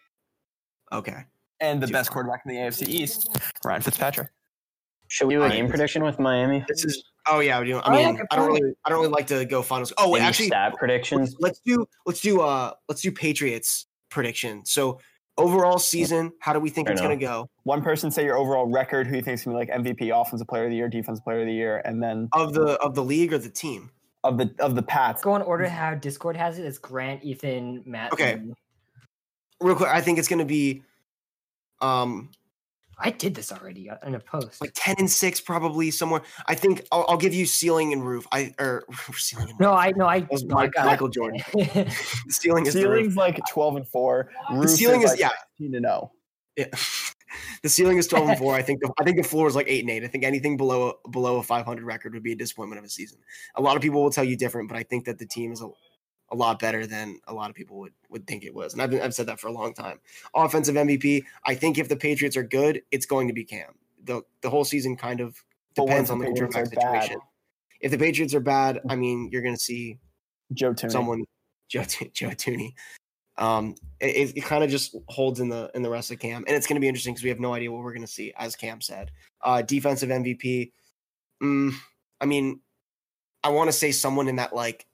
Okay. 0.92 1.24
And 1.60 1.80
the 1.80 1.86
Dude. 1.86 1.92
best 1.92 2.10
quarterback 2.10 2.42
in 2.44 2.52
the 2.52 2.58
AFC 2.58 2.88
East, 2.88 3.30
Ryan 3.64 3.80
Fitzpatrick. 3.82 4.28
Should 5.06 5.28
we 5.28 5.34
do 5.34 5.44
a 5.44 5.48
game 5.50 5.68
prediction 5.68 6.02
with 6.02 6.18
Miami? 6.18 6.64
This 6.66 6.84
is 6.84 7.04
oh 7.28 7.38
yeah, 7.40 7.60
we 7.60 7.66
do. 7.66 7.78
I 7.78 7.94
Oh, 7.94 7.98
yeah, 7.98 8.12
mean, 8.12 8.22
I 8.32 8.36
don't 8.36 8.46
really 8.48 8.74
I 8.84 8.88
don't 8.90 8.98
really 9.00 9.12
like 9.12 9.26
to 9.28 9.44
go 9.44 9.62
finals. 9.62 9.92
Oh 9.98 10.10
wait, 10.10 10.20
Any 10.20 10.28
actually 10.28 10.46
stat 10.48 10.74
predictions? 10.78 11.36
let's, 11.38 11.40
let's 11.40 11.60
do 11.64 11.86
let's 12.06 12.20
do 12.20 12.40
uh 12.40 12.72
let's 12.88 13.02
do 13.02 13.12
Patriots 13.12 13.86
prediction. 14.10 14.64
So 14.64 14.98
overall 15.36 15.78
season, 15.78 16.32
how 16.40 16.52
do 16.52 16.58
we 16.60 16.70
think 16.70 16.88
Fair 16.88 16.92
it's 16.94 17.00
gonna 17.02 17.16
go? 17.16 17.48
One 17.64 17.82
person 17.82 18.10
say 18.10 18.24
your 18.24 18.36
overall 18.36 18.66
record, 18.66 19.06
who 19.06 19.14
you 19.16 19.22
think 19.22 19.34
is 19.38 19.44
gonna 19.44 19.58
be 19.62 19.66
like 19.66 19.84
MVP, 19.84 20.10
offensive 20.18 20.48
player 20.48 20.64
of 20.64 20.70
the 20.70 20.76
year, 20.76 20.88
defensive 20.88 21.24
player 21.24 21.40
of 21.40 21.46
the 21.46 21.52
year, 21.54 21.82
and 21.84 22.02
then 22.02 22.28
Of 22.32 22.52
the 22.54 22.78
of 22.80 22.94
the 22.94 23.04
league 23.04 23.32
or 23.32 23.38
the 23.38 23.50
team? 23.50 23.90
Of 24.24 24.38
the 24.38 24.54
of 24.58 24.74
the 24.74 24.82
Pats. 24.82 25.22
Go 25.22 25.36
in 25.36 25.42
order 25.42 25.68
how 25.68 25.94
Discord 25.94 26.36
has 26.36 26.58
it. 26.58 26.64
It's 26.64 26.78
Grant, 26.78 27.24
Ethan, 27.24 27.82
Matt. 27.86 28.12
Okay. 28.12 28.34
and- 28.34 28.54
Real 29.60 29.76
quick, 29.76 29.90
I 29.90 30.00
think 30.00 30.18
it's 30.18 30.28
gonna 30.28 30.44
be 30.46 30.82
um 31.82 32.30
I 33.02 33.10
did 33.10 33.34
this 33.34 33.50
already 33.50 33.88
uh, 33.88 33.96
in 34.06 34.14
a 34.14 34.20
post. 34.20 34.60
like 34.60 34.72
10 34.74 34.96
and 34.98 35.10
6 35.10 35.40
probably 35.40 35.90
somewhere. 35.90 36.20
I 36.46 36.54
think 36.54 36.86
I'll, 36.92 37.06
I'll 37.08 37.16
give 37.16 37.32
you 37.32 37.46
ceiling 37.46 37.94
and 37.94 38.06
roof. 38.06 38.26
I 38.30 38.54
or 38.58 38.84
ceiling 39.14 39.48
and 39.50 39.58
roof. 39.58 39.60
no, 39.60 39.72
I 39.72 39.92
no, 39.96 40.06
I. 40.06 40.20
That 40.20 40.30
was 40.30 40.44
no, 40.44 40.54
Mike- 40.54 40.72
Michael 40.76 41.08
Jordan. 41.08 41.40
Ceiling 42.28 42.66
is 42.66 42.74
the 42.74 42.88
roof. 42.88 42.98
Ceiling's 42.98 43.16
like 43.16 43.40
twelve 43.50 43.76
and 43.76 43.88
four. 43.88 44.30
Roof 44.52 44.70
ceiling 44.70 45.02
is- 45.02 45.10
like 45.10 45.20
yeah. 45.20 45.30
fifteen 45.58 45.72
to 45.72 45.78
oh. 45.78 45.80
zero. 45.80 46.12
Yeah. 46.56 46.66
The 47.62 47.68
ceiling 47.68 47.98
is 47.98 48.06
12 48.06 48.28
and 48.30 48.38
4. 48.38 48.54
I 48.54 48.62
think 48.70 48.80
the, 48.80 48.92
I 48.98 49.04
think 49.04 49.16
the 49.16 49.22
floor 49.22 49.48
is 49.48 49.54
like 49.56 49.66
8 49.68 49.80
and 49.80 49.90
8. 49.90 50.04
I 50.04 50.06
think 50.08 50.24
anything 50.24 50.56
below 50.56 50.98
below 51.10 51.38
a 51.38 51.42
500 51.42 51.84
record 51.84 52.14
would 52.14 52.22
be 52.22 52.32
a 52.32 52.36
disappointment 52.36 52.78
of 52.78 52.84
a 52.84 52.88
season. 52.88 53.18
A 53.56 53.62
lot 53.62 53.76
of 53.76 53.82
people 53.82 54.02
will 54.02 54.10
tell 54.10 54.24
you 54.24 54.36
different, 54.36 54.68
but 54.68 54.76
I 54.76 54.82
think 54.82 55.04
that 55.06 55.18
the 55.18 55.26
team 55.26 55.52
is 55.52 55.62
a, 55.62 55.68
a 56.30 56.36
lot 56.36 56.58
better 56.58 56.86
than 56.86 57.20
a 57.26 57.34
lot 57.34 57.50
of 57.50 57.56
people 57.56 57.78
would 57.78 57.92
would 58.08 58.26
think 58.26 58.44
it 58.44 58.54
was. 58.54 58.72
And 58.72 58.82
I've 58.82 58.90
been, 58.90 59.02
I've 59.02 59.14
said 59.14 59.26
that 59.26 59.40
for 59.40 59.48
a 59.48 59.52
long 59.52 59.74
time. 59.74 60.00
Offensive 60.34 60.74
MVP, 60.74 61.24
I 61.44 61.54
think 61.54 61.78
if 61.78 61.88
the 61.88 61.96
Patriots 61.96 62.36
are 62.36 62.42
good, 62.42 62.82
it's 62.90 63.06
going 63.06 63.28
to 63.28 63.34
be 63.34 63.44
Cam. 63.44 63.74
The 64.04 64.22
the 64.40 64.50
whole 64.50 64.64
season 64.64 64.96
kind 64.96 65.20
of 65.20 65.42
But 65.76 65.84
what 65.84 65.90
depends 65.90 66.10
on 66.10 66.18
the 66.18 66.26
the 66.26 66.32
quarterback 66.32 66.66
are 66.66 66.70
bad? 66.70 67.02
situation. 67.02 67.20
If 67.80 67.90
the 67.90 67.98
Patriots 67.98 68.34
are 68.34 68.40
bad, 68.40 68.80
I 68.88 68.96
mean, 68.96 69.30
you're 69.32 69.42
going 69.42 69.54
to 69.54 69.60
see 69.60 69.98
Joe 70.52 70.72
Tooney. 70.74 70.90
someone 70.92 71.24
Joe, 71.68 71.84
Joe 72.12 72.30
Tooney. 72.30 72.74
Um, 73.40 73.74
it, 74.00 74.36
it 74.36 74.44
kind 74.44 74.62
of 74.62 74.70
just 74.70 74.94
holds 75.08 75.40
in 75.40 75.48
the 75.48 75.70
in 75.74 75.82
the 75.82 75.90
rest 75.90 76.10
of 76.10 76.18
Cam, 76.18 76.44
and 76.46 76.54
it's 76.54 76.66
going 76.66 76.76
to 76.76 76.80
be 76.80 76.88
interesting 76.88 77.14
because 77.14 77.24
we 77.24 77.30
have 77.30 77.40
no 77.40 77.54
idea 77.54 77.72
what 77.72 77.82
we're 77.82 77.92
going 77.92 78.06
to 78.06 78.12
see, 78.12 78.32
as 78.36 78.54
Cam 78.54 78.80
said. 78.80 79.10
Uh, 79.42 79.62
defensive 79.62 80.10
MVP. 80.10 80.72
Mm, 81.42 81.72
I 82.20 82.26
mean, 82.26 82.60
I 83.42 83.48
want 83.48 83.68
to 83.68 83.72
say 83.72 83.92
someone 83.92 84.28
in 84.28 84.36
that 84.36 84.54
like 84.54 84.86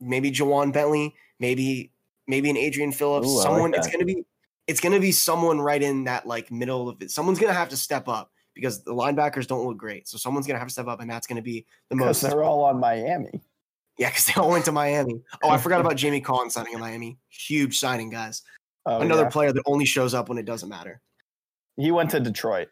maybe 0.00 0.32
Ja'Whaun 0.32 0.72
Bentley, 0.72 1.14
maybe 1.38 1.92
maybe 2.26 2.50
an 2.50 2.56
Adrian 2.56 2.90
Phillips. 2.90 3.28
Ooh, 3.28 3.30
I 3.30 3.34
like 3.34 3.42
someone 3.44 3.74
it's 3.74 3.86
going 3.86 4.00
to 4.00 4.04
be 4.04 4.24
it's 4.66 4.80
going 4.80 4.94
to 4.94 5.00
be 5.00 5.12
someone 5.12 5.60
right 5.60 5.82
in 5.82 6.04
that 6.04 6.26
like 6.26 6.50
middle 6.50 6.88
of 6.88 7.00
it. 7.02 7.10
Someone's 7.10 7.38
going 7.38 7.52
to 7.52 7.58
have 7.58 7.68
to 7.68 7.76
step 7.76 8.08
up 8.08 8.32
because 8.54 8.82
the 8.82 8.94
linebackers 8.94 9.46
don't 9.46 9.66
look 9.66 9.76
great. 9.76 10.08
So 10.08 10.18
someone's 10.18 10.46
going 10.46 10.56
to 10.56 10.58
have 10.58 10.68
to 10.68 10.72
step 10.72 10.88
up, 10.88 11.00
and 11.00 11.10
that's 11.10 11.26
going 11.26 11.36
to 11.36 11.42
be 11.42 11.66
the 11.88 11.96
most. 11.96 12.20
they're 12.22 12.42
all 12.42 12.64
on 12.64 12.80
Miami. 12.80 13.40
Yeah, 14.00 14.08
because 14.08 14.24
they 14.24 14.32
all 14.34 14.48
went 14.48 14.64
to 14.64 14.72
Miami. 14.72 15.20
Oh, 15.44 15.50
I 15.50 15.58
forgot 15.58 15.82
about 15.82 15.94
Jamie 15.96 16.22
Collins 16.22 16.54
signing 16.54 16.72
in 16.72 16.80
Miami. 16.80 17.18
Huge 17.28 17.78
signing, 17.78 18.08
guys. 18.08 18.42
Oh, 18.86 19.00
Another 19.00 19.24
yeah. 19.24 19.28
player 19.28 19.52
that 19.52 19.62
only 19.66 19.84
shows 19.84 20.14
up 20.14 20.30
when 20.30 20.38
it 20.38 20.46
doesn't 20.46 20.70
matter. 20.70 21.02
He 21.76 21.90
went 21.90 22.10
to 22.12 22.20
Detroit. 22.20 22.68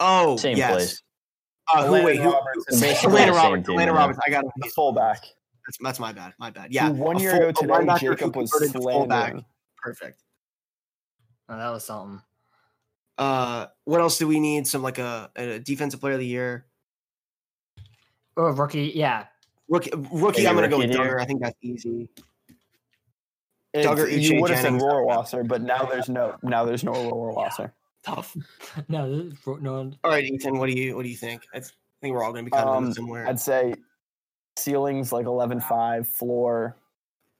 Oh, 0.00 0.36
Same 0.38 0.56
yes. 0.56 0.72
place. 0.72 1.02
Uh, 1.72 1.86
who, 1.86 1.92
Elandon 1.92 2.04
wait, 2.04 2.16
who? 2.20 2.32
Roberts 2.32 2.64
is 2.68 2.82
Elandon 2.82 3.34
Roberts. 3.34 3.68
team, 3.68 3.76
Elandon 3.78 3.86
yeah. 3.86 3.90
Roberts. 3.92 4.18
I 4.26 4.30
got 4.30 4.44
him. 4.44 4.50
the 4.56 4.68
fullback. 4.74 5.20
That's, 5.66 5.78
that's 5.82 6.00
my 6.00 6.12
bad. 6.12 6.32
My 6.38 6.50
bad. 6.50 6.72
Yeah. 6.72 6.88
Who 6.88 6.94
one 6.94 7.18
year 7.18 7.32
full- 7.32 7.48
ago 7.50 7.52
today, 7.76 7.98
Jacob 8.00 8.34
was 8.34 8.50
converted 8.50 8.72
to 8.72 8.80
fullback. 8.80 9.34
Perfect. 9.76 10.22
Oh, 11.50 11.56
that 11.58 11.68
was 11.70 11.84
something. 11.84 12.22
Uh, 13.18 13.66
what 13.84 14.00
else 14.00 14.16
do 14.18 14.26
we 14.26 14.40
need? 14.40 14.66
Some 14.66 14.82
like 14.82 14.98
a, 14.98 15.30
a 15.36 15.58
defensive 15.58 16.00
player 16.00 16.14
of 16.14 16.20
the 16.20 16.26
year. 16.26 16.64
Or 18.36 18.48
Oh, 18.48 18.52
rookie. 18.52 18.92
Yeah. 18.94 19.26
Rookie, 19.72 19.90
rookie 20.12 20.46
I'm 20.46 20.54
gonna 20.54 20.68
go 20.68 20.76
with 20.76 20.90
of 20.90 20.96
year. 20.96 21.16
Dugger. 21.16 21.20
I 21.22 21.24
think 21.24 21.40
that's 21.40 21.56
easy. 21.62 22.06
It's- 23.72 23.86
Dugger, 23.86 24.06
Uche, 24.06 24.20
you 24.20 24.40
would 24.42 24.50
have 24.50 24.60
said 24.60 24.66
Jennings, 24.66 24.82
Rohrwasser, 24.82 25.48
but 25.48 25.62
now 25.62 25.84
there's 25.86 26.10
no 26.10 26.36
now 26.42 26.66
there's 26.66 26.84
no 26.84 26.92
Rohrwasser. 26.92 27.72
Tough. 28.02 28.36
no, 28.88 29.10
this 29.30 29.34
no. 29.46 29.90
All 30.04 30.10
right, 30.10 30.24
Ethan. 30.24 30.58
What 30.58 30.68
do 30.68 30.78
you 30.78 30.94
what 30.94 31.04
do 31.04 31.08
you 31.08 31.16
think? 31.16 31.46
I 31.54 31.60
think 31.60 32.14
we're 32.14 32.22
all 32.22 32.32
gonna 32.32 32.42
be 32.44 32.50
kind 32.50 32.68
of 32.68 32.76
Um, 32.76 32.84
in 32.86 32.92
somewhere. 32.92 33.26
I'd 33.26 33.40
say 33.40 33.72
ceilings 34.58 35.10
like 35.10 35.24
11.5, 35.24 36.06
floor 36.06 36.76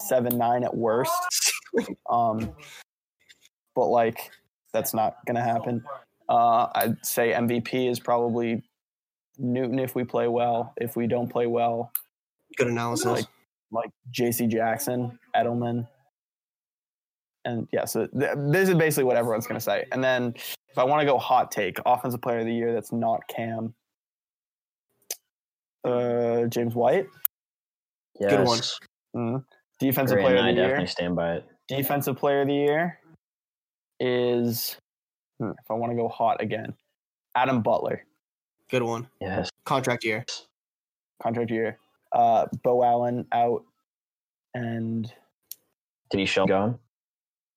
seven 0.01 0.39
nine 0.39 0.65
at 0.65 0.75
worst. 0.75 1.13
Um, 2.11 2.55
but 3.75 3.87
like 3.87 4.31
that's 4.75 4.93
not 4.95 5.17
gonna 5.27 5.43
happen. 5.43 5.83
Uh, 6.29 6.69
I'd 6.75 7.05
say 7.05 7.33
MVP 7.33 7.91
is 7.91 7.99
probably 7.99 8.63
Newton 9.39 9.79
if 9.79 9.95
we 9.95 10.05
play 10.05 10.29
well. 10.29 10.75
If 10.79 10.97
we 10.97 11.07
don't 11.07 11.29
play 11.29 11.47
well, 11.47 11.91
Good 12.57 12.69
analysis. 12.69 13.07
like 13.07 13.27
like 13.71 13.91
J.C. 14.11 14.47
Jackson, 14.47 15.19
Edelman, 15.35 15.89
and 17.45 17.67
yeah. 17.73 17.85
So 17.87 18.07
th- 18.07 18.33
this 18.37 18.69
is 18.69 18.75
basically 18.75 19.05
what 19.05 19.17
everyone's 19.17 19.47
gonna 19.47 19.61
say. 19.61 19.87
And 19.93 20.03
then 20.05 20.35
if 20.69 20.79
I 20.79 20.85
want 20.85 21.01
to 21.01 21.07
go 21.07 21.19
hot 21.19 21.51
take, 21.51 21.79
offensive 21.87 22.21
player 22.21 22.41
of 22.41 22.47
the 22.47 22.53
year, 22.55 22.73
that's 22.73 22.93
not 22.93 23.21
Cam. 23.29 23.75
Uh, 25.85 26.47
James 26.47 26.75
White, 26.75 27.07
Yes. 28.21 28.31
Good 28.31 28.47
one. 28.47 28.59
Mhm. 29.17 29.45
defensive 29.81 30.17
Great, 30.17 30.25
player 30.27 30.37
and 30.37 30.47
of 30.49 30.53
I 30.53 30.55
the 30.55 30.61
year. 30.61 30.69
definitely 30.69 30.87
stand 30.87 31.17
by 31.17 31.35
it. 31.37 31.45
defensive 31.67 32.17
player 32.17 32.43
of 32.43 32.47
the 32.49 32.55
year 32.55 33.01
is 33.99 34.77
hmm, 35.39 35.51
if 35.51 35.71
I 35.71 35.75
want 35.75 35.91
to 35.93 35.97
go 35.97 36.09
hot 36.09 36.41
again, 36.41 36.75
Adam 37.35 37.63
Butler, 37.63 38.05
Good 38.71 38.83
one. 38.85 39.09
Yes. 39.21 39.51
Contract 39.65 40.05
year. 40.05 40.25
contract 41.23 41.51
year. 41.51 41.79
Uh, 42.15 42.47
Beau 42.63 42.83
Allen 42.83 43.27
out, 43.33 43.65
and 44.55 45.11
Did 46.11 46.21
he 46.21 46.27
show 46.27 46.47
gone? 46.47 46.79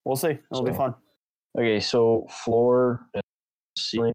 we'll 0.06 0.15
see. 0.15 0.38
It'll 0.52 0.63
be 0.63 0.72
fun. 0.74 0.96
Okay, 1.58 1.80
so 1.80 2.28
floor 2.30 3.08
ceiling. 3.78 4.13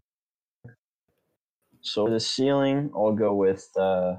So 1.81 2.07
the 2.09 2.19
ceiling, 2.19 2.91
I'll 2.95 3.13
go 3.13 3.33
with 3.35 3.67
uh 3.77 4.15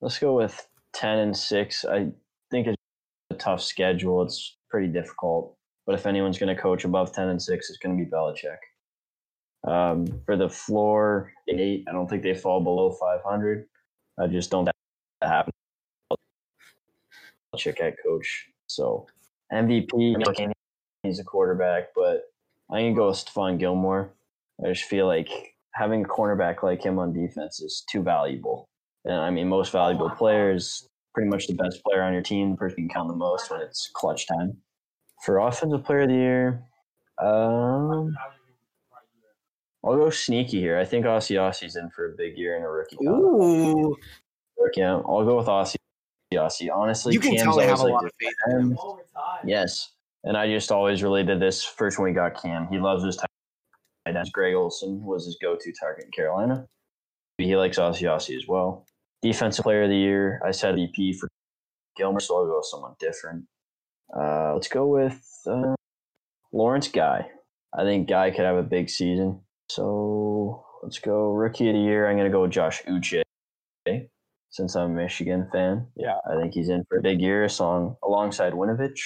let's 0.00 0.18
go 0.18 0.34
with 0.36 0.66
ten 0.92 1.18
and 1.18 1.36
six. 1.36 1.84
I 1.84 2.08
think 2.50 2.66
it's 2.66 2.76
a 3.30 3.34
tough 3.34 3.62
schedule. 3.62 4.22
It's 4.22 4.56
pretty 4.70 4.88
difficult. 4.88 5.56
But 5.86 5.94
if 5.94 6.06
anyone's 6.06 6.38
gonna 6.38 6.56
coach 6.56 6.84
above 6.84 7.12
ten 7.12 7.28
and 7.28 7.40
six, 7.40 7.70
it's 7.70 7.78
gonna 7.78 7.96
be 7.96 8.06
Belichick. 8.06 8.58
Um, 9.64 10.06
for 10.26 10.36
the 10.36 10.48
floor 10.48 11.32
eight, 11.48 11.84
I 11.88 11.92
don't 11.92 12.08
think 12.08 12.22
they 12.24 12.34
fall 12.34 12.60
below 12.60 12.90
five 12.92 13.20
hundred. 13.24 13.66
I 14.20 14.26
just 14.26 14.50
don't 14.50 14.68
happen. 15.28 15.52
Check 17.56 17.78
head 17.78 17.96
coach. 18.02 18.48
So 18.66 19.06
MVP, 19.52 20.16
he's 21.02 21.18
a 21.18 21.24
quarterback, 21.24 21.88
but 21.94 22.22
I 22.70 22.80
can 22.80 22.94
go 22.94 23.08
with 23.08 23.18
Stephon 23.18 23.58
Gilmore. 23.58 24.10
I 24.64 24.68
just 24.68 24.84
feel 24.84 25.06
like 25.06 25.28
having 25.72 26.04
a 26.04 26.08
cornerback 26.08 26.62
like 26.62 26.82
him 26.82 26.98
on 26.98 27.12
defense 27.12 27.60
is 27.60 27.84
too 27.90 28.02
valuable. 28.02 28.68
And 29.04 29.14
I 29.14 29.30
mean, 29.30 29.48
most 29.48 29.72
valuable 29.72 30.10
players, 30.10 30.88
pretty 31.14 31.28
much 31.28 31.46
the 31.46 31.54
best 31.54 31.82
player 31.84 32.02
on 32.02 32.12
your 32.12 32.22
team, 32.22 32.52
the 32.52 32.56
person 32.56 32.78
you 32.78 32.88
can 32.88 32.94
count 32.94 33.08
the 33.08 33.16
most 33.16 33.50
when 33.50 33.60
it's 33.60 33.90
clutch 33.92 34.26
time. 34.26 34.56
For 35.22 35.38
offensive 35.38 35.84
player 35.84 36.02
of 36.02 36.08
the 36.08 36.14
year, 36.14 36.62
um, 37.18 38.14
I'll 39.84 39.96
go 39.96 40.10
sneaky 40.10 40.60
here. 40.60 40.78
I 40.78 40.84
think 40.84 41.04
Asiasi's 41.04 41.76
in 41.76 41.90
for 41.90 42.12
a 42.12 42.16
big 42.16 42.38
year 42.38 42.56
in 42.56 42.62
a 42.62 42.68
rookie. 42.68 42.96
Ooh, 43.04 43.96
Yeah, 44.76 44.94
I'll 45.06 45.24
go 45.24 45.36
with 45.36 45.46
Ossie 45.46 45.76
Ossie. 46.32 46.68
Honestly, 46.72 47.14
you 47.14 47.20
can 47.20 47.32
Cam's 47.32 47.42
tell 47.42 47.56
they 47.56 47.66
have 47.66 47.80
a 47.80 47.86
lot 47.86 48.04
of 48.04 48.10
faith 48.18 48.32
in 48.46 48.58
him. 48.58 48.78
Yes. 49.44 49.92
And 50.24 50.36
I 50.36 50.48
just 50.48 50.70
always 50.70 51.02
related 51.02 51.40
this 51.40 51.64
first 51.64 51.98
when 51.98 52.08
we 52.08 52.14
got 52.14 52.40
Cam. 52.40 52.68
He 52.70 52.78
loves 52.78 53.04
his 53.04 53.16
tight 53.16 53.28
ends. 54.06 54.30
Greg 54.30 54.54
Olsen 54.54 55.02
was 55.02 55.26
his 55.26 55.36
go 55.42 55.56
to 55.56 55.72
target 55.72 56.04
in 56.06 56.10
Carolina. 56.12 56.66
He 57.38 57.56
likes 57.56 57.78
Asiasi 57.78 58.36
as 58.36 58.46
well. 58.46 58.86
Defensive 59.20 59.64
player 59.64 59.84
of 59.84 59.90
the 59.90 59.96
year, 59.96 60.40
I 60.44 60.50
said 60.50 60.78
EP 60.78 61.14
for 61.18 61.28
Gilmore, 61.96 62.20
so 62.20 62.36
I'll 62.36 62.46
go 62.46 62.56
with 62.58 62.66
someone 62.66 62.94
different. 62.98 63.44
Uh, 64.14 64.54
let's 64.54 64.68
go 64.68 64.86
with 64.86 65.22
uh, 65.46 65.74
Lawrence 66.52 66.88
Guy. 66.88 67.26
I 67.76 67.84
think 67.84 68.08
Guy 68.08 68.30
could 68.30 68.44
have 68.44 68.56
a 68.56 68.62
big 68.62 68.90
season. 68.90 69.40
So 69.70 70.64
let's 70.82 70.98
go 70.98 71.32
rookie 71.32 71.68
of 71.68 71.74
the 71.74 71.80
year. 71.80 72.08
I'm 72.08 72.16
going 72.16 72.30
to 72.30 72.32
go 72.32 72.42
with 72.42 72.50
Josh 72.50 72.82
Uche 72.82 73.21
since 74.52 74.76
I'm 74.76 74.92
a 74.92 74.94
Michigan 74.94 75.48
fan. 75.50 75.86
Yeah. 75.96 76.18
I 76.30 76.40
think 76.40 76.54
he's 76.54 76.68
in 76.68 76.84
for 76.88 76.98
a 76.98 77.02
big 77.02 77.20
year 77.20 77.48
song 77.48 77.96
alongside 78.04 78.52
Winovich. 78.52 79.00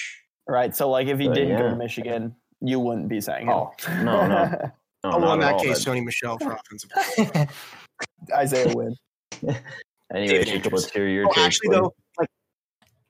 Right. 0.47 0.75
So 0.75 0.89
like 0.89 1.07
if 1.07 1.17
he 1.19 1.27
But, 1.27 1.33
didn't 1.35 1.57
go 1.57 1.69
to 1.69 1.75
Michigan, 1.75 2.35
you 2.61 2.79
wouldn't 2.79 3.07
be 3.09 3.19
saying 3.21 3.49
Oh, 3.49 3.71
it. 3.79 4.03
no, 4.03 4.27
no. 4.27 4.71
No, 5.03 5.11
Oh, 5.11 5.19
well, 5.19 5.33
in 5.33 5.39
that 5.41 5.53
all. 5.53 5.59
case, 5.63 5.85
That- 5.85 5.91
Sony 5.91 6.03
Michel 6.03 6.37
for 6.39 6.51
offensive 6.59 6.89
player. 6.89 7.47
Isaiah 8.35 8.75
Wynn. 8.75 8.95
Anyway, 10.13 10.43
Jacob, 10.43 10.73
let's 10.73 10.89
hear 10.91 11.07
your 11.07 11.27
Oh, 11.27 11.33
take. 11.33 11.43
actually, 11.45 11.69
though, 11.69 11.93
like 12.17 12.29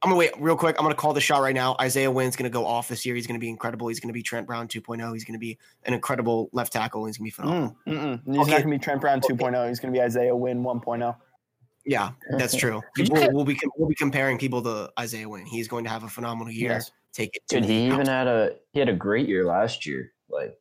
I'm 0.03 0.09
gonna 0.09 0.19
wait 0.19 0.31
real 0.37 0.57
quick. 0.57 0.75
I'm 0.77 0.83
gonna 0.83 0.95
call 0.95 1.13
the 1.13 1.21
shot 1.21 1.41
right 1.41 1.55
now. 1.55 1.75
Isaiah 1.79 2.11
Wynn's 2.11 2.35
gonna 2.35 2.49
go 2.49 2.65
off 2.65 2.87
this 2.89 3.05
year. 3.05 3.15
He's 3.15 3.25
gonna 3.25 3.39
be 3.39 3.49
incredible. 3.49 3.87
He's 3.87 3.99
gonna 4.01 4.13
be 4.13 4.21
Trent 4.21 4.45
Brown 4.45 4.67
2.0. 4.67 5.13
He's 5.13 5.23
gonna 5.23 5.39
be 5.39 5.57
an 5.85 5.93
incredible 5.93 6.49
left 6.51 6.73
tackle. 6.73 7.05
He's 7.05 7.17
gonna 7.17 7.25
be 7.25 7.31
phenomenal. 7.31 7.75
Mm. 7.87 8.19
He's 8.25 8.37
Okay. 8.37 8.37
not 8.37 8.47
going 8.47 8.61
to 8.63 8.69
be 8.69 8.77
Trent 8.79 8.99
Brown 9.01 9.21
2.0. 9.21 9.69
He's 9.69 9.79
going 9.79 9.93
to 9.93 9.97
be 9.97 10.03
Isaiah 10.03 10.35
Wynn 10.35 10.59
oh. 10.65 10.75
1.0. 10.75 11.15
Yeah, 11.87 12.11
that's 12.37 12.53
true. 12.55 12.81
We'll, 13.09 13.31
we'll 13.31 13.45
be 13.45 13.57
we'll 13.77 13.87
be 13.87 13.95
comparing 13.95 14.37
people 14.37 14.61
to 14.63 14.91
Isaiah 14.99 15.27
Wynn. 15.29 15.45
He's 15.45 15.67
going 15.69 15.85
to 15.85 15.89
have 15.89 16.03
a 16.03 16.09
phenomenal 16.09 16.51
year. 16.51 16.71
Yes. 16.71 16.91
Take 17.13 17.35
it. 17.35 17.43
to 17.47 17.55
Dude, 17.55 17.63
the 17.63 17.67
he 17.73 17.85
even 17.87 18.05
had 18.05 18.27
a 18.27 18.55
he 18.73 18.79
had 18.79 18.89
a 18.89 18.93
great 18.93 19.27
year 19.29 19.45
last 19.45 19.85
year. 19.85 20.11
Like, 20.29 20.57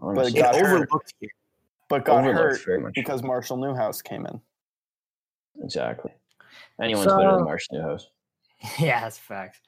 honestly, 0.00 0.40
got 0.40 0.54
An 0.56 0.64
hurt. 0.64 0.72
overlooked 0.82 1.14
year. 1.20 1.30
But 1.90 2.06
got 2.06 2.20
overlooked 2.24 2.38
hurt 2.58 2.64
very 2.64 2.80
much. 2.80 2.94
because 2.94 3.22
Marshall 3.22 3.58
Newhouse 3.58 4.00
came 4.00 4.24
in. 4.26 4.40
exactly. 5.62 6.12
Anyone's 6.80 7.08
So- 7.10 7.18
better 7.18 7.32
than 7.36 7.44
Marshall 7.44 7.76
Newhouse. 7.76 8.08
yeah, 8.78 9.00
that's 9.02 9.18
a 9.18 9.20
fact. 9.20 9.60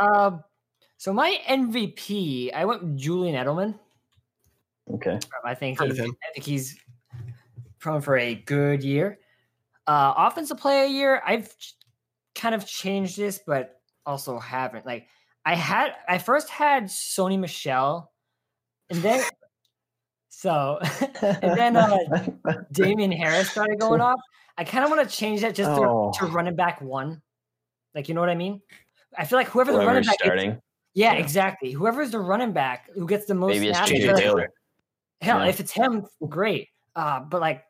um, 0.00 0.42
so 0.96 1.12
my 1.12 1.38
MVP, 1.48 2.52
I 2.54 2.64
went 2.64 2.82
with 2.82 2.96
Julian 2.96 3.36
Edelman. 3.36 3.78
Okay. 4.94 5.18
I 5.44 5.54
think 5.54 5.78
Heard 5.78 5.90
of 5.90 5.96
he's, 5.98 6.06
him. 6.06 6.16
I 6.28 6.32
think 6.32 6.46
he's 6.46 6.78
prone 7.78 8.00
for 8.00 8.16
a 8.16 8.34
good 8.34 8.82
year. 8.82 9.18
Uh, 9.88 10.12
offensive 10.18 10.58
a 10.66 10.86
year, 10.86 11.22
I've 11.26 11.56
ch- 11.58 11.74
kind 12.34 12.54
of 12.54 12.66
changed 12.66 13.16
this, 13.16 13.40
but 13.44 13.80
also 14.04 14.38
haven't. 14.38 14.84
Like 14.84 15.08
I 15.46 15.54
had, 15.54 15.94
I 16.06 16.18
first 16.18 16.50
had 16.50 16.84
Sony 16.84 17.38
Michel 17.38 18.12
and 18.90 19.00
then 19.02 19.24
so 20.28 20.78
and 21.22 21.58
then 21.58 21.76
uh, 21.76 21.96
Damien 22.72 23.10
Harris 23.12 23.50
started 23.50 23.80
going 23.80 24.00
off. 24.02 24.20
I 24.58 24.64
kind 24.64 24.84
of 24.84 24.90
want 24.90 25.08
to 25.08 25.16
change 25.16 25.40
that 25.40 25.54
just 25.54 25.70
to, 25.74 25.82
Oh. 25.88 26.12
to 26.18 26.26
running 26.26 26.54
back 26.54 26.80
one. 26.82 27.22
Like 27.94 28.08
you 28.08 28.14
know 28.14 28.20
what 28.20 28.28
I 28.30 28.34
mean? 28.34 28.60
I 29.16 29.24
feel 29.24 29.38
like 29.38 29.48
whoever 29.48 29.72
the 29.72 29.78
running 29.78 29.92
Whoever's 29.94 30.06
back 30.06 30.14
is, 30.16 30.20
starting, 30.26 30.50
yeah, 30.94 31.14
Yeah. 31.14 31.18
exactly. 31.18 31.72
Whoever's 31.72 32.10
the 32.10 32.20
running 32.20 32.52
back 32.52 32.90
who 32.94 33.06
gets 33.06 33.24
the 33.24 33.34
most 33.34 33.54
maybe 33.54 33.68
it's 33.68 33.78
snaps, 33.78 33.90
JJ 33.92 34.16
Taylor. 34.18 34.50
Hell, 35.22 35.38
Yeah. 35.38 35.48
if 35.48 35.60
it's 35.60 35.72
him, 35.72 36.04
great. 36.28 36.68
Uh, 36.94 37.20
but 37.20 37.40
like, 37.40 37.64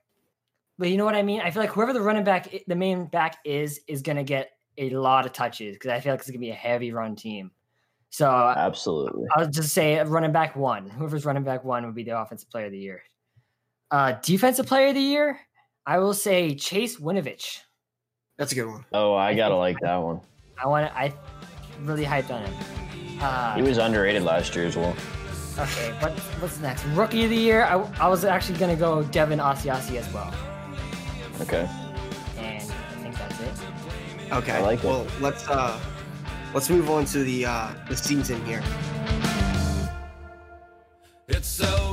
but 0.78 0.90
you 0.90 0.96
know 0.96 1.04
what 1.04 1.14
I 1.14 1.22
mean? 1.22 1.40
I 1.40 1.50
feel 1.50 1.62
like 1.62 1.70
whoever 1.70 1.92
the 1.92 2.00
running 2.00 2.24
back, 2.24 2.48
the 2.66 2.74
main 2.76 3.06
back 3.06 3.38
is, 3.44 3.80
is 3.88 4.02
gonna 4.02 4.24
get 4.24 4.50
a 4.78 4.90
lot 4.90 5.26
of 5.26 5.32
touches 5.32 5.74
because 5.76 5.90
I 5.90 6.00
feel 6.00 6.12
like 6.12 6.20
it's 6.20 6.30
gonna 6.30 6.38
be 6.38 6.50
a 6.50 6.54
heavy 6.54 6.92
run 6.92 7.16
team. 7.16 7.50
So 8.10 8.30
Absolutely. 8.30 9.26
I'll 9.36 9.48
just 9.50 9.74
say 9.74 10.02
running 10.02 10.32
back 10.32 10.56
one. 10.56 10.88
Whoever's 10.88 11.24
running 11.26 11.44
back 11.44 11.64
one 11.64 11.84
would 11.84 11.94
be 11.94 12.04
the 12.04 12.18
offensive 12.18 12.48
player 12.50 12.66
of 12.66 12.72
the 12.72 12.78
year. 12.78 13.02
Uh, 13.90 14.12
defensive 14.22 14.66
player 14.66 14.88
of 14.88 14.94
the 14.94 15.00
year, 15.00 15.40
I 15.86 15.98
will 15.98 16.14
say 16.14 16.54
Chase 16.54 16.98
Winovich. 16.98 17.60
That's 18.38 18.52
a 18.52 18.54
good 18.54 18.66
one. 18.66 18.84
Oh, 18.92 19.14
I 19.14 19.34
gotta 19.34 19.56
like 19.56 19.76
that 19.82 19.96
one. 19.96 20.20
I 20.62 20.68
want 20.68 20.86
to. 20.90 20.96
I 20.98 21.12
really 21.82 22.04
hyped 22.04 22.30
on 22.30 22.44
him. 22.44 22.54
He 22.92 23.18
Uh, 23.20 23.58
was 23.68 23.78
underrated 23.78 24.22
last 24.22 24.54
year 24.54 24.64
as 24.66 24.76
well. 24.76 24.94
okay, 25.58 25.90
what, 26.00 26.12
what's 26.40 26.60
next? 26.60 26.84
Rookie 26.94 27.24
of 27.24 27.30
the 27.30 27.36
year. 27.36 27.64
I, 27.64 27.74
I 28.00 28.08
was 28.08 28.24
actually 28.24 28.58
gonna 28.58 28.76
go 28.76 29.02
Devin 29.04 29.38
Asiasi 29.40 29.96
as 29.96 30.10
well, 30.14 30.32
Okay. 31.40 31.68
And 32.36 32.62
I 32.62 33.02
think 33.02 33.16
that's 33.16 33.40
it. 33.40 34.32
Okay. 34.32 34.62
Like 34.62 34.82
well, 34.82 35.06
let's 35.20 35.48
uh, 35.48 35.78
let's 36.52 36.68
move 36.68 36.90
on 36.90 37.04
to 37.06 37.24
the 37.24 37.46
uh, 37.46 37.68
the 37.88 37.96
season 37.96 38.44
here. 38.44 38.62
It's 41.28 41.46
so 41.46 41.87